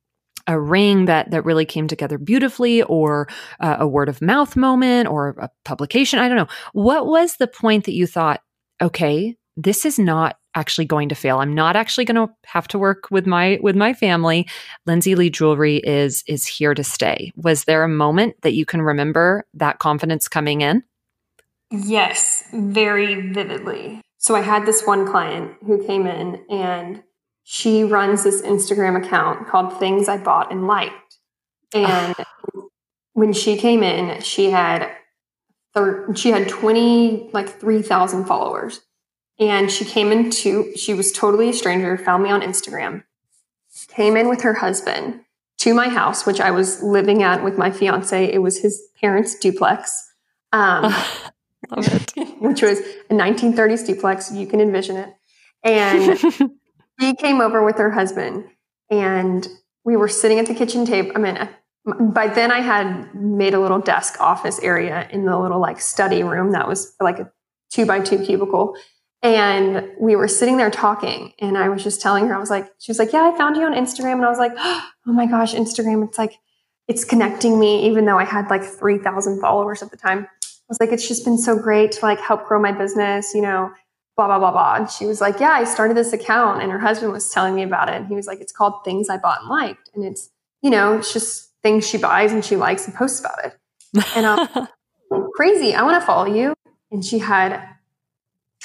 a 0.48 0.60
ring 0.60 1.06
that 1.06 1.32
that 1.32 1.44
really 1.44 1.64
came 1.64 1.88
together 1.88 2.18
beautifully 2.18 2.80
or 2.84 3.26
uh, 3.58 3.78
a 3.80 3.88
word 3.88 4.08
of 4.08 4.22
mouth 4.22 4.54
moment 4.54 5.08
or 5.08 5.34
a 5.40 5.50
publication 5.64 6.20
i 6.20 6.28
don't 6.28 6.36
know 6.36 6.46
what 6.72 7.04
was 7.04 7.38
the 7.38 7.48
point 7.48 7.84
that 7.84 7.94
you 7.94 8.06
thought 8.06 8.40
okay 8.80 9.36
this 9.56 9.84
is 9.84 9.98
not 9.98 10.38
actually 10.54 10.84
going 10.84 11.08
to 11.08 11.14
fail. 11.14 11.38
I'm 11.38 11.54
not 11.54 11.76
actually 11.76 12.04
going 12.04 12.26
to 12.26 12.32
have 12.44 12.68
to 12.68 12.78
work 12.78 13.10
with 13.10 13.26
my 13.26 13.58
with 13.62 13.76
my 13.76 13.94
family. 13.94 14.46
Lindsay 14.86 15.14
Lee 15.14 15.30
Jewelry 15.30 15.76
is 15.78 16.22
is 16.26 16.46
here 16.46 16.74
to 16.74 16.84
stay. 16.84 17.32
Was 17.36 17.64
there 17.64 17.82
a 17.82 17.88
moment 17.88 18.36
that 18.42 18.54
you 18.54 18.66
can 18.66 18.82
remember 18.82 19.46
that 19.54 19.78
confidence 19.78 20.28
coming 20.28 20.60
in? 20.60 20.82
Yes, 21.70 22.44
very 22.52 23.32
vividly. 23.32 24.00
So 24.18 24.34
I 24.34 24.40
had 24.40 24.66
this 24.66 24.84
one 24.84 25.06
client 25.06 25.52
who 25.64 25.84
came 25.86 26.06
in 26.06 26.44
and 26.50 27.02
she 27.44 27.84
runs 27.84 28.24
this 28.24 28.42
Instagram 28.42 29.02
account 29.04 29.46
called 29.46 29.78
Things 29.78 30.08
I 30.08 30.18
Bought 30.18 30.50
and 30.50 30.66
Liked. 30.66 31.18
And 31.72 32.14
when 33.12 33.32
she 33.32 33.56
came 33.56 33.82
in, 33.82 34.20
she 34.20 34.50
had 34.50 34.90
thir- 35.74 36.12
she 36.14 36.30
had 36.30 36.48
20 36.48 37.30
like 37.32 37.48
3000 37.48 38.24
followers 38.24 38.80
and 39.38 39.70
she 39.70 39.84
came 39.84 40.12
into 40.12 40.74
she 40.76 40.94
was 40.94 41.12
totally 41.12 41.48
a 41.48 41.52
stranger 41.52 41.96
found 41.96 42.22
me 42.22 42.30
on 42.30 42.40
instagram 42.40 43.02
came 43.88 44.16
in 44.16 44.28
with 44.28 44.42
her 44.42 44.54
husband 44.54 45.20
to 45.58 45.74
my 45.74 45.88
house 45.88 46.26
which 46.26 46.40
i 46.40 46.50
was 46.50 46.82
living 46.82 47.22
at 47.22 47.42
with 47.42 47.58
my 47.58 47.70
fiance. 47.70 48.32
It 48.32 48.38
was 48.38 48.60
his 48.60 48.82
parents 49.00 49.38
duplex 49.38 50.12
um, 50.52 50.92
which 52.40 52.62
was 52.62 52.78
a 53.10 53.14
1930s 53.14 53.86
duplex. 53.86 54.32
You 54.32 54.46
can 54.46 54.60
envision 54.60 54.96
it. 54.96 55.12
And 55.64 56.18
she 57.00 57.14
came 57.16 57.40
over 57.40 57.64
with 57.64 57.76
her 57.78 57.90
husband 57.90 58.44
and 58.88 59.48
we 59.84 59.96
were 59.96 60.08
sitting 60.08 60.38
at 60.38 60.46
the 60.46 60.54
kitchen 60.54 60.84
table 60.84 61.12
i 61.16 61.18
mean 61.18 61.48
by 61.86 62.26
then 62.26 62.50
I 62.50 62.60
had 62.60 63.14
made 63.14 63.54
a 63.54 63.60
little 63.60 63.78
desk 63.78 64.20
office 64.20 64.58
area 64.60 65.08
in 65.10 65.24
the 65.24 65.38
little 65.38 65.60
like 65.60 65.80
study 65.80 66.22
room 66.24 66.52
that 66.52 66.66
was 66.66 66.94
like 67.00 67.20
a 67.20 67.30
two 67.70 67.86
by 67.86 68.00
two 68.00 68.24
cubicle. 68.24 68.76
And 69.22 69.90
we 69.98 70.14
were 70.14 70.28
sitting 70.28 70.56
there 70.56 70.70
talking 70.70 71.32
and 71.40 71.56
I 71.56 71.68
was 71.68 71.82
just 71.82 72.00
telling 72.00 72.28
her, 72.28 72.34
I 72.34 72.38
was 72.38 72.50
like, 72.50 72.70
she 72.78 72.90
was 72.90 72.98
like, 72.98 73.12
yeah, 73.12 73.30
I 73.32 73.36
found 73.36 73.56
you 73.56 73.62
on 73.64 73.72
Instagram. 73.72 74.14
And 74.14 74.24
I 74.24 74.28
was 74.28 74.38
like, 74.38 74.52
oh 74.56 74.92
my 75.06 75.26
gosh, 75.26 75.54
Instagram. 75.54 76.04
It's 76.06 76.18
like, 76.18 76.38
it's 76.86 77.04
connecting 77.04 77.58
me, 77.58 77.86
even 77.86 78.04
though 78.04 78.18
I 78.18 78.24
had 78.24 78.48
like 78.48 78.62
3000 78.62 79.40
followers 79.40 79.82
at 79.82 79.90
the 79.90 79.96
time. 79.96 80.28
I 80.44 80.68
was 80.68 80.78
like, 80.80 80.92
it's 80.92 81.08
just 81.08 81.24
been 81.24 81.38
so 81.38 81.56
great 81.58 81.92
to 81.92 82.00
like 82.02 82.20
help 82.20 82.46
grow 82.46 82.60
my 82.60 82.72
business, 82.72 83.34
you 83.34 83.42
know, 83.42 83.70
blah, 84.16 84.26
blah, 84.26 84.38
blah, 84.38 84.50
blah. 84.50 84.74
And 84.76 84.90
she 84.90 85.06
was 85.06 85.20
like, 85.20 85.40
yeah, 85.40 85.50
I 85.50 85.64
started 85.64 85.96
this 85.96 86.12
account 86.12 86.62
and 86.62 86.70
her 86.70 86.78
husband 86.78 87.12
was 87.12 87.28
telling 87.30 87.54
me 87.54 87.62
about 87.62 87.88
it. 87.88 87.96
And 87.96 88.06
he 88.06 88.14
was 88.14 88.26
like, 88.26 88.40
it's 88.40 88.52
called 88.52 88.84
things 88.84 89.08
I 89.08 89.16
bought 89.16 89.40
and 89.40 89.48
liked. 89.48 89.90
And 89.94 90.04
it's, 90.04 90.30
you 90.62 90.70
know, 90.70 90.96
it's 90.96 91.12
just 91.12 91.50
things 91.62 91.86
she 91.86 91.98
buys 91.98 92.32
and 92.32 92.44
she 92.44 92.56
likes 92.56 92.86
and 92.86 92.94
posts 92.94 93.20
about 93.20 93.44
it. 93.44 93.56
And 94.14 94.26
I'm 94.26 94.68
crazy. 95.34 95.74
I 95.74 95.82
want 95.82 96.00
to 96.00 96.06
follow 96.06 96.32
you. 96.32 96.54
And 96.90 97.04
she 97.04 97.18
had 97.18 97.60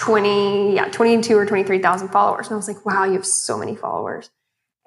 20, 0.02 0.74
yeah, 0.74 0.86
22 0.86 1.38
or 1.38 1.46
23,000 1.46 2.10
followers. 2.10 2.48
And 2.48 2.54
I 2.54 2.58
was 2.58 2.68
like, 2.68 2.84
wow, 2.88 3.04
you 3.04 3.14
have 3.14 3.26
so 3.26 3.56
many 3.56 3.76
followers. 3.76 4.32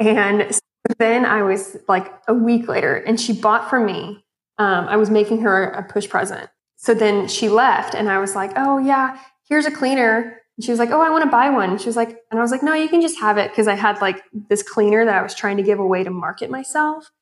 And 0.00 0.52
so 0.52 0.60
then 0.98 1.24
I 1.24 1.42
was 1.42 1.76
like 1.86 2.12
a 2.26 2.34
week 2.34 2.66
later 2.66 2.96
and 2.96 3.20
she 3.20 3.32
bought 3.32 3.70
from 3.70 3.86
me. 3.86 4.24
Um, 4.58 4.88
I 4.88 4.96
was 4.96 5.10
making 5.10 5.42
her 5.42 5.70
a 5.70 5.84
push 5.84 6.08
present. 6.08 6.50
So 6.76 6.94
then 6.94 7.28
she 7.28 7.48
left 7.48 7.94
and 7.94 8.10
I 8.10 8.18
was 8.18 8.34
like, 8.34 8.54
oh 8.56 8.78
yeah, 8.78 9.16
here's 9.48 9.66
a 9.66 9.70
cleaner. 9.70 10.40
And 10.56 10.64
she 10.64 10.72
was 10.72 10.80
like, 10.80 10.90
oh, 10.90 11.00
I 11.00 11.10
want 11.10 11.22
to 11.22 11.30
buy 11.30 11.48
one. 11.48 11.70
And 11.70 11.80
she 11.80 11.86
was 11.86 11.96
like, 11.96 12.18
and 12.32 12.40
I 12.40 12.42
was 12.42 12.50
like, 12.50 12.64
no, 12.64 12.74
you 12.74 12.88
can 12.88 13.00
just 13.00 13.20
have 13.20 13.38
it. 13.38 13.54
Cause 13.54 13.68
I 13.68 13.74
had 13.74 14.00
like 14.00 14.20
this 14.48 14.64
cleaner 14.64 15.04
that 15.04 15.14
I 15.14 15.22
was 15.22 15.36
trying 15.36 15.58
to 15.58 15.62
give 15.62 15.78
away 15.78 16.02
to 16.02 16.10
market 16.10 16.50
myself. 16.50 17.12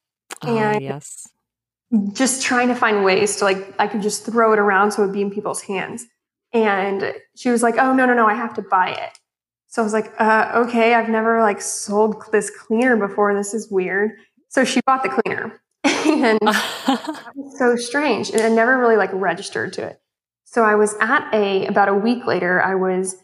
Oh, 0.40 0.57
and 0.57 0.82
yes. 0.82 1.28
just 2.14 2.43
trying 2.43 2.68
to 2.68 2.74
find 2.74 3.05
ways 3.05 3.36
to 3.36 3.45
like, 3.45 3.74
I 3.78 3.86
could 3.86 4.01
just 4.01 4.24
throw 4.24 4.55
it 4.55 4.59
around 4.59 4.93
so 4.93 5.03
it 5.03 5.07
would 5.07 5.14
be 5.14 5.20
in 5.20 5.30
people's 5.30 5.61
hands. 5.61 6.07
And 6.53 7.14
she 7.36 7.50
was 7.50 7.62
like, 7.62 7.76
oh, 7.78 7.94
no, 7.94 8.05
no, 8.07 8.14
no, 8.14 8.26
I 8.26 8.34
have 8.34 8.55
to 8.55 8.62
buy 8.62 8.90
it. 8.90 9.18
So 9.68 9.80
I 9.80 9.84
was 9.84 9.94
like, 9.94 10.12
uh, 10.18 10.53
okay, 10.66 10.92
I've 10.92 11.09
never 11.09 11.40
like 11.40 11.62
sold 11.62 12.22
this 12.30 12.50
cleaner 12.50 12.96
before. 12.96 13.34
This 13.34 13.55
is 13.55 13.70
weird. 13.70 14.12
So 14.48 14.64
she 14.64 14.80
bought 14.84 15.03
the 15.03 15.09
cleaner 15.09 15.62
and 15.84 16.38
that 16.42 17.32
was 17.34 17.59
so 17.59 17.76
strange. 17.76 18.30
And 18.30 18.42
I 18.42 18.50
never 18.50 18.78
really 18.78 18.96
like 18.96 19.11
registered 19.14 19.72
to 19.74 19.86
it. 19.86 20.00
So 20.44 20.62
I 20.62 20.74
was 20.74 20.94
at 21.00 21.26
a, 21.32 21.66
about 21.66 21.88
a 21.88 21.94
week 21.94 22.26
later, 22.26 22.61
I 22.61 22.74
was, 22.74 23.16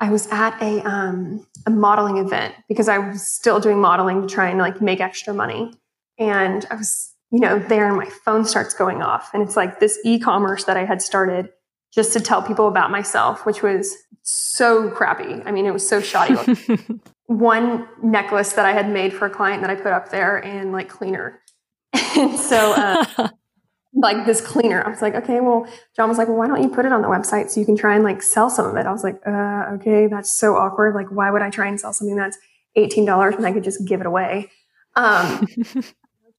I 0.00 0.10
was 0.10 0.26
at 0.32 0.60
a, 0.60 0.84
um, 0.84 1.46
a 1.66 1.70
modeling 1.70 2.16
event 2.16 2.56
because 2.68 2.88
I 2.88 2.98
was 2.98 3.24
still 3.24 3.60
doing 3.60 3.80
modeling 3.80 4.22
to 4.22 4.26
try 4.26 4.48
and 4.48 4.58
like 4.58 4.80
make 4.80 5.00
extra 5.00 5.32
money. 5.32 5.72
And 6.18 6.66
I 6.68 6.74
was, 6.74 7.14
you 7.30 7.38
know, 7.38 7.60
there 7.60 7.86
and 7.86 7.96
my 7.96 8.06
phone 8.06 8.44
starts 8.44 8.74
going 8.74 9.02
off. 9.02 9.30
And 9.32 9.40
it's 9.40 9.56
like 9.56 9.78
this 9.78 10.00
e 10.04 10.18
commerce 10.18 10.64
that 10.64 10.76
I 10.76 10.84
had 10.84 11.00
started 11.00 11.50
just 11.92 12.12
to 12.14 12.20
tell 12.20 12.42
people 12.42 12.68
about 12.68 12.90
myself, 12.90 13.44
which 13.44 13.62
was 13.62 13.96
so 14.22 14.90
crappy. 14.90 15.42
I 15.44 15.52
mean, 15.52 15.66
it 15.66 15.72
was 15.72 15.86
so 15.86 16.00
shoddy. 16.00 16.34
One 17.26 17.86
necklace 18.02 18.52
that 18.54 18.66
I 18.66 18.72
had 18.72 18.90
made 18.90 19.12
for 19.12 19.26
a 19.26 19.30
client 19.30 19.62
that 19.62 19.70
I 19.70 19.74
put 19.74 19.92
up 19.92 20.10
there 20.10 20.38
and 20.38 20.72
like 20.72 20.88
cleaner. 20.88 21.40
and 22.16 22.38
so, 22.38 22.72
uh, 22.72 23.28
like 23.94 24.24
this 24.24 24.40
cleaner, 24.40 24.82
I 24.84 24.90
was 24.90 25.02
like, 25.02 25.14
okay, 25.14 25.40
well, 25.40 25.66
John 25.94 26.08
was 26.08 26.18
like, 26.18 26.28
well, 26.28 26.38
why 26.38 26.46
don't 26.46 26.62
you 26.62 26.68
put 26.68 26.86
it 26.86 26.92
on 26.92 27.02
the 27.02 27.08
website 27.08 27.50
so 27.50 27.60
you 27.60 27.66
can 27.66 27.76
try 27.76 27.94
and 27.94 28.04
like 28.04 28.22
sell 28.22 28.48
some 28.48 28.66
of 28.66 28.76
it? 28.76 28.86
I 28.86 28.92
was 28.92 29.04
like, 29.04 29.20
uh, 29.26 29.74
okay, 29.74 30.06
that's 30.06 30.32
so 30.32 30.56
awkward. 30.56 30.94
Like, 30.94 31.10
why 31.10 31.30
would 31.30 31.42
I 31.42 31.50
try 31.50 31.68
and 31.68 31.78
sell 31.78 31.92
something 31.92 32.16
that's 32.16 32.38
$18 32.76 33.36
when 33.36 33.44
I 33.44 33.52
could 33.52 33.64
just 33.64 33.86
give 33.86 34.00
it 34.00 34.06
away? 34.06 34.50
Um, 34.96 35.46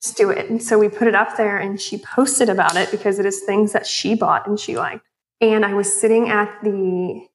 just 0.02 0.18
do 0.18 0.32
it. 0.32 0.50
And 0.50 0.62
so 0.62 0.80
we 0.80 0.90
put 0.90 1.08
it 1.08 1.16
up 1.16 1.38
there 1.38 1.58
and 1.58 1.80
she 1.80 1.98
posted 1.98 2.50
about 2.50 2.76
it 2.76 2.90
because 2.92 3.20
it 3.20 3.26
is 3.26 3.42
things 3.44 3.74
that 3.74 3.86
she 3.86 4.16
bought 4.16 4.48
and 4.48 4.60
she 4.60 4.78
liked. 4.78 5.06
And 5.44 5.66
I 5.66 5.74
was 5.74 5.94
sitting 5.94 6.30
at 6.30 6.58
the 6.64 7.28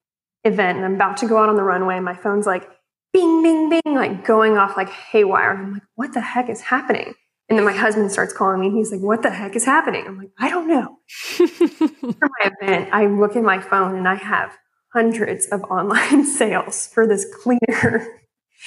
event 0.43 0.79
and 0.79 0.87
I'm 0.87 0.95
about 0.95 1.19
to 1.19 1.29
go 1.29 1.37
out 1.37 1.51
on 1.51 1.57
the 1.57 1.63
runway. 1.63 1.97
And 1.97 2.07
my 2.07 2.15
phone's 2.15 2.47
like 2.47 2.67
bing, 3.13 3.43
bing, 3.43 3.69
bing, 3.69 3.95
like 3.95 4.25
going 4.25 4.57
off 4.57 4.79
like 4.79 4.89
haywire. 4.89 5.51
And 5.51 5.61
I'm 5.61 5.73
like, 5.75 5.83
what 5.95 6.15
the 6.15 6.23
heck 6.23 6.49
is 6.49 6.63
happening? 6.63 7.13
And 7.51 7.59
then 7.59 7.67
my 7.67 7.73
husband 7.73 8.11
starts 8.11 8.33
calling 8.33 8.61
me. 8.61 8.69
and 8.69 8.77
He's 8.77 8.91
like, 8.91 9.03
what 9.03 9.23
the 9.23 9.31
heck 9.31 9.55
is 9.57 9.67
happening? 9.67 10.07
I'm 10.07 10.17
like, 10.17 10.31
I 10.39 10.49
don't 10.49 10.69
know. 10.69 10.97
for 11.37 12.29
my 12.41 12.51
event, 12.61 12.89
I 12.93 13.07
look 13.09 13.37
at 13.37 13.43
my 13.43 13.61
phone 13.61 13.95
and 13.95 14.09
I 14.09 14.15
have 14.15 14.57
hundreds 14.95 15.45
of 15.49 15.63
online 15.65 16.25
sales 16.39 16.87
for 16.87 17.07
this 17.07 17.27
cleaner. 17.43 18.07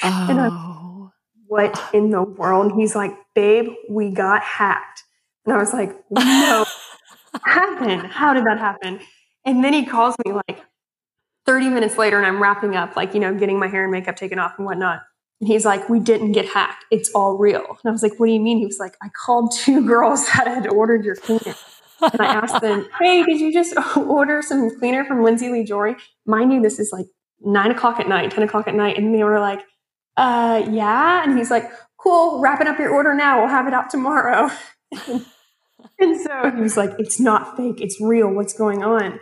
Oh. 0.04 0.28
And 0.30 0.40
I'm 0.40 0.52
oh. 0.52 1.12
what 1.48 1.84
in 1.96 2.12
the 2.12 2.22
world? 2.22 2.74
he's 2.76 2.96
like, 2.96 3.14
babe, 3.34 3.70
we 3.90 4.12
got 4.12 4.44
hacked. 4.44 5.02
And 5.46 5.56
I 5.56 5.58
was 5.58 5.74
like, 5.74 5.96
no, 6.12 6.64
happened? 7.44 8.04
How 8.04 8.36
did 8.36 8.46
that 8.46 8.60
happen? 8.60 9.00
And 9.46 9.64
then 9.64 9.74
he 9.74 9.86
calls 9.86 10.16
me 10.26 10.34
like 10.34 10.62
30 11.46 11.70
minutes 11.70 11.98
later 11.98 12.18
and 12.18 12.26
I'm 12.26 12.42
wrapping 12.42 12.76
up, 12.76 12.96
like, 12.96 13.14
you 13.14 13.20
know, 13.20 13.34
getting 13.34 13.60
my 13.60 13.68
hair 13.68 13.84
and 13.84 13.92
makeup 13.92 14.16
taken 14.16 14.40
off 14.40 14.54
and 14.58 14.66
whatnot. 14.66 15.02
And 15.40 15.48
he's 15.48 15.66
like, 15.66 15.90
we 15.90 16.00
didn't 16.00 16.34
get 16.34 16.48
hacked. 16.48 16.86
It's 16.92 17.10
all 17.16 17.38
real. 17.38 17.66
And 17.66 17.90
I 17.90 17.92
was 17.92 18.04
like, 18.04 18.20
what 18.20 18.28
do 18.28 18.32
you 18.32 18.40
mean? 18.40 18.60
He 18.60 18.66
was 18.66 18.78
like, 18.80 18.96
I 19.02 19.10
called 19.10 19.54
two 19.56 19.86
girls 19.88 20.26
that 20.28 20.48
had 20.48 20.68
ordered 20.68 21.04
your 21.04 21.16
cleaner. 21.16 21.56
And 22.02 22.22
I 22.22 22.26
asked 22.26 22.62
them, 22.62 22.88
hey, 23.00 23.24
did 23.24 23.40
you 23.40 23.52
just 23.52 23.76
order 23.98 24.42
some 24.42 24.70
cleaner 24.78 25.04
from 25.04 25.24
Lindsay 25.24 25.50
Lee 25.50 25.64
Jewelry? 25.64 25.96
Mind 26.26 26.54
you, 26.54 26.62
this 26.62 26.80
is 26.80 26.92
like 26.92 27.08
nine 27.40 27.72
o'clock 27.72 28.00
at 28.00 28.08
night, 28.08 28.32
10 28.32 28.44
o'clock 28.44 28.68
at 28.68 28.76
night. 28.76 28.98
And 28.98 29.14
they 29.16 29.24
were 29.24 29.40
like, 29.40 29.62
uh, 30.18 30.64
yeah. 30.70 31.24
And 31.24 31.38
he's 31.38 31.50
like, 31.50 31.72
cool, 31.98 32.40
wrapping 32.40 32.68
up 32.68 32.78
your 32.78 32.92
order 32.92 33.16
now. 33.16 33.40
We'll 33.40 33.50
have 33.50 33.68
it 33.68 33.74
out 33.74 33.90
tomorrow. 33.90 34.52
and 35.02 36.22
so 36.22 36.52
he 36.56 36.62
was 36.62 36.78
like, 36.78 36.92
it's 37.00 37.20
not 37.20 37.58
fake. 37.58 37.82
It's 37.82 38.00
real. 38.00 38.30
What's 38.30 38.54
going 38.54 38.84
on? 38.84 39.20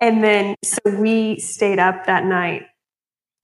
And 0.00 0.24
then, 0.24 0.56
so 0.64 0.78
we 0.98 1.38
stayed 1.38 1.78
up 1.78 2.06
that 2.06 2.24
night 2.24 2.62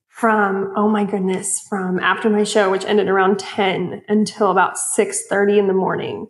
from, 0.09 0.73
oh 0.75 0.89
my 0.89 1.05
goodness, 1.05 1.61
from 1.69 1.99
after 1.99 2.29
my 2.29 2.43
show, 2.43 2.71
which 2.71 2.85
ended 2.85 3.07
around 3.07 3.37
10 3.37 4.01
until 4.07 4.49
about 4.49 4.75
6.30 4.97 5.59
in 5.59 5.67
the 5.67 5.73
morning, 5.73 6.27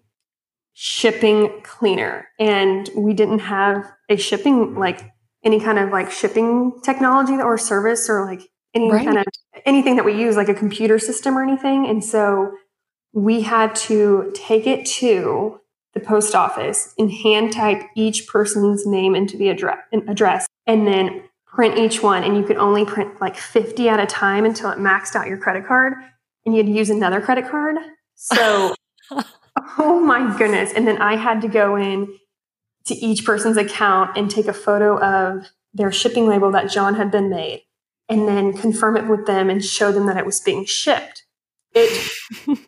shipping 0.73 1.61
cleaner. 1.63 2.28
And 2.38 2.89
we 2.95 3.13
didn't 3.13 3.39
have 3.39 3.89
a 4.09 4.17
shipping, 4.17 4.75
like 4.75 5.09
any 5.45 5.61
kind 5.61 5.80
of 5.80 5.91
like 5.91 6.11
shipping 6.11 6.82
technology 6.84 7.36
or 7.36 7.57
service 7.57 8.09
or 8.09 8.25
like 8.25 8.41
any 8.73 8.91
right. 8.91 9.05
kind 9.05 9.19
of 9.19 9.25
anything 9.65 9.95
that 9.95 10.03
we 10.03 10.19
use, 10.19 10.36
like 10.36 10.49
a 10.49 10.53
computer 10.53 10.99
system 10.99 11.38
or 11.38 11.43
anything. 11.43 11.88
And 11.88 12.03
so 12.03 12.51
we 13.13 13.41
had 13.41 13.73
to 13.75 14.32
take 14.36 14.67
it 14.67 14.86
to 14.86 15.61
the 15.97 16.05
post 16.05 16.35
office 16.35 16.93
and 16.97 17.11
hand 17.11 17.51
type 17.51 17.81
each 17.95 18.27
person's 18.27 18.85
name 18.85 19.15
into 19.15 19.35
the 19.35 19.49
address, 19.49 19.79
address 20.07 20.47
and 20.67 20.85
then 20.85 21.23
print 21.45 21.77
each 21.77 22.03
one. 22.03 22.23
And 22.23 22.37
you 22.37 22.43
could 22.43 22.57
only 22.57 22.85
print 22.85 23.19
like 23.19 23.35
50 23.35 23.89
at 23.89 23.99
a 23.99 24.05
time 24.05 24.45
until 24.45 24.69
it 24.69 24.77
maxed 24.77 25.15
out 25.15 25.27
your 25.27 25.37
credit 25.37 25.65
card 25.65 25.93
and 26.45 26.55
you'd 26.55 26.69
use 26.69 26.89
another 26.89 27.19
credit 27.19 27.49
card. 27.49 27.77
So, 28.15 28.75
oh 29.79 29.99
my 29.99 30.37
goodness. 30.37 30.71
And 30.73 30.87
then 30.87 31.01
I 31.01 31.15
had 31.15 31.41
to 31.41 31.47
go 31.47 31.75
in 31.75 32.15
to 32.85 32.93
each 32.93 33.25
person's 33.25 33.57
account 33.57 34.17
and 34.17 34.29
take 34.29 34.47
a 34.47 34.53
photo 34.53 34.99
of 34.99 35.47
their 35.73 35.91
shipping 35.91 36.27
label 36.27 36.51
that 36.51 36.69
John 36.69 36.95
had 36.95 37.11
been 37.11 37.29
made 37.29 37.63
and 38.07 38.27
then 38.27 38.53
confirm 38.53 38.97
it 38.97 39.07
with 39.07 39.25
them 39.25 39.49
and 39.49 39.63
show 39.63 39.91
them 39.91 40.05
that 40.05 40.17
it 40.17 40.25
was 40.25 40.39
being 40.39 40.63
shipped. 40.63 41.25
It 41.73 42.11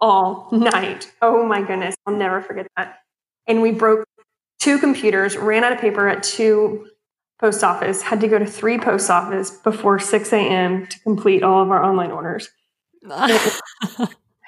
all 0.00 0.48
night. 0.52 1.10
Oh 1.22 1.46
my 1.46 1.62
goodness. 1.62 1.94
I'll 2.06 2.16
never 2.16 2.40
forget 2.40 2.66
that. 2.76 2.98
And 3.46 3.62
we 3.62 3.72
broke 3.72 4.06
two 4.58 4.78
computers, 4.78 5.36
ran 5.36 5.64
out 5.64 5.72
of 5.72 5.78
paper 5.78 6.08
at 6.08 6.22
two 6.22 6.88
post 7.40 7.62
office, 7.62 8.02
had 8.02 8.20
to 8.20 8.28
go 8.28 8.38
to 8.38 8.46
three 8.46 8.78
post 8.78 9.10
office 9.10 9.50
before 9.50 9.98
6 9.98 10.32
a.m. 10.32 10.86
to 10.86 11.00
complete 11.00 11.42
all 11.42 11.62
of 11.62 11.70
our 11.70 11.82
online 11.82 12.10
orders. 12.10 12.48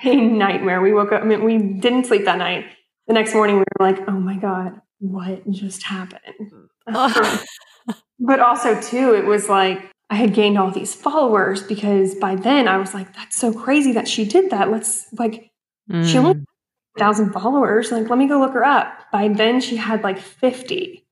a 0.04 0.16
nightmare. 0.16 0.80
We 0.80 0.92
woke 0.92 1.12
up, 1.12 1.22
I 1.22 1.24
mean, 1.24 1.44
we 1.44 1.58
didn't 1.58 2.06
sleep 2.06 2.24
that 2.24 2.38
night. 2.38 2.66
The 3.06 3.14
next 3.14 3.34
morning, 3.34 3.56
we 3.56 3.64
were 3.78 3.92
like, 3.92 4.08
oh 4.08 4.12
my 4.12 4.36
God, 4.36 4.80
what 4.98 5.48
just 5.50 5.82
happened? 5.84 6.68
Mm. 6.88 7.44
but 8.18 8.40
also, 8.40 8.80
too, 8.80 9.14
it 9.14 9.24
was 9.24 9.48
like, 9.48 9.90
I 10.08 10.14
had 10.16 10.34
gained 10.34 10.56
all 10.56 10.70
these 10.70 10.94
followers 10.94 11.62
because 11.62 12.14
by 12.14 12.36
then 12.36 12.68
I 12.68 12.76
was 12.78 12.94
like, 12.94 13.14
that's 13.14 13.36
so 13.36 13.52
crazy 13.52 13.92
that 13.92 14.06
she 14.06 14.24
did 14.24 14.50
that. 14.50 14.70
Let's 14.70 15.06
like, 15.18 15.50
mm. 15.90 16.06
she 16.06 16.18
only 16.18 16.34
mm. 16.34 16.44
thousand 16.96 17.32
followers. 17.32 17.90
Like, 17.90 18.08
let 18.08 18.18
me 18.18 18.28
go 18.28 18.38
look 18.38 18.52
her 18.52 18.64
up. 18.64 18.92
By 19.10 19.28
then 19.28 19.60
she 19.60 19.76
had 19.76 20.04
like 20.04 20.20
50. 20.20 21.04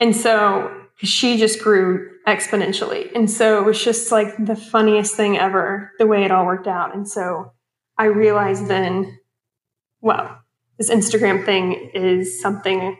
And 0.00 0.14
so 0.14 0.84
she 0.96 1.38
just 1.38 1.60
grew 1.62 2.10
exponentially. 2.26 3.10
And 3.14 3.30
so 3.30 3.58
it 3.58 3.64
was 3.64 3.82
just 3.82 4.12
like 4.12 4.28
the 4.38 4.56
funniest 4.56 5.16
thing 5.16 5.36
ever, 5.36 5.92
the 5.98 6.06
way 6.06 6.24
it 6.24 6.30
all 6.30 6.46
worked 6.46 6.68
out. 6.68 6.94
And 6.94 7.08
so 7.08 7.52
I 7.96 8.04
realized 8.04 8.68
then, 8.68 9.18
well, 10.00 10.38
this 10.76 10.90
Instagram 10.90 11.44
thing 11.44 11.90
is 11.94 12.40
something, 12.40 12.96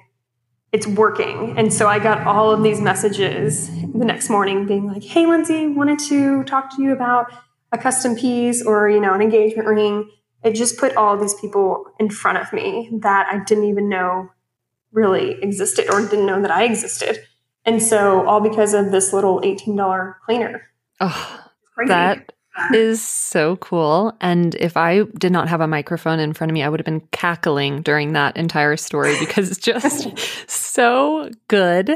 it's 0.72 0.86
working. 0.86 1.54
And 1.56 1.72
so 1.72 1.86
I 1.88 1.98
got 1.98 2.26
all 2.26 2.50
of 2.50 2.62
these 2.62 2.80
messages 2.80 3.68
the 3.70 4.04
next 4.04 4.28
morning 4.28 4.66
being 4.66 4.86
like, 4.86 5.02
hey, 5.02 5.26
Lindsay, 5.26 5.66
wanted 5.66 5.98
to 6.08 6.44
talk 6.44 6.74
to 6.76 6.82
you 6.82 6.92
about 6.92 7.32
a 7.72 7.78
custom 7.78 8.16
piece 8.16 8.62
or, 8.64 8.88
you 8.88 9.00
know, 9.00 9.14
an 9.14 9.22
engagement 9.22 9.68
ring. 9.68 10.10
It 10.42 10.54
just 10.54 10.78
put 10.78 10.96
all 10.96 11.16
these 11.16 11.34
people 11.34 11.86
in 11.98 12.10
front 12.10 12.38
of 12.38 12.52
me 12.52 12.90
that 13.00 13.26
I 13.30 13.42
didn't 13.44 13.64
even 13.64 13.88
know 13.88 14.30
really 14.92 15.42
existed 15.42 15.92
or 15.92 16.00
didn't 16.00 16.26
know 16.26 16.40
that 16.42 16.50
I 16.50 16.64
existed. 16.64 17.18
And 17.64 17.82
so 17.82 18.26
all 18.26 18.40
because 18.40 18.72
of 18.72 18.92
this 18.92 19.12
little 19.12 19.40
$18 19.40 20.14
cleaner. 20.24 20.62
Oh, 21.00 21.44
that 21.86 22.32
is 22.72 23.06
so 23.06 23.56
cool. 23.56 24.16
And 24.20 24.54
if 24.56 24.76
I 24.76 25.02
did 25.18 25.32
not 25.32 25.48
have 25.48 25.61
a 25.61 25.66
microphone 25.66 26.20
in 26.20 26.32
front 26.32 26.50
of 26.50 26.54
me, 26.54 26.62
I 26.62 26.68
would 26.68 26.80
have 26.80 26.84
been 26.84 27.06
cackling 27.12 27.82
during 27.82 28.12
that 28.12 28.36
entire 28.36 28.76
story 28.76 29.16
because 29.20 29.50
it's 29.50 29.61
just 29.61 30.18
so 30.50 31.30
good. 31.48 31.90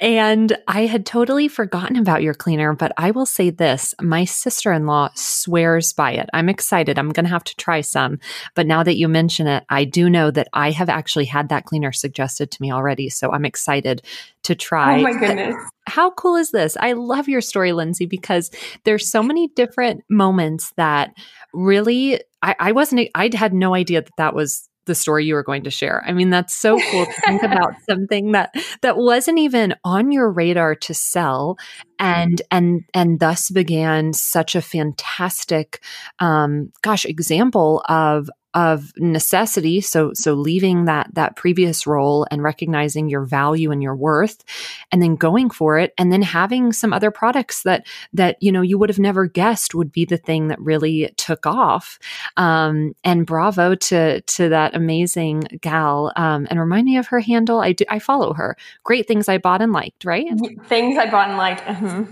And 0.00 0.56
I 0.68 0.86
had 0.86 1.06
totally 1.06 1.48
forgotten 1.48 1.96
about 1.96 2.22
your 2.22 2.34
cleaner, 2.34 2.74
but 2.74 2.92
I 2.96 3.10
will 3.10 3.26
say 3.26 3.50
this 3.50 3.94
my 4.00 4.24
sister 4.24 4.72
in 4.72 4.86
law 4.86 5.10
swears 5.14 5.92
by 5.92 6.12
it. 6.12 6.28
I'm 6.32 6.48
excited. 6.48 6.98
I'm 6.98 7.10
going 7.10 7.24
to 7.24 7.30
have 7.30 7.44
to 7.44 7.56
try 7.56 7.80
some. 7.80 8.18
But 8.54 8.66
now 8.66 8.82
that 8.82 8.96
you 8.96 9.08
mention 9.08 9.46
it, 9.46 9.64
I 9.68 9.84
do 9.84 10.08
know 10.10 10.30
that 10.30 10.48
I 10.52 10.70
have 10.70 10.88
actually 10.88 11.26
had 11.26 11.48
that 11.48 11.64
cleaner 11.64 11.92
suggested 11.92 12.50
to 12.50 12.62
me 12.62 12.72
already. 12.72 13.08
So 13.08 13.32
I'm 13.32 13.44
excited 13.44 14.02
to 14.44 14.54
try. 14.54 14.98
Oh 14.98 15.02
my 15.02 15.12
goodness. 15.12 15.56
How 15.86 16.10
cool 16.12 16.36
is 16.36 16.50
this? 16.50 16.76
I 16.78 16.92
love 16.92 17.28
your 17.28 17.40
story, 17.40 17.72
Lindsay, 17.72 18.06
because 18.06 18.50
there's 18.84 19.10
so 19.10 19.22
many 19.22 19.48
different 19.48 20.02
moments 20.08 20.72
that 20.76 21.14
really 21.52 22.20
I, 22.42 22.56
I 22.58 22.72
wasn't 22.72 23.08
I 23.14 23.30
had 23.34 23.52
no 23.54 23.74
idea 23.74 24.02
that 24.02 24.16
that 24.16 24.34
was 24.34 24.68
the 24.86 24.94
story 24.94 25.24
you 25.24 25.34
were 25.34 25.42
going 25.42 25.64
to 25.64 25.70
share. 25.70 26.02
I 26.06 26.12
mean, 26.12 26.30
that's 26.30 26.54
so 26.54 26.78
cool 26.90 27.06
to 27.06 27.12
think 27.24 27.42
about 27.42 27.74
something 27.88 28.32
that 28.32 28.54
that 28.82 28.96
wasn't 28.96 29.38
even 29.38 29.74
on 29.84 30.12
your 30.12 30.30
radar 30.30 30.74
to 30.74 30.94
sell, 30.94 31.56
and 31.98 32.40
and 32.50 32.84
and 32.92 33.20
thus 33.20 33.50
began 33.50 34.12
such 34.12 34.54
a 34.54 34.62
fantastic, 34.62 35.82
um, 36.18 36.72
gosh, 36.82 37.04
example 37.04 37.82
of 37.88 38.28
of 38.54 38.92
necessity. 38.96 39.80
So 39.80 40.12
so 40.14 40.34
leaving 40.34 40.84
that 40.84 41.10
that 41.14 41.36
previous 41.36 41.86
role 41.86 42.26
and 42.30 42.42
recognizing 42.42 43.08
your 43.08 43.24
value 43.24 43.70
and 43.70 43.82
your 43.82 43.96
worth 43.96 44.44
and 44.92 45.02
then 45.02 45.16
going 45.16 45.50
for 45.50 45.78
it 45.78 45.92
and 45.98 46.12
then 46.12 46.22
having 46.22 46.72
some 46.72 46.92
other 46.92 47.10
products 47.10 47.62
that 47.64 47.86
that 48.12 48.36
you 48.40 48.52
know 48.52 48.62
you 48.62 48.78
would 48.78 48.88
have 48.88 48.98
never 48.98 49.26
guessed 49.26 49.74
would 49.74 49.90
be 49.90 50.04
the 50.04 50.16
thing 50.16 50.48
that 50.48 50.60
really 50.60 51.12
took 51.16 51.46
off. 51.46 51.98
Um, 52.36 52.94
and 53.02 53.26
bravo 53.26 53.74
to 53.74 54.20
to 54.20 54.48
that 54.48 54.76
amazing 54.76 55.42
gal. 55.60 56.12
Um, 56.16 56.46
and 56.50 56.60
remind 56.60 56.84
me 56.84 56.96
of 56.96 57.08
her 57.08 57.20
handle. 57.20 57.60
I 57.60 57.72
do 57.72 57.84
i 57.88 57.98
follow 57.98 58.32
her. 58.34 58.56
Great 58.84 59.08
things 59.08 59.28
i 59.28 59.38
bought 59.38 59.62
and 59.62 59.72
liked 59.72 60.04
right? 60.04 60.26
Things 60.66 60.98
i 60.98 61.10
bought 61.10 61.28
and 61.28 61.38
liked. 61.38 61.66
Uh-huh. 61.66 62.04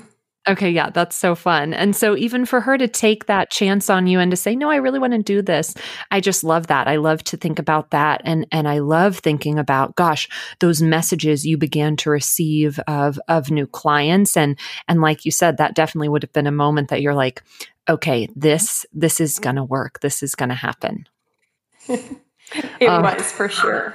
Okay, 0.49 0.71
yeah, 0.71 0.91
that's 0.91 1.15
so 1.15 1.37
fun. 1.37 1.73
And 1.73 1.95
so 1.95 2.17
even 2.17 2.47
for 2.47 2.61
her 2.61 2.77
to 2.77 2.89
take 2.89 3.27
that 3.27 3.51
chance 3.51 3.89
on 3.89 4.09
you 4.09 4.19
and 4.19 4.29
to 4.33 4.37
say, 4.37 4.57
"No, 4.57 4.71
I 4.71 4.77
really 4.77 4.99
want 4.99 5.13
to 5.13 5.23
do 5.23 5.41
this." 5.41 5.73
I 6.11 6.21
just 6.21 6.43
love 6.43 6.67
that. 6.67 6.89
I 6.89 6.97
love 6.97 7.23
to 7.25 7.37
think 7.37 7.61
about 7.61 7.91
that 7.91 8.23
and 8.25 8.45
and 8.51 8.67
I 8.67 8.81
love 8.81 9.19
thinking 9.19 9.59
about 9.59 9.95
gosh, 9.95 10.29
those 10.59 10.83
messages 10.83 11.47
you 11.47 11.57
began 11.57 11.97
to 11.99 12.11
receive 12.11 12.81
of 12.89 13.21
of 13.29 13.53
new 13.53 13.69
clients 13.69 14.37
and 14.37 14.59
and 14.89 15.01
like 15.01 15.25
you 15.25 15.31
said 15.31 15.59
that 15.59 15.77
definitely 15.77 16.09
would 16.09 16.25
have 16.25 16.33
been 16.33 16.49
a 16.49 16.53
moment 16.53 16.89
that 16.89 17.03
you're 17.03 17.15
like, 17.15 17.43
"Okay, 17.89 18.29
this 18.35 18.85
this 18.93 19.21
is 19.21 19.39
going 19.39 19.57
to 19.57 19.65
work. 19.65 20.01
This 20.01 20.25
is 20.25 20.35
going 20.35 20.49
to 20.49 20.57
happen." 20.57 21.07
it 21.89 22.87
um, 22.89 23.03
was 23.03 23.31
for 23.31 23.49
sure. 23.49 23.95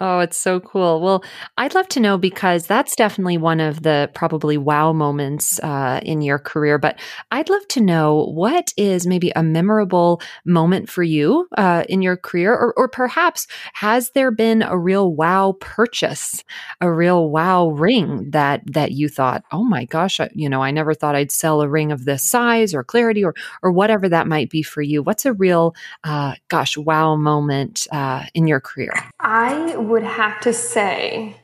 Oh, 0.00 0.20
it's 0.20 0.38
so 0.38 0.60
cool. 0.60 1.00
Well, 1.00 1.24
I'd 1.56 1.74
love 1.74 1.88
to 1.88 2.00
know 2.00 2.16
because 2.18 2.68
that's 2.68 2.94
definitely 2.94 3.36
one 3.36 3.58
of 3.58 3.82
the 3.82 4.08
probably 4.14 4.56
wow 4.56 4.92
moments 4.92 5.58
uh, 5.58 5.98
in 6.04 6.22
your 6.22 6.38
career. 6.38 6.78
But 6.78 7.00
I'd 7.32 7.50
love 7.50 7.66
to 7.68 7.80
know 7.80 8.26
what 8.32 8.72
is 8.76 9.08
maybe 9.08 9.32
a 9.34 9.42
memorable 9.42 10.22
moment 10.44 10.88
for 10.88 11.02
you 11.02 11.48
uh, 11.58 11.82
in 11.88 12.00
your 12.00 12.16
career, 12.16 12.52
or, 12.54 12.72
or 12.76 12.86
perhaps 12.86 13.48
has 13.74 14.10
there 14.10 14.30
been 14.30 14.62
a 14.62 14.78
real 14.78 15.12
wow 15.12 15.56
purchase, 15.60 16.44
a 16.80 16.92
real 16.92 17.28
wow 17.28 17.66
ring 17.68 18.30
that 18.30 18.62
that 18.66 18.92
you 18.92 19.08
thought, 19.08 19.42
oh 19.50 19.64
my 19.64 19.84
gosh, 19.84 20.20
I, 20.20 20.30
you 20.32 20.48
know, 20.48 20.62
I 20.62 20.70
never 20.70 20.94
thought 20.94 21.16
I'd 21.16 21.32
sell 21.32 21.60
a 21.60 21.68
ring 21.68 21.90
of 21.90 22.04
this 22.04 22.22
size 22.22 22.72
or 22.72 22.84
clarity 22.84 23.24
or 23.24 23.34
or 23.64 23.72
whatever 23.72 24.08
that 24.08 24.28
might 24.28 24.48
be 24.48 24.62
for 24.62 24.80
you. 24.80 25.02
What's 25.02 25.26
a 25.26 25.32
real, 25.32 25.74
uh, 26.04 26.34
gosh, 26.46 26.76
wow 26.76 27.16
moment 27.16 27.88
uh, 27.90 28.26
in 28.32 28.46
your 28.46 28.60
career? 28.60 28.92
I 29.18 29.76
would 29.88 30.02
have 30.02 30.40
to 30.40 30.52
say 30.52 31.36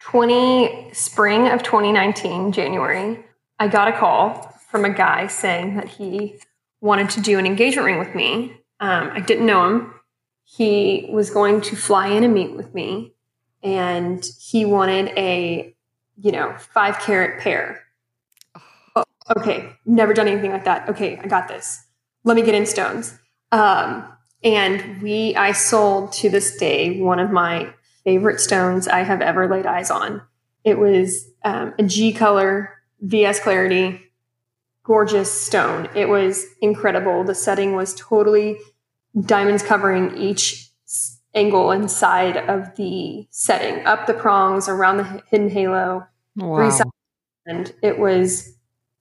20 0.00 0.90
spring 0.92 1.48
of 1.48 1.62
2019 1.62 2.52
January 2.52 3.24
I 3.58 3.68
got 3.68 3.88
a 3.88 3.92
call 3.92 4.54
from 4.70 4.84
a 4.84 4.90
guy 4.90 5.26
saying 5.28 5.76
that 5.76 5.88
he 5.88 6.36
wanted 6.80 7.10
to 7.10 7.20
do 7.20 7.38
an 7.38 7.46
engagement 7.46 7.86
ring 7.86 7.98
with 7.98 8.14
me. 8.14 8.60
Um, 8.80 9.10
I 9.12 9.20
didn't 9.20 9.46
know 9.46 9.64
him. 9.66 9.94
He 10.44 11.08
was 11.10 11.30
going 11.30 11.60
to 11.62 11.76
fly 11.76 12.08
in 12.08 12.22
and 12.22 12.34
meet 12.34 12.52
with 12.52 12.74
me, 12.74 13.14
and 13.62 14.24
he 14.38 14.64
wanted 14.64 15.08
a, 15.16 15.74
you 16.18 16.30
know, 16.32 16.54
five 16.58 17.00
carat 17.00 17.40
pear. 17.40 17.82
Oh, 18.94 19.04
okay, 19.36 19.72
never 19.84 20.14
done 20.14 20.28
anything 20.28 20.52
like 20.52 20.64
that. 20.64 20.88
Okay, 20.90 21.18
I 21.18 21.26
got 21.26 21.48
this. 21.48 21.84
Let 22.22 22.36
me 22.36 22.42
get 22.42 22.54
in 22.54 22.66
stones. 22.66 23.18
Um, 23.50 24.06
and 24.42 25.02
we, 25.02 25.34
I 25.34 25.52
sold 25.52 26.12
to 26.14 26.30
this 26.30 26.56
day 26.56 27.00
one 27.00 27.18
of 27.18 27.30
my 27.30 27.72
favorite 28.04 28.40
stones 28.40 28.86
I 28.86 29.00
have 29.00 29.20
ever 29.20 29.48
laid 29.48 29.66
eyes 29.66 29.90
on. 29.90 30.22
It 30.64 30.78
was 30.78 31.28
um, 31.44 31.74
a 31.78 31.82
G 31.82 32.12
color 32.12 32.72
VS 33.00 33.40
Clarity, 33.40 34.00
gorgeous 34.84 35.32
stone. 35.32 35.88
It 35.94 36.08
was 36.08 36.46
incredible. 36.60 37.24
The 37.24 37.34
setting 37.34 37.74
was 37.74 37.94
totally 37.94 38.58
diamonds 39.20 39.62
covering 39.62 40.16
each 40.16 40.70
angle 41.34 41.70
and 41.70 41.90
side 41.90 42.36
of 42.36 42.74
the 42.76 43.26
setting, 43.30 43.84
up 43.86 44.06
the 44.06 44.14
prongs, 44.14 44.68
around 44.68 44.96
the 44.96 45.22
hidden 45.30 45.50
halo, 45.50 46.06
wow. 46.36 46.70
and 47.44 47.72
it 47.82 47.98
was 47.98 48.56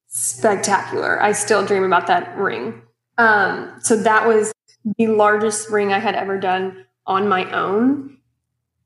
spectacular. 0.08 1.22
I 1.22 1.32
still 1.32 1.66
dream 1.66 1.84
about 1.84 2.08
that 2.08 2.38
ring. 2.38 2.82
Um, 3.18 3.74
so 3.80 3.96
that 3.96 4.28
was 4.28 4.52
the 4.98 5.08
largest 5.08 5.70
ring 5.70 5.92
I 5.92 6.00
had 6.00 6.16
ever 6.16 6.40
done 6.40 6.86
on 7.06 7.28
my 7.28 7.50
own 7.52 8.18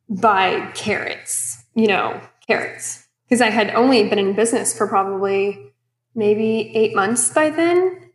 by 0.09 0.71
carats, 0.73 1.63
you 1.75 1.87
know, 1.87 2.19
carats. 2.47 3.07
Because 3.25 3.41
I 3.41 3.49
had 3.49 3.69
only 3.75 4.07
been 4.09 4.17
in 4.17 4.33
business 4.33 4.75
for 4.75 4.87
probably 4.87 5.71
maybe 6.15 6.71
eight 6.75 6.95
months 6.95 7.31
by 7.31 7.51
then. 7.51 8.11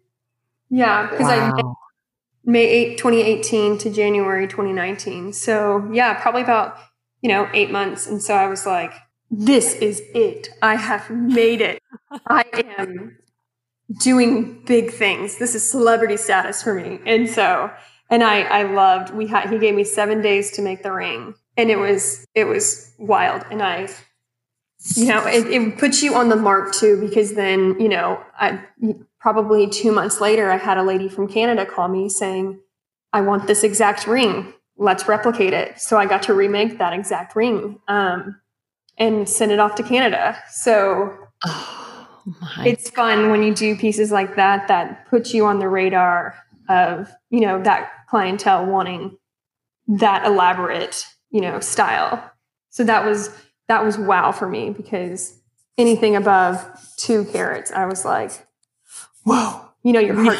Yeah, 0.71 1.09
because 1.09 1.27
wow. 1.27 1.53
I 1.57 1.63
May 2.47 2.67
8, 2.67 2.99
2018 2.99 3.79
to 3.79 3.91
January 3.91 4.47
2019. 4.47 5.33
So 5.33 5.89
yeah, 5.93 6.15
probably 6.21 6.43
about, 6.43 6.77
you 7.23 7.29
know, 7.29 7.49
eight 7.55 7.71
months. 7.71 8.07
And 8.07 8.23
so 8.23 8.35
I 8.35 8.47
was 8.49 8.67
like, 8.67 8.93
this 9.31 9.75
is 9.77 10.03
it. 10.15 10.49
I 10.61 10.77
have 10.77 11.09
made 11.11 11.61
it. 11.61 11.83
I 12.29 12.45
am 12.79 13.17
doing 14.01 14.63
big 14.65 14.91
things. 14.91 15.39
This 15.39 15.55
is 15.55 15.69
celebrity 15.69 16.17
status 16.17 16.63
for 16.63 16.75
me. 16.75 17.01
And 17.07 17.29
so, 17.29 17.71
and 18.11 18.23
I, 18.23 18.43
I 18.43 18.63
loved, 18.63 19.15
we 19.15 19.27
had, 19.27 19.51
he 19.51 19.59
gave 19.59 19.75
me 19.75 19.85
seven 19.85 20.23
days 20.23 20.51
to 20.53 20.63
make 20.63 20.83
the 20.83 20.93
ring 20.93 21.35
and 21.57 21.71
it 21.71 21.79
was, 21.79 22.27
it 22.35 22.45
was 22.45 22.93
wild. 22.99 23.45
And 23.51 23.63
I, 23.63 23.89
you 24.97 25.07
know, 25.07 25.27
it, 25.27 25.47
it 25.47 25.79
puts 25.79 26.03
you 26.03 26.15
on 26.15 26.29
the 26.29 26.37
mark 26.37 26.75
too, 26.75 27.01
because 27.01 27.35
then, 27.35 27.81
you 27.81 27.89
know, 27.89 28.23
I, 28.39 28.61
probably 29.19 29.69
two 29.69 29.93
months 29.93 30.21
later, 30.21 30.51
I 30.51 30.59
had 30.59 30.77
a 30.77 30.83
lady 30.83 31.09
from 31.09 31.29
Canada 31.29 31.65
call 31.65 31.89
me 31.89 32.09
saying, 32.09 32.61
I 33.13 33.21
want 33.23 33.47
this 33.47 33.65
exact 33.65 34.07
ring. 34.07 34.53
Let's 34.77 35.09
replicate 35.09 35.53
it. 35.53 35.81
So 35.81 35.97
I 35.97 36.07
got 36.07 36.25
to 36.25 36.35
remake 36.35 36.79
that 36.79 36.93
exact 36.93 37.37
ring, 37.37 37.79
um, 37.89 38.41
and 38.99 39.29
send 39.29 39.53
it 39.53 39.59
off 39.59 39.75
to 39.77 39.83
Canada. 39.83 40.37
So, 40.51 41.17
oh 42.27 42.35
my 42.41 42.65
it's 42.67 42.91
fun 42.91 43.31
when 43.31 43.43
you 43.43 43.55
do 43.55 43.77
pieces 43.77 44.11
like 44.11 44.37
that 44.37 44.69
that 44.69 45.07
put 45.09 45.33
you 45.33 45.47
on 45.47 45.59
the 45.59 45.69
radar 45.69 46.35
of 46.69 47.11
you 47.31 47.41
know 47.41 47.63
that 47.63 47.91
clientele 48.09 48.67
wanting 48.67 49.17
that 49.87 50.25
elaborate 50.25 51.05
you 51.31 51.41
know 51.41 51.61
style. 51.61 52.31
So 52.71 52.85
that 52.85 53.05
was 53.05 53.31
that 53.69 53.85
was 53.85 53.99
wow 53.99 54.33
for 54.33 54.49
me 54.49 54.71
because 54.71 55.39
anything 55.77 56.15
above 56.15 56.65
two 56.97 57.25
carats 57.27 57.73
i 57.73 57.85
was 57.85 58.05
like 58.05 58.31
whoa. 59.25 59.69
you 59.83 59.93
know 59.93 60.01
your 60.01 60.15
heart 60.15 60.39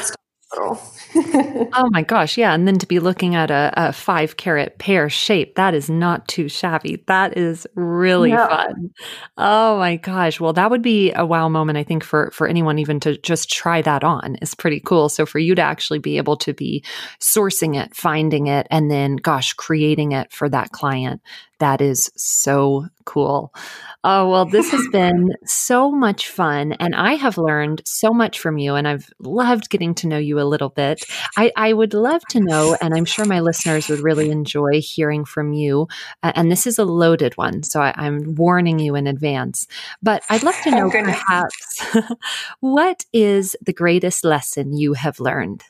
stops 0.55 0.95
oh 1.17 1.89
my 1.91 2.03
gosh, 2.03 2.37
yeah. 2.37 2.53
And 2.55 2.67
then 2.67 2.79
to 2.79 2.87
be 2.87 2.99
looking 2.99 3.35
at 3.37 3.51
a, 3.51 3.73
a 3.77 3.93
five 3.93 4.37
carat 4.37 4.79
pear 4.79 5.09
shape, 5.09 5.55
that 5.55 5.73
is 5.73 5.89
not 5.89 6.27
too 6.27 6.49
shabby. 6.49 7.03
That 7.07 7.37
is 7.39 7.67
really 7.75 8.31
yeah. 8.31 8.49
fun. 8.49 8.91
Oh 9.37 9.79
my 9.79 9.97
gosh. 9.97 10.41
Well, 10.41 10.53
that 10.55 10.71
would 10.71 10.83
be 10.83 11.13
a 11.13 11.25
wow 11.25 11.49
moment, 11.49 11.79
I 11.79 11.85
think, 11.85 12.03
for 12.03 12.31
for 12.33 12.49
anyone 12.49 12.79
even 12.79 12.99
to 13.01 13.17
just 13.19 13.51
try 13.51 13.81
that 13.83 14.03
on 14.03 14.37
is 14.37 14.55
pretty 14.55 14.81
cool. 14.81 15.09
So 15.09 15.25
for 15.25 15.39
you 15.39 15.55
to 15.55 15.63
actually 15.63 16.01
be 16.01 16.17
able 16.17 16.37
to 16.39 16.53
be 16.53 16.85
sourcing 17.21 17.81
it, 17.81 17.95
finding 17.95 18.49
it, 18.49 18.67
and 18.71 18.91
then 18.91 19.17
gosh, 19.17 19.53
creating 19.53 20.13
it 20.13 20.33
for 20.33 20.49
that 20.49 20.73
client, 20.73 21.21
that 21.61 21.81
is 21.81 22.11
so 22.17 22.87
cool. 23.05 23.55
Oh, 24.03 24.29
well, 24.29 24.45
this 24.45 24.71
has 24.71 24.87
been 24.89 25.31
so 25.45 25.91
much 25.91 26.29
fun. 26.29 26.73
And 26.73 26.95
I 26.95 27.15
have 27.15 27.39
learned 27.39 27.83
so 27.85 28.13
much 28.13 28.39
from 28.39 28.59
you, 28.59 28.75
and 28.75 28.87
I've 28.87 29.09
loved 29.19 29.71
getting 29.71 29.95
to 29.97 30.09
know 30.09 30.19
you 30.19 30.41
a 30.41 30.43
little 30.43 30.69
bit. 30.69 31.05
I, 31.37 31.53
I 31.57 31.73
would 31.73 31.95
love 31.95 32.23
to 32.31 32.41
know, 32.41 32.77
and 32.81 32.95
I'm 32.95 33.05
sure 33.05 33.25
my 33.25 33.41
listeners 33.41 33.89
would 33.89 34.01
really 34.01 34.31
enjoy 34.31 34.81
hearing 34.81 35.25
from 35.25 35.53
you. 35.53 35.89
Uh, 36.23 36.33
and 36.35 36.51
this 36.51 36.67
is 36.67 36.79
a 36.79 36.85
loaded 36.85 37.37
one, 37.37 37.63
so 37.63 37.81
I, 37.81 38.07
am 38.07 38.35
warning 38.35 38.79
you 38.79 38.95
in 38.95 39.07
advance. 39.07 39.67
But 40.03 40.23
I'd 40.31 40.43
love 40.43 40.61
to 40.63 40.71
know 40.71 40.91
perhaps 40.91 41.85
what 42.61 43.05
is 43.13 43.57
the 43.63 43.73
greatest 43.73 44.25
lesson 44.25 44.77
you 44.77 44.95
have 44.95 45.21
learned? 45.21 45.65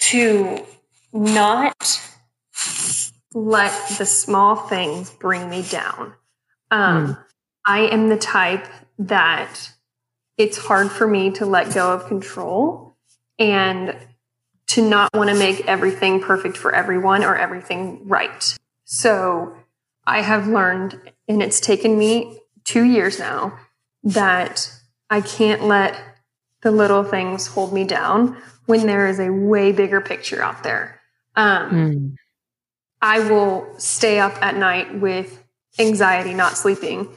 To 0.00 0.64
not 1.12 2.00
let 3.34 3.72
the 3.98 4.06
small 4.06 4.56
things 4.56 5.10
bring 5.10 5.48
me 5.48 5.62
down. 5.62 6.14
Um, 6.70 7.06
mm. 7.06 7.24
I 7.64 7.80
am 7.80 8.08
the 8.08 8.18
type 8.18 8.66
that 8.98 9.70
it's 10.36 10.58
hard 10.58 10.90
for 10.90 11.06
me 11.06 11.30
to 11.32 11.46
let 11.46 11.74
go 11.74 11.92
of 11.92 12.06
control 12.06 12.96
and 13.38 13.96
to 14.68 14.88
not 14.88 15.12
want 15.14 15.30
to 15.30 15.36
make 15.36 15.66
everything 15.66 16.20
perfect 16.20 16.56
for 16.56 16.74
everyone 16.74 17.24
or 17.24 17.36
everything 17.36 18.08
right. 18.08 18.56
So 18.84 19.54
I 20.06 20.22
have 20.22 20.48
learned, 20.48 20.98
and 21.28 21.42
it's 21.42 21.60
taken 21.60 21.98
me 21.98 22.40
two 22.64 22.84
years 22.84 23.18
now, 23.18 23.58
that 24.04 24.72
I 25.10 25.20
can't 25.20 25.64
let 25.64 26.00
the 26.62 26.70
little 26.70 27.04
things 27.04 27.46
hold 27.46 27.72
me 27.72 27.84
down 27.84 28.40
when 28.66 28.86
there 28.86 29.08
is 29.08 29.18
a 29.18 29.30
way 29.30 29.72
bigger 29.72 30.00
picture 30.00 30.42
out 30.42 30.62
there. 30.62 31.00
Um, 31.36 31.70
mm. 31.70 32.16
I 33.02 33.18
will 33.18 33.66
stay 33.78 34.20
up 34.20 34.40
at 34.40 34.56
night 34.56 35.00
with 35.00 35.42
anxiety, 35.78 36.34
not 36.34 36.56
sleeping, 36.56 37.08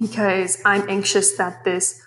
because 0.00 0.60
I'm 0.64 0.88
anxious 0.88 1.36
that 1.36 1.62
this 1.62 2.00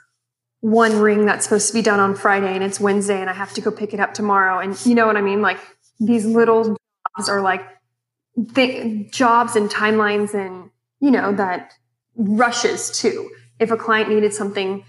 one 0.62 1.00
ring 1.00 1.26
that's 1.26 1.46
supposed 1.46 1.68
to 1.68 1.74
be 1.74 1.82
done 1.82 2.00
on 2.00 2.16
Friday 2.16 2.54
and 2.54 2.64
it's 2.64 2.80
Wednesday 2.80 3.22
and 3.22 3.30
I 3.30 3.34
have 3.34 3.54
to 3.54 3.62
go 3.62 3.72
pick 3.72 3.94
it 3.94 4.00
up 4.00 4.14
tomorrow. 4.14 4.60
And 4.60 4.84
you 4.86 4.96
know 4.96 5.08
what 5.08 5.16
I 5.16 5.22
mean? 5.22 5.42
Like 5.42 5.60
these 6.00 6.26
little 6.26 6.64
jobs 6.64 7.30
are 7.30 7.42
like 7.42 7.62
th- 8.56 9.12
jobs 9.12 9.56
and 9.56 9.70
timelines 9.70 10.34
and, 10.34 10.72
you 11.00 11.12
know, 11.12 11.32
that 11.34 11.74
rushes 12.16 12.92
too. 12.92 13.30
If 13.60 13.72
a 13.72 13.78
client 13.78 14.10
needed 14.10 14.34
something 14.34 14.84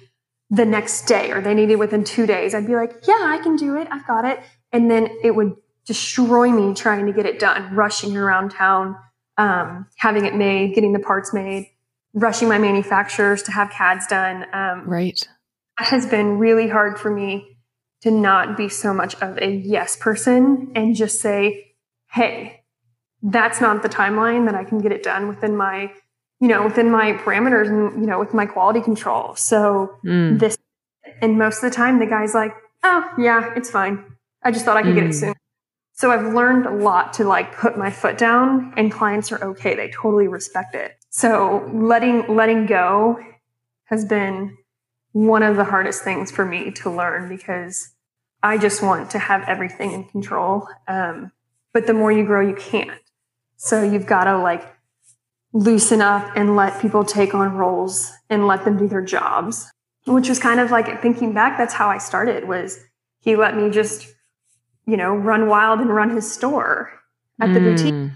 the 0.49 0.65
next 0.65 1.03
day 1.07 1.31
or 1.31 1.41
they 1.41 1.55
needed 1.55 1.77
within 1.77 2.03
two 2.03 2.27
days, 2.27 2.55
I'd 2.55 2.67
be 2.67 2.75
like, 2.75 3.07
yeah, 3.07 3.21
I 3.21 3.39
can 3.39 3.55
do 3.55 3.77
it. 3.77 3.87
I've 3.91 4.07
got 4.07 4.25
it. 4.25 4.41
And 4.73 4.91
then 4.91 5.09
it 5.23 5.35
would 5.37 5.55
destroy 5.87 6.51
me 6.51 6.75
trying 6.75 7.07
to 7.07 7.13
get 7.13 7.27
it 7.27 7.39
done, 7.39 7.75
rushing 7.75 8.17
around 8.17 8.51
town, 8.51 8.97
um, 9.37 9.87
having 9.97 10.25
it 10.27 10.35
made, 10.35 10.75
getting 10.75 10.93
the 10.93 10.99
parts 10.99 11.33
made, 11.33 11.71
rushing 12.13 12.49
my 12.49 12.59
manufacturers 12.59 13.43
to 13.45 13.53
have 13.53 13.71
CADs 13.71 14.07
done. 14.07 14.47
Um, 14.53 14.89
right. 14.89 15.27
That 15.79 15.89
has 15.89 16.07
been 16.07 16.39
really 16.39 16.69
hard 16.69 16.99
for 16.99 17.11
me 17.11 17.57
to 18.03 18.11
not 18.11 18.57
be 18.57 18.69
so 18.69 18.95
much 18.95 19.15
of 19.17 19.39
a 19.39 19.51
yes 19.51 19.97
person 19.97 20.73
and 20.75 20.95
just 20.95 21.21
say, 21.21 21.75
hey, 22.11 22.63
that's 23.23 23.61
not 23.61 23.83
the 23.83 23.89
timeline 23.89 24.47
that 24.47 24.55
I 24.55 24.65
can 24.65 24.79
get 24.79 24.93
it 24.93 25.03
done 25.03 25.29
within 25.29 25.57
my, 25.57 25.93
you 26.41 26.49
know, 26.49 26.65
within 26.65 26.91
my 26.91 27.13
parameters 27.13 27.69
and, 27.69 28.01
you 28.01 28.07
know, 28.07 28.19
with 28.19 28.33
my 28.33 28.47
quality 28.47 28.81
control. 28.81 29.35
So 29.37 29.99
mm. 30.05 30.39
this, 30.39 30.57
and 31.21 31.39
most 31.39 31.63
of 31.63 31.71
the 31.71 31.77
time 31.77 31.99
the 31.99 32.07
guy's 32.07 32.35
like, 32.35 32.53
oh, 32.83 33.07
yeah, 33.19 33.53
it's 33.57 33.71
fine. 33.71 34.05
I 34.43 34.51
just 34.51 34.65
thought 34.65 34.79
I 34.79 34.83
could 34.83 34.93
mm. 34.93 34.97
get 34.97 35.05
it 35.05 35.11
mm. 35.11 35.21
soon. 35.21 35.35
So 36.01 36.11
I've 36.11 36.33
learned 36.33 36.65
a 36.65 36.71
lot 36.71 37.13
to 37.15 37.25
like 37.25 37.59
put 37.59 37.77
my 37.77 37.91
foot 37.91 38.17
down 38.17 38.73
and 38.79 38.91
clients 38.91 39.31
are 39.33 39.45
okay. 39.51 39.75
They 39.75 39.91
totally 39.91 40.29
respect 40.29 40.75
it. 40.75 40.97
So 41.11 41.71
letting, 41.75 42.35
letting 42.35 42.65
go 42.65 43.23
has 43.85 44.07
been 44.07 44.57
one 45.13 45.43
of 45.43 45.57
the 45.57 45.65
hardest 45.65 46.03
things 46.03 46.31
for 46.31 46.47
me 46.47 46.71
to 46.71 46.91
learn 46.91 47.29
because 47.29 47.93
I 48.43 48.57
just 48.57 48.83
want 48.83 49.11
to 49.11 49.19
have 49.19 49.47
everything 49.47 49.93
in 49.93 50.05
control. 50.05 50.67
Um, 50.89 51.33
but 51.75 51.87
the 51.87 51.93
more 51.93 52.11
you 52.11 52.25
grow, 52.25 52.41
you 52.49 52.55
can't. 52.55 52.99
So 53.59 53.83
you've 53.83 54.07
got 54.07 54.25
to 54.25 54.39
like 54.39 54.75
loosen 55.53 56.01
up 56.01 56.35
and 56.35 56.57
let 56.57 56.81
people 56.81 57.05
take 57.05 57.35
on 57.35 57.53
roles 57.53 58.11
and 58.31 58.47
let 58.47 58.65
them 58.65 58.79
do 58.79 58.89
their 58.89 59.05
jobs, 59.05 59.71
which 60.07 60.31
was 60.31 60.39
kind 60.39 60.61
of 60.61 60.71
like 60.71 61.03
thinking 61.03 61.35
back. 61.35 61.59
That's 61.59 61.75
how 61.75 61.91
I 61.91 61.99
started 61.99 62.49
was 62.49 62.83
he 63.21 63.37
let 63.37 63.55
me 63.55 63.69
just 63.69 64.15
you 64.87 64.97
know, 64.97 65.15
run 65.15 65.49
wild 65.49 65.81
and 65.81 65.95
run 65.95 66.11
his 66.11 66.31
store 66.31 66.91
at 67.41 67.53
the 67.53 67.61
mm. 67.61 67.65
boutique. 67.65 67.95
You 67.95 68.11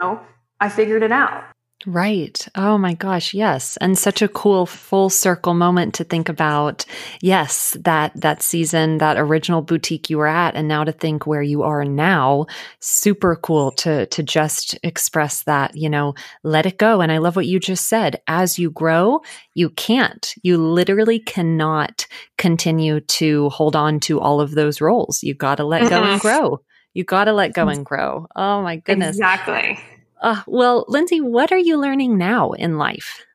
know, 0.00 0.20
I 0.60 0.68
figured 0.68 1.02
it 1.02 1.12
out. 1.12 1.44
Right. 1.84 2.46
Oh 2.54 2.78
my 2.78 2.94
gosh, 2.94 3.34
yes. 3.34 3.76
And 3.78 3.98
such 3.98 4.22
a 4.22 4.28
cool 4.28 4.66
full 4.66 5.10
circle 5.10 5.54
moment 5.54 5.94
to 5.94 6.04
think 6.04 6.28
about. 6.28 6.84
Yes, 7.20 7.76
that 7.80 8.12
that 8.14 8.40
season, 8.42 8.98
that 8.98 9.18
original 9.18 9.62
boutique 9.62 10.08
you 10.08 10.18
were 10.18 10.28
at 10.28 10.54
and 10.54 10.68
now 10.68 10.84
to 10.84 10.92
think 10.92 11.26
where 11.26 11.42
you 11.42 11.62
are 11.64 11.84
now, 11.84 12.46
super 12.78 13.34
cool 13.34 13.72
to 13.72 14.06
to 14.06 14.22
just 14.22 14.78
express 14.84 15.42
that, 15.44 15.76
you 15.76 15.90
know, 15.90 16.14
let 16.44 16.66
it 16.66 16.78
go. 16.78 17.00
And 17.00 17.10
I 17.10 17.18
love 17.18 17.34
what 17.34 17.46
you 17.46 17.58
just 17.58 17.88
said. 17.88 18.20
As 18.28 18.58
you 18.58 18.70
grow, 18.70 19.20
you 19.54 19.70
can't. 19.70 20.32
You 20.42 20.58
literally 20.58 21.18
cannot 21.18 22.06
continue 22.38 23.00
to 23.00 23.48
hold 23.48 23.74
on 23.74 23.98
to 24.00 24.20
all 24.20 24.40
of 24.40 24.52
those 24.52 24.80
roles. 24.80 25.22
You 25.22 25.34
got 25.34 25.56
to 25.56 25.64
let 25.64 25.90
go 25.90 26.02
and 26.04 26.20
grow. 26.20 26.60
You 26.94 27.04
got 27.04 27.24
to 27.24 27.32
let 27.32 27.54
go 27.54 27.68
and 27.68 27.84
grow. 27.84 28.28
Oh 28.36 28.62
my 28.62 28.76
goodness. 28.76 29.16
Exactly. 29.16 29.78
Uh, 30.22 30.40
well, 30.46 30.84
Lindsay, 30.86 31.20
what 31.20 31.50
are 31.50 31.58
you 31.58 31.76
learning 31.76 32.16
now 32.16 32.52
in 32.52 32.78
life? 32.78 33.26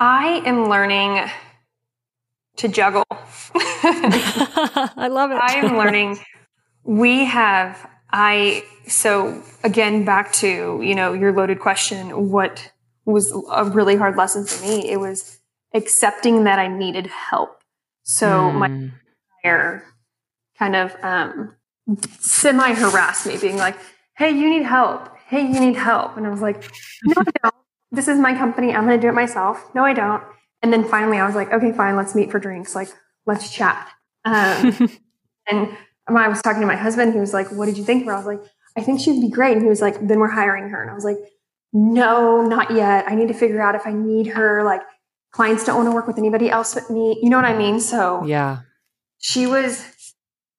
I 0.00 0.42
am 0.46 0.70
learning 0.70 1.30
to 2.56 2.68
juggle. 2.68 3.04
I 3.10 5.08
love 5.10 5.30
it. 5.30 5.36
I 5.36 5.56
am 5.56 5.76
learning. 5.76 6.18
We 6.84 7.26
have, 7.26 7.86
I, 8.10 8.64
so 8.86 9.42
again, 9.62 10.06
back 10.06 10.32
to, 10.34 10.80
you 10.82 10.94
know, 10.94 11.12
your 11.12 11.32
loaded 11.32 11.60
question, 11.60 12.30
what 12.30 12.72
was 13.04 13.32
a 13.52 13.64
really 13.64 13.96
hard 13.96 14.16
lesson 14.16 14.46
for 14.46 14.62
me? 14.62 14.90
It 14.90 14.98
was 14.98 15.38
accepting 15.74 16.44
that 16.44 16.58
I 16.58 16.66
needed 16.68 17.08
help. 17.08 17.60
So 18.04 18.26
mm. 18.26 18.54
my 18.54 18.90
entire 19.44 19.84
kind 20.58 20.76
of 20.76 20.96
um, 21.02 21.56
semi 22.20 22.72
harassed 22.72 23.26
me, 23.26 23.36
being 23.36 23.58
like, 23.58 23.76
hey, 24.16 24.30
you 24.30 24.48
need 24.48 24.62
help 24.62 25.15
hey, 25.26 25.42
you 25.42 25.60
need 25.60 25.76
help. 25.76 26.16
And 26.16 26.26
I 26.26 26.30
was 26.30 26.40
like, 26.40 26.62
no, 27.04 27.14
I 27.18 27.30
don't. 27.42 27.54
This 27.92 28.08
is 28.08 28.18
my 28.18 28.34
company. 28.34 28.74
I'm 28.74 28.86
going 28.86 28.98
to 28.98 29.00
do 29.00 29.08
it 29.08 29.14
myself. 29.14 29.74
No, 29.74 29.84
I 29.84 29.92
don't. 29.92 30.22
And 30.62 30.72
then 30.72 30.88
finally 30.88 31.18
I 31.18 31.26
was 31.26 31.34
like, 31.34 31.52
okay, 31.52 31.72
fine, 31.72 31.96
let's 31.96 32.14
meet 32.14 32.30
for 32.30 32.38
drinks. 32.38 32.74
Like, 32.74 32.88
let's 33.26 33.52
chat. 33.52 33.88
Um, 34.24 34.76
and 35.50 35.76
I 36.08 36.28
was 36.28 36.42
talking 36.42 36.60
to 36.60 36.66
my 36.66 36.76
husband, 36.76 37.12
he 37.12 37.20
was 37.20 37.32
like, 37.32 37.50
what 37.52 37.66
did 37.66 37.76
you 37.76 37.84
think 37.84 38.02
of 38.02 38.06
her? 38.06 38.14
I 38.14 38.16
was 38.16 38.26
like, 38.26 38.40
I 38.76 38.82
think 38.82 39.00
she'd 39.00 39.20
be 39.20 39.30
great. 39.30 39.52
And 39.52 39.62
he 39.62 39.68
was 39.68 39.80
like, 39.80 40.06
then 40.06 40.18
we're 40.18 40.28
hiring 40.28 40.68
her. 40.70 40.80
And 40.82 40.90
I 40.90 40.94
was 40.94 41.04
like, 41.04 41.18
no, 41.72 42.42
not 42.42 42.72
yet. 42.72 43.04
I 43.08 43.14
need 43.14 43.28
to 43.28 43.34
figure 43.34 43.60
out 43.60 43.74
if 43.74 43.86
I 43.86 43.92
need 43.92 44.28
her. 44.28 44.64
Like, 44.64 44.82
clients 45.32 45.64
don't 45.64 45.76
want 45.76 45.88
to 45.88 45.92
work 45.92 46.06
with 46.06 46.18
anybody 46.18 46.50
else 46.50 46.74
but 46.74 46.90
me. 46.90 47.18
You 47.22 47.28
know 47.28 47.36
what 47.36 47.44
I 47.44 47.56
mean? 47.56 47.80
So, 47.80 48.24
yeah, 48.24 48.60
she 49.18 49.46
was 49.46 49.84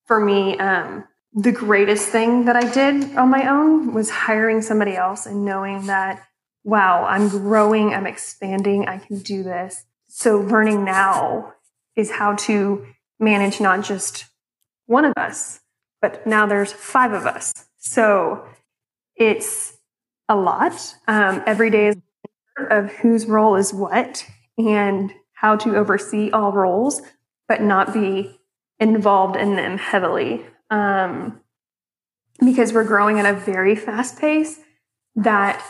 for 0.06 0.20
me, 0.20 0.56
um, 0.58 1.04
the 1.34 1.52
greatest 1.52 2.08
thing 2.08 2.46
that 2.46 2.56
I 2.56 2.70
did 2.72 3.16
on 3.16 3.28
my 3.28 3.48
own 3.48 3.92
was 3.92 4.10
hiring 4.10 4.62
somebody 4.62 4.96
else 4.96 5.26
and 5.26 5.44
knowing 5.44 5.86
that, 5.86 6.22
wow, 6.64 7.04
I'm 7.04 7.28
growing, 7.28 7.92
I'm 7.92 8.06
expanding, 8.06 8.88
I 8.88 8.98
can 8.98 9.18
do 9.18 9.42
this. 9.42 9.84
So 10.08 10.38
learning 10.40 10.84
now 10.84 11.54
is 11.96 12.10
how 12.10 12.34
to 12.34 12.86
manage 13.20 13.60
not 13.60 13.84
just 13.84 14.26
one 14.86 15.04
of 15.04 15.12
us, 15.16 15.60
but 16.00 16.26
now 16.26 16.46
there's 16.46 16.72
five 16.72 17.12
of 17.12 17.26
us. 17.26 17.52
So 17.76 18.46
it's 19.16 19.76
a 20.28 20.36
lot. 20.36 20.94
Um, 21.06 21.42
every 21.46 21.70
day 21.70 21.88
is 21.88 21.96
of 22.70 22.90
whose 22.90 23.26
role 23.26 23.54
is 23.56 23.72
what 23.72 24.26
and 24.56 25.12
how 25.34 25.56
to 25.56 25.76
oversee 25.76 26.30
all 26.30 26.52
roles, 26.52 27.02
but 27.46 27.62
not 27.62 27.92
be 27.92 28.40
involved 28.80 29.36
in 29.36 29.56
them 29.56 29.78
heavily 29.78 30.44
um, 30.70 31.40
because 32.44 32.72
we're 32.72 32.84
growing 32.84 33.18
at 33.18 33.26
a 33.26 33.38
very 33.38 33.74
fast 33.74 34.18
pace 34.18 34.58
that 35.16 35.64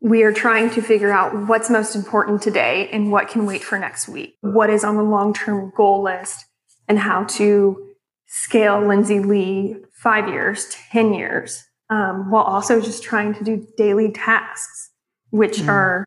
we 0.00 0.22
are 0.22 0.32
trying 0.32 0.70
to 0.70 0.82
figure 0.82 1.10
out 1.10 1.48
what's 1.48 1.70
most 1.70 1.96
important 1.96 2.42
today 2.42 2.88
and 2.92 3.10
what 3.10 3.28
can 3.28 3.46
wait 3.46 3.64
for 3.64 3.78
next 3.78 4.06
week. 4.08 4.36
What 4.42 4.68
is 4.68 4.84
on 4.84 4.96
the 4.96 5.02
long 5.02 5.32
term 5.32 5.72
goal 5.74 6.02
list 6.02 6.44
and 6.86 6.98
how 6.98 7.24
to 7.24 7.94
scale 8.26 8.86
Lindsay 8.86 9.20
Lee 9.20 9.76
five 9.92 10.28
years, 10.28 10.68
10 10.90 11.14
years, 11.14 11.64
um, 11.88 12.30
while 12.30 12.42
also 12.42 12.80
just 12.80 13.02
trying 13.02 13.34
to 13.34 13.44
do 13.44 13.66
daily 13.76 14.10
tasks, 14.12 14.90
which 15.30 15.58
mm. 15.58 15.68
are 15.68 16.04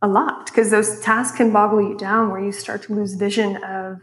a 0.00 0.06
lot 0.06 0.46
because 0.46 0.70
those 0.70 1.00
tasks 1.00 1.36
can 1.36 1.52
boggle 1.52 1.82
you 1.82 1.96
down 1.96 2.30
where 2.30 2.42
you 2.42 2.52
start 2.52 2.82
to 2.82 2.94
lose 2.94 3.14
vision 3.14 3.56
of, 3.64 3.98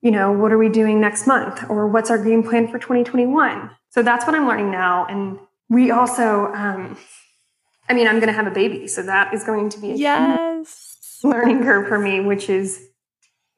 you 0.00 0.10
know, 0.10 0.32
what 0.32 0.52
are 0.52 0.58
we 0.58 0.68
doing 0.68 1.00
next 1.00 1.26
month 1.26 1.64
or 1.68 1.88
what's 1.88 2.10
our 2.10 2.22
game 2.22 2.42
plan 2.42 2.68
for 2.68 2.78
2021? 2.78 3.70
So 3.90 4.02
that's 4.02 4.26
what 4.26 4.34
I'm 4.34 4.46
learning 4.46 4.70
now. 4.70 5.06
And 5.06 5.38
we 5.68 5.90
also, 5.90 6.52
um, 6.52 6.96
I 7.88 7.94
mean, 7.94 8.06
I'm 8.06 8.16
going 8.16 8.28
to 8.28 8.32
have 8.32 8.46
a 8.46 8.52
baby, 8.52 8.86
so 8.86 9.02
that 9.02 9.34
is 9.34 9.44
going 9.44 9.70
to 9.70 9.80
be 9.80 9.92
a 9.92 9.94
yes 9.94 11.18
learning 11.24 11.62
curve 11.62 11.88
for 11.88 11.98
me, 11.98 12.20
which 12.20 12.48
is 12.48 12.80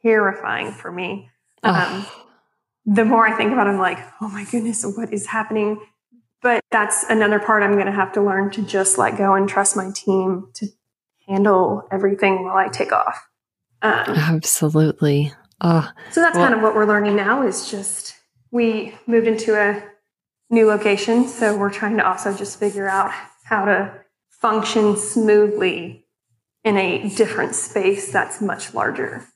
terrifying 0.02 0.72
for 0.72 0.90
me. 0.90 1.28
Um, 1.62 2.06
the 2.86 3.04
more 3.04 3.26
I 3.26 3.36
think 3.36 3.52
about 3.52 3.66
it, 3.66 3.70
I'm 3.70 3.78
like, 3.78 3.98
oh 4.20 4.28
my 4.28 4.44
goodness, 4.44 4.84
what 4.96 5.12
is 5.12 5.26
happening? 5.26 5.80
But 6.42 6.64
that's 6.70 7.04
another 7.10 7.38
part 7.38 7.62
I'm 7.62 7.74
going 7.74 7.86
to 7.86 7.92
have 7.92 8.12
to 8.12 8.22
learn 8.22 8.50
to 8.52 8.62
just 8.62 8.96
let 8.96 9.18
go 9.18 9.34
and 9.34 9.46
trust 9.48 9.76
my 9.76 9.90
team 9.94 10.48
to 10.54 10.68
handle 11.28 11.86
everything 11.92 12.44
while 12.44 12.56
I 12.56 12.68
take 12.68 12.92
off. 12.92 13.26
Um, 13.82 14.04
Absolutely. 14.08 15.32
Ah, 15.60 15.94
so 16.10 16.20
that's 16.20 16.36
well, 16.36 16.46
kind 16.46 16.54
of 16.54 16.62
what 16.62 16.74
we're 16.74 16.86
learning 16.86 17.16
now 17.16 17.46
is 17.46 17.70
just 17.70 18.16
we 18.50 18.94
moved 19.06 19.26
into 19.26 19.54
a 19.54 19.82
new 20.50 20.66
location. 20.66 21.28
So 21.28 21.56
we're 21.56 21.70
trying 21.70 21.96
to 21.98 22.06
also 22.06 22.36
just 22.36 22.58
figure 22.58 22.88
out 22.88 23.12
how 23.44 23.64
to 23.64 23.92
function 24.28 24.96
smoothly 24.96 26.06
in 26.64 26.76
a 26.76 27.08
different 27.14 27.54
space 27.54 28.12
that's 28.12 28.40
much 28.40 28.74
larger. 28.74 29.26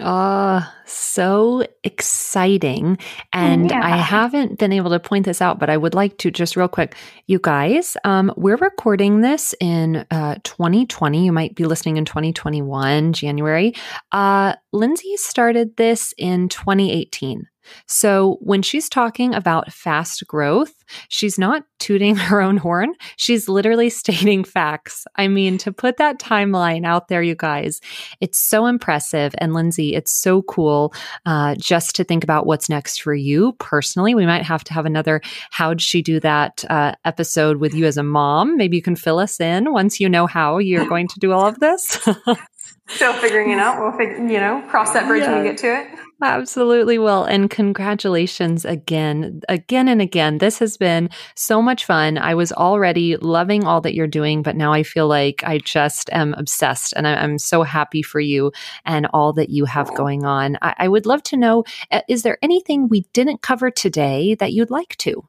Oh, 0.00 0.68
so 0.86 1.64
exciting. 1.82 2.98
And 3.32 3.70
yeah. 3.70 3.80
I 3.82 3.96
haven't 3.96 4.58
been 4.58 4.72
able 4.72 4.90
to 4.90 5.00
point 5.00 5.24
this 5.24 5.40
out, 5.40 5.58
but 5.58 5.70
I 5.70 5.76
would 5.76 5.94
like 5.94 6.18
to 6.18 6.30
just 6.30 6.56
real 6.56 6.68
quick. 6.68 6.96
You 7.26 7.38
guys, 7.38 7.96
um, 8.04 8.32
we're 8.36 8.56
recording 8.56 9.20
this 9.20 9.54
in 9.60 10.06
uh, 10.10 10.36
2020. 10.44 11.24
You 11.24 11.32
might 11.32 11.54
be 11.54 11.64
listening 11.64 11.96
in 11.96 12.04
2021, 12.04 13.12
January. 13.12 13.74
Uh, 14.12 14.54
Lindsay 14.72 15.16
started 15.16 15.76
this 15.76 16.12
in 16.18 16.48
2018. 16.48 17.46
So 17.86 18.38
when 18.40 18.62
she's 18.62 18.88
talking 18.88 19.34
about 19.34 19.72
fast 19.72 20.26
growth, 20.26 20.72
she's 21.08 21.38
not 21.38 21.64
tooting 21.78 22.16
her 22.30 22.40
own 22.40 22.56
horn. 22.56 22.92
She's 23.16 23.48
literally 23.48 23.90
stating 23.90 24.44
facts. 24.44 25.06
I 25.16 25.28
mean, 25.28 25.58
to 25.58 25.72
put 25.72 25.96
that 25.98 26.18
timeline 26.18 26.84
out 26.84 27.08
there, 27.08 27.22
you 27.22 27.34
guys, 27.34 27.80
it's 28.20 28.38
so 28.38 28.66
impressive. 28.66 29.34
And 29.38 29.54
Lindsay, 29.54 29.94
it's 29.94 30.12
so 30.12 30.42
cool 30.42 30.94
uh, 31.26 31.54
just 31.56 31.94
to 31.96 32.04
think 32.04 32.24
about 32.24 32.46
what's 32.46 32.68
next 32.68 33.02
for 33.02 33.14
you 33.14 33.52
personally. 33.54 34.14
We 34.14 34.26
might 34.26 34.44
have 34.44 34.64
to 34.64 34.74
have 34.74 34.86
another 34.86 35.20
How'd 35.50 35.80
She 35.80 36.02
Do 36.02 36.20
That 36.20 36.64
uh, 36.70 36.94
episode 37.04 37.58
with 37.58 37.74
you 37.74 37.86
as 37.86 37.96
a 37.96 38.02
mom. 38.02 38.56
Maybe 38.56 38.76
you 38.76 38.82
can 38.82 38.96
fill 38.96 39.18
us 39.18 39.40
in 39.40 39.72
once 39.72 40.00
you 40.00 40.08
know 40.08 40.26
how 40.26 40.58
you're 40.58 40.86
going 40.86 41.08
to 41.08 41.20
do 41.20 41.32
all 41.32 41.46
of 41.46 41.60
this. 41.60 42.06
Still 42.86 43.14
figuring 43.14 43.50
it 43.50 43.58
out. 43.58 43.80
We'll 43.80 43.92
figure, 43.92 44.18
you 44.18 44.38
know, 44.38 44.62
cross 44.68 44.92
that 44.92 45.06
bridge 45.06 45.22
yeah. 45.22 45.32
when 45.32 45.42
we 45.42 45.48
get 45.48 45.58
to 45.58 45.80
it. 45.80 45.88
Absolutely 46.22 46.98
will. 46.98 47.24
And 47.24 47.50
congratulations 47.50 48.64
again, 48.64 49.40
again 49.48 49.88
and 49.88 50.02
again. 50.02 50.38
This 50.38 50.58
has 50.58 50.76
been 50.76 51.08
so 51.34 51.62
much 51.62 51.86
fun. 51.86 52.18
I 52.18 52.34
was 52.34 52.52
already 52.52 53.16
loving 53.16 53.64
all 53.64 53.80
that 53.80 53.94
you're 53.94 54.06
doing, 54.06 54.42
but 54.42 54.54
now 54.54 54.72
I 54.72 54.82
feel 54.82 55.08
like 55.08 55.42
I 55.44 55.58
just 55.58 56.10
am 56.12 56.34
obsessed 56.34 56.92
and 56.96 57.06
I'm 57.06 57.38
so 57.38 57.62
happy 57.62 58.02
for 58.02 58.20
you 58.20 58.52
and 58.84 59.06
all 59.12 59.32
that 59.34 59.50
you 59.50 59.64
have 59.64 59.94
going 59.94 60.24
on. 60.24 60.58
I, 60.60 60.74
I 60.80 60.88
would 60.88 61.06
love 61.06 61.22
to 61.24 61.36
know 61.36 61.64
uh, 61.90 62.02
is 62.08 62.22
there 62.22 62.38
anything 62.42 62.88
we 62.88 63.06
didn't 63.12 63.42
cover 63.42 63.70
today 63.70 64.34
that 64.36 64.52
you'd 64.52 64.70
like 64.70 64.96
to? 64.98 65.26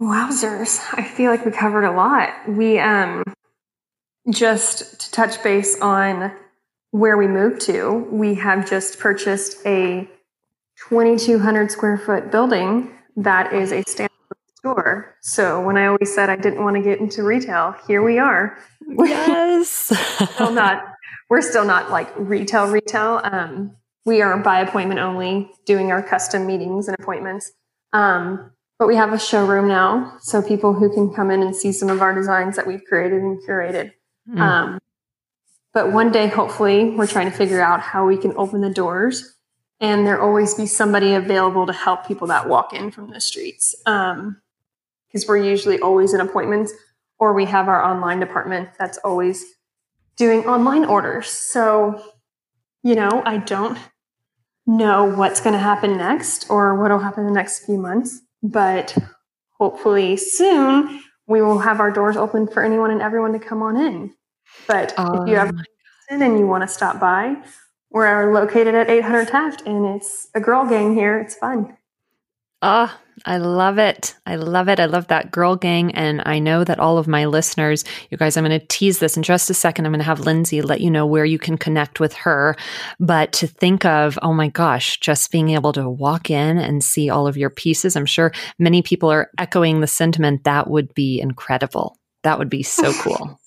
Wowzers. 0.00 0.80
I 0.92 1.02
feel 1.02 1.30
like 1.30 1.44
we 1.44 1.50
covered 1.50 1.84
a 1.84 1.92
lot. 1.92 2.30
We, 2.48 2.78
um, 2.78 3.24
just 4.30 5.00
to 5.00 5.10
touch 5.10 5.42
base 5.42 5.80
on 5.80 6.32
where 6.90 7.16
we 7.16 7.26
moved 7.26 7.60
to, 7.62 8.06
we 8.10 8.34
have 8.34 8.68
just 8.68 8.98
purchased 8.98 9.58
a 9.66 10.08
2,200 10.88 11.70
square 11.70 11.98
foot 11.98 12.30
building 12.30 12.90
that 13.16 13.52
is 13.52 13.72
a 13.72 13.82
standalone 13.84 14.08
store. 14.56 15.16
So 15.20 15.60
when 15.60 15.76
I 15.76 15.86
always 15.86 16.14
said 16.14 16.30
I 16.30 16.36
didn't 16.36 16.62
want 16.62 16.76
to 16.76 16.82
get 16.82 17.00
into 17.00 17.22
retail, 17.22 17.74
here 17.86 18.02
we 18.02 18.18
are. 18.18 18.58
Yes. 18.86 19.92
still 20.34 20.52
not, 20.52 20.84
we're 21.28 21.42
still 21.42 21.64
not 21.64 21.90
like 21.90 22.08
retail, 22.16 22.66
retail. 22.68 23.20
Um, 23.24 23.76
we 24.04 24.22
are 24.22 24.38
by 24.38 24.60
appointment 24.60 25.00
only 25.00 25.50
doing 25.66 25.90
our 25.90 26.02
custom 26.02 26.46
meetings 26.46 26.88
and 26.88 26.96
appointments. 26.98 27.52
Um, 27.92 28.52
but 28.78 28.86
we 28.86 28.94
have 28.94 29.12
a 29.12 29.18
showroom 29.18 29.66
now. 29.66 30.16
So 30.20 30.40
people 30.40 30.72
who 30.72 30.92
can 30.92 31.12
come 31.12 31.30
in 31.30 31.42
and 31.42 31.54
see 31.54 31.72
some 31.72 31.90
of 31.90 32.00
our 32.00 32.14
designs 32.14 32.56
that 32.56 32.66
we've 32.66 32.84
created 32.84 33.20
and 33.20 33.42
curated. 33.42 33.92
Mm. 34.30 34.38
Um, 34.38 34.78
but 35.74 35.92
one 35.92 36.10
day, 36.10 36.28
hopefully, 36.28 36.90
we're 36.90 37.06
trying 37.06 37.30
to 37.30 37.36
figure 37.36 37.62
out 37.62 37.80
how 37.80 38.06
we 38.06 38.16
can 38.16 38.32
open 38.36 38.60
the 38.60 38.70
doors 38.70 39.34
and 39.80 40.06
there 40.06 40.20
always 40.20 40.54
be 40.54 40.66
somebody 40.66 41.14
available 41.14 41.66
to 41.66 41.72
help 41.72 42.06
people 42.06 42.26
that 42.28 42.48
walk 42.48 42.72
in 42.72 42.90
from 42.90 43.10
the 43.10 43.20
streets. 43.20 43.74
Because 43.84 44.14
um, 44.16 44.40
we're 45.28 45.38
usually 45.38 45.78
always 45.78 46.14
in 46.14 46.20
appointments, 46.20 46.72
or 47.18 47.32
we 47.32 47.44
have 47.44 47.68
our 47.68 47.82
online 47.82 48.18
department 48.18 48.70
that's 48.78 48.98
always 48.98 49.44
doing 50.16 50.46
online 50.46 50.84
orders. 50.84 51.28
So, 51.28 52.02
you 52.82 52.96
know, 52.96 53.22
I 53.24 53.38
don't 53.38 53.78
know 54.66 55.04
what's 55.04 55.40
going 55.40 55.54
to 55.54 55.60
happen 55.60 55.96
next 55.96 56.50
or 56.50 56.74
what 56.74 56.90
will 56.90 56.98
happen 56.98 57.24
in 57.24 57.28
the 57.28 57.34
next 57.34 57.64
few 57.64 57.78
months, 57.78 58.20
but 58.42 58.96
hopefully 59.58 60.16
soon 60.16 61.02
we 61.26 61.40
will 61.40 61.60
have 61.60 61.80
our 61.80 61.90
doors 61.90 62.16
open 62.16 62.48
for 62.48 62.64
anyone 62.64 62.90
and 62.90 63.00
everyone 63.00 63.32
to 63.32 63.38
come 63.38 63.62
on 63.62 63.76
in. 63.76 64.12
But 64.66 64.98
um, 64.98 65.22
if 65.22 65.28
you 65.28 65.36
have 65.36 65.54
and 66.10 66.38
you 66.38 66.46
want 66.46 66.62
to 66.62 66.68
stop 66.68 66.98
by, 66.98 67.36
we're 67.90 68.32
located 68.32 68.74
at 68.74 68.90
800 68.90 69.28
Taft, 69.28 69.62
and 69.66 69.86
it's 69.96 70.28
a 70.34 70.40
girl 70.40 70.66
gang 70.66 70.94
here. 70.94 71.18
It's 71.18 71.34
fun. 71.34 71.76
Oh, 72.60 72.94
I 73.24 73.38
love 73.38 73.78
it. 73.78 74.16
I 74.26 74.36
love 74.36 74.68
it. 74.68 74.80
I 74.80 74.86
love 74.86 75.08
that 75.08 75.30
girl 75.30 75.56
gang. 75.56 75.94
And 75.94 76.22
I 76.26 76.38
know 76.38 76.64
that 76.64 76.80
all 76.80 76.98
of 76.98 77.06
my 77.06 77.26
listeners, 77.26 77.84
you 78.10 78.18
guys, 78.18 78.36
I'm 78.36 78.44
going 78.44 78.58
to 78.58 78.66
tease 78.66 78.98
this 78.98 79.16
in 79.16 79.22
just 79.22 79.50
a 79.50 79.54
second. 79.54 79.86
I'm 79.86 79.92
going 79.92 80.00
to 80.00 80.04
have 80.04 80.20
Lindsay 80.20 80.60
let 80.60 80.80
you 80.80 80.90
know 80.90 81.06
where 81.06 81.24
you 81.24 81.38
can 81.38 81.56
connect 81.56 82.00
with 82.00 82.12
her. 82.14 82.56
But 82.98 83.32
to 83.34 83.46
think 83.46 83.84
of, 83.84 84.18
oh 84.22 84.32
my 84.32 84.48
gosh, 84.48 84.98
just 84.98 85.30
being 85.30 85.50
able 85.50 85.72
to 85.74 85.88
walk 85.88 86.30
in 86.30 86.58
and 86.58 86.82
see 86.82 87.10
all 87.10 87.26
of 87.26 87.36
your 87.36 87.50
pieces, 87.50 87.96
I'm 87.96 88.06
sure 88.06 88.32
many 88.58 88.82
people 88.82 89.10
are 89.10 89.30
echoing 89.38 89.80
the 89.80 89.86
sentiment 89.86 90.44
that 90.44 90.68
would 90.68 90.92
be 90.94 91.20
incredible. 91.20 91.96
That 92.22 92.38
would 92.38 92.50
be 92.50 92.62
so 92.62 92.92
cool. 93.02 93.38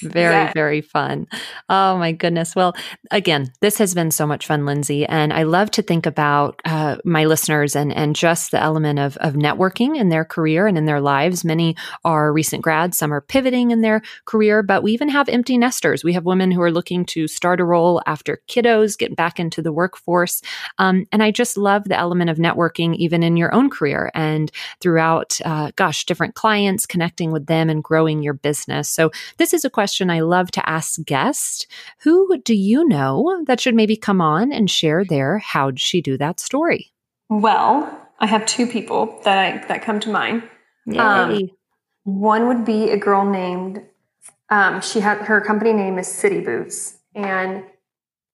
Very, 0.00 0.52
very 0.54 0.80
fun. 0.80 1.26
Oh 1.68 1.98
my 1.98 2.12
goodness. 2.12 2.56
Well, 2.56 2.74
again, 3.10 3.52
this 3.60 3.78
has 3.78 3.94
been 3.94 4.10
so 4.10 4.26
much 4.26 4.46
fun, 4.46 4.66
Lindsay. 4.66 5.06
And 5.06 5.32
I 5.32 5.42
love 5.42 5.70
to 5.72 5.82
think 5.82 6.06
about 6.06 6.60
uh, 6.64 6.96
my 7.04 7.24
listeners 7.24 7.76
and, 7.76 7.92
and 7.92 8.16
just 8.16 8.50
the 8.50 8.60
element 8.60 8.98
of, 8.98 9.16
of 9.18 9.34
networking 9.34 9.96
in 9.96 10.08
their 10.08 10.24
career 10.24 10.66
and 10.66 10.78
in 10.78 10.86
their 10.86 11.00
lives. 11.00 11.44
Many 11.44 11.76
are 12.04 12.32
recent 12.32 12.62
grads, 12.62 12.98
some 12.98 13.12
are 13.12 13.20
pivoting 13.20 13.70
in 13.70 13.82
their 13.82 14.02
career, 14.24 14.62
but 14.62 14.82
we 14.82 14.92
even 14.92 15.08
have 15.08 15.28
empty 15.28 15.58
nesters. 15.58 16.02
We 16.02 16.14
have 16.14 16.24
women 16.24 16.50
who 16.50 16.62
are 16.62 16.72
looking 16.72 17.04
to 17.06 17.28
start 17.28 17.60
a 17.60 17.64
role 17.64 18.02
after 18.06 18.40
kiddos, 18.48 18.96
get 18.96 19.16
back 19.16 19.38
into 19.38 19.62
the 19.62 19.72
workforce. 19.72 20.42
Um, 20.78 21.06
and 21.12 21.22
I 21.22 21.30
just 21.30 21.56
love 21.56 21.84
the 21.84 21.98
element 21.98 22.30
of 22.30 22.38
networking, 22.38 22.96
even 22.96 23.22
in 23.22 23.36
your 23.36 23.54
own 23.54 23.70
career 23.70 24.10
and 24.14 24.50
throughout, 24.80 25.38
uh, 25.44 25.72
gosh, 25.76 26.06
different 26.06 26.34
clients, 26.34 26.86
connecting 26.86 27.32
with 27.32 27.46
them 27.46 27.68
and 27.68 27.84
growing 27.84 28.22
your 28.22 28.34
business. 28.34 28.88
So 28.88 29.10
this 29.36 29.52
is 29.52 29.64
a 29.64 29.70
question 29.70 29.89
question 29.90 30.08
I 30.08 30.20
love 30.20 30.52
to 30.52 30.68
ask 30.68 31.02
guests. 31.04 31.66
Who 32.02 32.38
do 32.44 32.54
you 32.54 32.86
know 32.86 33.42
that 33.48 33.58
should 33.58 33.74
maybe 33.74 33.96
come 33.96 34.20
on 34.20 34.52
and 34.52 34.70
share 34.70 35.04
their 35.04 35.38
how'd 35.38 35.80
she 35.80 36.00
do 36.00 36.16
that 36.18 36.38
story? 36.38 36.92
Well, 37.28 38.08
I 38.20 38.26
have 38.26 38.46
two 38.46 38.68
people 38.68 39.20
that 39.24 39.36
I, 39.36 39.66
that 39.66 39.82
come 39.82 39.98
to 39.98 40.10
mind. 40.10 40.44
Um, 40.96 41.50
one 42.04 42.46
would 42.46 42.64
be 42.64 42.90
a 42.90 42.96
girl 42.96 43.28
named 43.28 43.82
um, 44.48 44.80
she 44.80 45.00
had 45.00 45.18
her 45.22 45.40
company 45.40 45.72
name 45.72 45.98
is 45.98 46.06
City 46.06 46.40
Boots, 46.40 46.98
and 47.16 47.64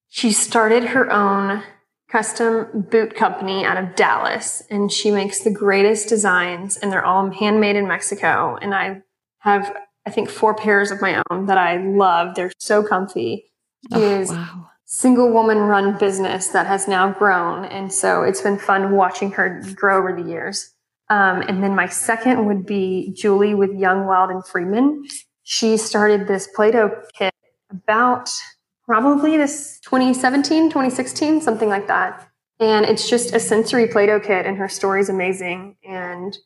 she 0.08 0.32
started 0.32 0.84
her 0.84 1.10
own 1.10 1.62
custom 2.10 2.86
boot 2.90 3.16
company 3.16 3.64
out 3.64 3.82
of 3.82 3.94
Dallas, 3.96 4.62
and 4.68 4.92
she 4.92 5.10
makes 5.10 5.40
the 5.40 5.50
greatest 5.50 6.10
designs, 6.10 6.76
and 6.76 6.92
they're 6.92 7.04
all 7.04 7.30
handmade 7.30 7.76
in 7.76 7.88
Mexico. 7.88 8.58
And 8.60 8.74
I 8.74 9.02
have 9.38 9.74
I 10.06 10.10
think 10.10 10.30
four 10.30 10.54
pairs 10.54 10.90
of 10.90 11.00
my 11.00 11.22
own 11.30 11.46
that 11.46 11.58
I 11.58 11.78
love. 11.78 12.34
They're 12.34 12.52
so 12.58 12.82
comfy. 12.82 13.50
Oh, 13.92 14.00
is 14.00 14.30
wow. 14.30 14.70
single 14.84 15.30
woman 15.30 15.58
run 15.58 15.98
business 15.98 16.48
that 16.48 16.66
has 16.66 16.88
now 16.88 17.12
grown. 17.12 17.64
And 17.66 17.92
so 17.92 18.22
it's 18.22 18.40
been 18.40 18.58
fun 18.58 18.92
watching 18.92 19.32
her 19.32 19.62
grow 19.74 19.98
over 19.98 20.12
the 20.12 20.28
years. 20.28 20.72
Um, 21.08 21.42
and 21.42 21.62
then 21.62 21.74
my 21.74 21.86
second 21.86 22.46
would 22.46 22.66
be 22.66 23.12
Julie 23.14 23.54
with 23.54 23.72
Young, 23.72 24.06
Wild, 24.06 24.30
and 24.30 24.44
Freeman. 24.44 25.06
She 25.44 25.76
started 25.76 26.26
this 26.26 26.48
Play-Doh 26.54 27.02
kit 27.16 27.32
about 27.70 28.30
probably 28.86 29.36
this 29.36 29.78
2017, 29.80 30.68
2016, 30.68 31.40
something 31.40 31.68
like 31.68 31.86
that. 31.88 32.28
And 32.58 32.86
it's 32.86 33.08
just 33.08 33.34
a 33.34 33.40
sensory 33.40 33.86
Play 33.88 34.06
Doh 34.06 34.20
kit, 34.20 34.46
and 34.46 34.56
her 34.56 34.68
story 34.68 35.00
is 35.00 35.08
amazing. 35.08 35.76
And 35.84 36.36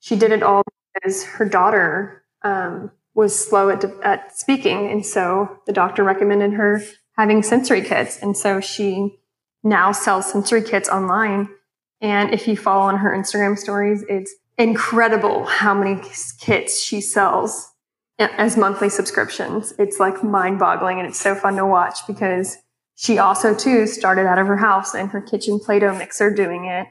she 0.00 0.16
did 0.16 0.30
it 0.30 0.42
all 0.42 0.62
because 0.94 1.24
her 1.24 1.44
daughter 1.44 2.24
um, 2.42 2.92
was 3.16 3.36
slow 3.36 3.70
at, 3.70 3.82
at 4.04 4.38
speaking. 4.38 4.90
And 4.90 5.04
so 5.04 5.58
the 5.66 5.72
doctor 5.72 6.04
recommended 6.04 6.52
her 6.52 6.82
having 7.16 7.42
sensory 7.42 7.80
kits. 7.80 8.18
And 8.22 8.36
so 8.36 8.60
she 8.60 9.18
now 9.64 9.90
sells 9.90 10.30
sensory 10.30 10.62
kits 10.62 10.88
online. 10.88 11.48
And 12.00 12.32
if 12.32 12.46
you 12.46 12.56
follow 12.56 12.82
on 12.82 12.98
her 12.98 13.10
Instagram 13.10 13.58
stories, 13.58 14.04
it's 14.08 14.32
incredible 14.58 15.44
how 15.44 15.74
many 15.74 16.00
kits 16.38 16.80
she 16.80 17.00
sells 17.00 17.72
as 18.18 18.56
monthly 18.56 18.90
subscriptions. 18.90 19.72
It's 19.78 19.98
like 19.98 20.22
mind 20.22 20.58
boggling 20.58 20.98
and 20.98 21.08
it's 21.08 21.18
so 21.18 21.34
fun 21.34 21.56
to 21.56 21.66
watch 21.66 22.06
because 22.06 22.58
she 22.96 23.18
also 23.18 23.54
too 23.54 23.86
started 23.86 24.26
out 24.26 24.38
of 24.38 24.46
her 24.46 24.56
house 24.56 24.94
in 24.94 25.08
her 25.08 25.20
kitchen 25.20 25.58
Play-Doh 25.58 25.98
mixer 25.98 26.30
doing 26.30 26.66
it 26.66 26.86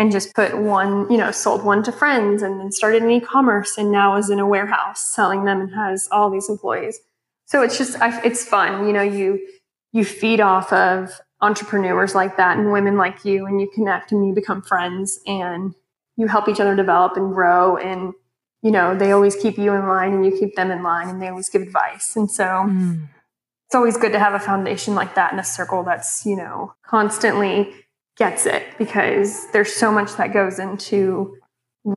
and 0.00 0.10
just 0.10 0.34
put 0.34 0.56
one, 0.56 1.10
you 1.10 1.18
know, 1.18 1.30
sold 1.30 1.62
one 1.62 1.82
to 1.82 1.92
friends 1.92 2.42
and 2.42 2.58
then 2.58 2.72
started 2.72 3.02
an 3.02 3.10
e-commerce 3.10 3.76
and 3.76 3.92
now 3.92 4.16
is 4.16 4.30
in 4.30 4.38
a 4.38 4.46
warehouse 4.46 5.04
selling 5.14 5.44
them 5.44 5.60
and 5.60 5.74
has 5.74 6.08
all 6.10 6.30
these 6.30 6.48
employees. 6.48 6.98
So 7.44 7.60
it's 7.60 7.76
just, 7.76 7.98
it's 8.00 8.42
fun. 8.42 8.86
You 8.86 8.94
know, 8.94 9.02
you, 9.02 9.46
you 9.92 10.06
feed 10.06 10.40
off 10.40 10.72
of 10.72 11.20
entrepreneurs 11.42 12.14
like 12.14 12.38
that 12.38 12.56
and 12.56 12.72
women 12.72 12.96
like 12.96 13.26
you 13.26 13.44
and 13.44 13.60
you 13.60 13.68
connect 13.74 14.10
and 14.10 14.26
you 14.26 14.34
become 14.34 14.62
friends 14.62 15.20
and 15.26 15.74
you 16.16 16.28
help 16.28 16.48
each 16.48 16.60
other 16.60 16.74
develop 16.74 17.18
and 17.18 17.34
grow 17.34 17.76
and 17.76 18.14
you 18.62 18.70
know 18.70 18.94
they 18.94 19.12
always 19.12 19.36
keep 19.36 19.56
you 19.56 19.72
in 19.72 19.86
line 19.86 20.12
and 20.12 20.24
you 20.24 20.32
keep 20.32 20.54
them 20.54 20.70
in 20.70 20.82
line 20.82 21.08
and 21.08 21.20
they 21.20 21.28
always 21.28 21.48
give 21.48 21.62
advice 21.62 22.14
and 22.14 22.30
so 22.30 22.44
mm. 22.44 23.08
it's 23.66 23.74
always 23.74 23.96
good 23.96 24.12
to 24.12 24.18
have 24.18 24.34
a 24.34 24.38
foundation 24.38 24.94
like 24.94 25.14
that 25.14 25.32
in 25.32 25.38
a 25.38 25.44
circle 25.44 25.82
that's 25.82 26.26
you 26.26 26.36
know 26.36 26.74
constantly 26.84 27.72
gets 28.20 28.46
it 28.46 28.62
because 28.78 29.50
there's 29.52 29.72
so 29.72 29.90
much 29.90 30.14
that 30.16 30.32
goes 30.32 30.60
into 30.60 31.36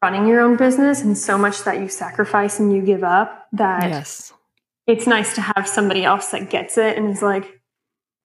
running 0.02 0.26
your 0.28 0.42
own 0.42 0.58
business 0.58 1.02
and 1.02 1.16
so 1.16 1.38
much 1.38 1.64
that 1.66 1.80
you 1.80 1.88
sacrifice 1.88 2.60
and 2.60 2.74
you 2.74 2.82
give 2.82 3.04
up 3.04 3.48
that 3.52 3.90
yes. 3.90 4.34
it's 4.88 5.06
nice 5.06 5.36
to 5.36 5.42
have 5.42 5.68
somebody 5.68 6.04
else 6.04 6.32
that 6.32 6.50
gets 6.50 6.78
it 6.78 6.98
and 6.98 7.10
is 7.10 7.22
like 7.22 7.60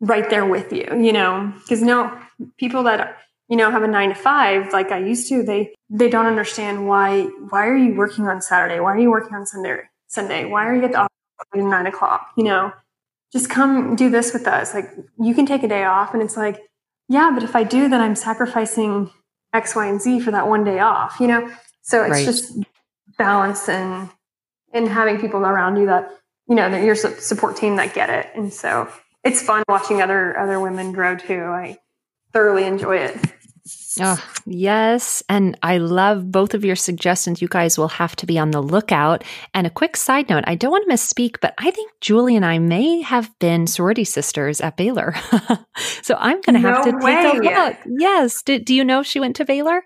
right 0.01 0.31
there 0.31 0.47
with 0.47 0.73
you 0.73 0.87
you 0.97 1.13
know 1.13 1.53
because 1.61 1.83
no 1.83 2.17
people 2.57 2.85
that 2.85 3.19
you 3.49 3.57
know, 3.57 3.71
have 3.71 3.83
a 3.83 3.89
nine 3.89 4.11
to 4.11 4.15
five 4.15 4.73
like 4.73 4.93
I 4.93 4.99
used 4.99 5.29
to, 5.31 5.43
they 5.43 5.75
they 5.89 6.11
don't 6.11 6.27
understand 6.27 6.87
why 6.87 7.23
why 7.49 7.67
are 7.67 7.77
you 7.77 7.95
working 7.95 8.29
on 8.29 8.43
Saturday? 8.43 8.79
Why 8.79 8.93
are 8.93 8.99
you 8.99 9.11
working 9.11 9.35
on 9.35 9.47
Sunday 9.47 9.81
Sunday? 10.07 10.45
Why 10.45 10.67
are 10.67 10.75
you 10.75 10.85
at 10.85 10.93
the 10.93 10.99
office 10.99 11.11
at 11.55 11.61
nine 11.61 11.87
o'clock? 11.87 12.29
You 12.37 12.45
know, 12.45 12.73
just 13.33 13.49
come 13.49 13.97
do 13.97 14.11
this 14.11 14.33
with 14.35 14.47
us. 14.47 14.75
Like 14.75 14.91
you 15.19 15.35
can 15.35 15.47
take 15.47 15.63
a 15.63 15.69
day 15.69 15.85
off 15.85 16.13
and 16.13 16.23
it's 16.23 16.37
like, 16.37 16.61
yeah, 17.09 17.31
but 17.33 17.43
if 17.43 17.57
I 17.57 17.65
do, 17.65 17.89
then 17.89 18.01
I'm 18.01 18.15
sacrificing 18.15 19.11
X, 19.53 19.75
Y, 19.75 19.87
and 19.87 20.01
Z 20.01 20.21
for 20.21 20.31
that 20.31 20.47
one 20.47 20.65
day 20.65 20.79
off, 20.79 21.17
you 21.21 21.27
know? 21.27 21.51
So 21.83 22.03
it's 22.03 22.11
right. 22.11 22.25
just 22.25 22.53
balance 23.17 23.69
and 23.69 24.11
and 24.73 24.87
having 24.87 25.19
people 25.19 25.41
around 25.41 25.77
you 25.77 25.87
that, 25.87 26.11
you 26.47 26.55
know, 26.55 26.71
that 26.71 26.85
your 26.85 26.95
support 26.95 27.57
team 27.57 27.77
that 27.77 27.95
get 27.95 28.11
it. 28.11 28.27
And 28.35 28.53
so 28.53 28.89
it's 29.25 29.43
fun 29.43 29.65
watching 29.69 30.03
other 30.03 30.39
other 30.39 30.61
women 30.61 30.93
grow 30.93 31.17
too. 31.17 31.43
I 31.43 31.79
thoroughly 32.33 32.65
enjoy 32.65 32.99
it. 32.99 33.19
Oh, 34.01 34.22
yes. 34.45 35.22
And 35.28 35.59
I 35.62 35.78
love 35.78 36.30
both 36.30 36.55
of 36.55 36.64
your 36.64 36.76
suggestions. 36.76 37.41
You 37.41 37.49
guys 37.49 37.78
will 37.78 37.89
have 37.89 38.14
to 38.16 38.26
be 38.26 38.39
on 38.39 38.51
the 38.51 38.61
lookout. 38.61 39.24
And 39.55 39.66
a 39.66 39.70
quick 39.70 39.97
side 39.97 40.28
note 40.28 40.45
I 40.47 40.55
don't 40.55 40.70
want 40.70 40.89
to 40.89 40.95
misspeak, 40.95 41.36
but 41.41 41.55
I 41.59 41.70
think 41.70 41.93
Julie 42.01 42.36
and 42.36 42.45
I 42.45 42.59
may 42.59 43.01
have 43.03 43.36
been 43.39 43.66
sorority 43.66 44.05
sisters 44.05 44.61
at 44.61 44.76
Baylor. 44.76 45.14
so 46.03 46.16
I'm 46.18 46.41
going 46.43 46.61
to 46.61 46.68
have 46.68 46.84
no 46.84 46.93
to 46.93 47.05
way. 47.05 47.22
take 47.22 47.43
a 47.43 47.64
look. 47.64 47.76
Yes. 47.99 48.43
Do, 48.43 48.59
do 48.59 48.74
you 48.74 48.84
know 48.84 49.03
she 49.03 49.20
went 49.20 49.36
to 49.36 49.45
Baylor? 49.45 49.82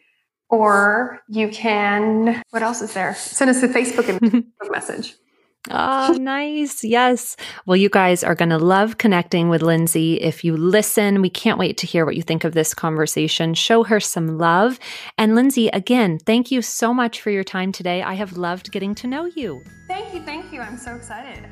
or 0.49 1.21
you 1.27 1.49
can, 1.49 2.43
what 2.51 2.61
else 2.61 2.83
is 2.83 2.93
there? 2.93 3.15
Send 3.15 3.49
us 3.49 3.63
a 3.63 3.67
Facebook 3.67 4.45
message. 4.71 5.15
Oh, 5.69 6.13
nice. 6.19 6.83
Yes. 6.83 7.35
Well, 7.65 7.77
you 7.77 7.89
guys 7.89 8.23
are 8.23 8.35
going 8.35 8.49
to 8.49 8.57
love 8.57 8.97
connecting 8.97 9.49
with 9.49 9.61
Lindsay. 9.61 10.15
If 10.15 10.43
you 10.43 10.57
listen, 10.57 11.21
we 11.21 11.29
can't 11.29 11.59
wait 11.59 11.77
to 11.77 11.87
hear 11.87 12.05
what 12.05 12.15
you 12.15 12.21
think 12.21 12.43
of 12.43 12.53
this 12.53 12.73
conversation. 12.73 13.53
Show 13.53 13.83
her 13.83 13.99
some 13.99 14.37
love. 14.37 14.79
And 15.17 15.35
Lindsay, 15.35 15.67
again, 15.69 16.19
thank 16.19 16.51
you 16.51 16.61
so 16.61 16.93
much 16.93 17.21
for 17.21 17.29
your 17.29 17.43
time 17.43 17.71
today. 17.71 18.01
I 18.01 18.13
have 18.13 18.37
loved 18.37 18.71
getting 18.71 18.95
to 18.95 19.07
know 19.07 19.25
you. 19.25 19.63
Thank 19.87 20.13
you. 20.13 20.21
Thank 20.21 20.51
you. 20.51 20.61
I'm 20.61 20.77
so 20.77 20.95
excited. 20.95 21.47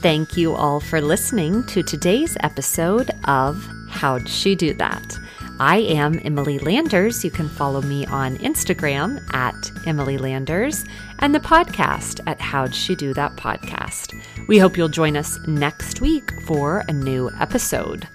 Thank 0.00 0.36
you 0.36 0.54
all 0.54 0.78
for 0.78 1.00
listening 1.00 1.66
to 1.66 1.82
today's 1.82 2.36
episode 2.38 3.10
of 3.24 3.68
How'd 3.90 4.28
She 4.28 4.54
Do 4.54 4.72
That? 4.74 5.18
I 5.60 5.78
am 5.78 6.20
Emily 6.22 6.60
Landers. 6.60 7.24
You 7.24 7.32
can 7.32 7.48
follow 7.48 7.82
me 7.82 8.06
on 8.06 8.36
Instagram 8.38 9.22
at 9.34 9.72
Emily 9.86 10.16
Landers 10.16 10.84
and 11.18 11.34
the 11.34 11.40
podcast 11.40 12.20
at 12.28 12.40
How'd 12.40 12.72
She 12.72 12.94
Do 12.94 13.12
That 13.14 13.34
Podcast. 13.34 14.14
We 14.46 14.58
hope 14.58 14.76
you'll 14.76 14.88
join 14.88 15.16
us 15.16 15.36
next 15.48 16.00
week 16.00 16.30
for 16.42 16.84
a 16.86 16.92
new 16.92 17.30
episode. 17.40 18.06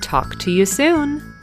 Talk 0.00 0.38
to 0.38 0.52
you 0.52 0.64
soon. 0.64 1.35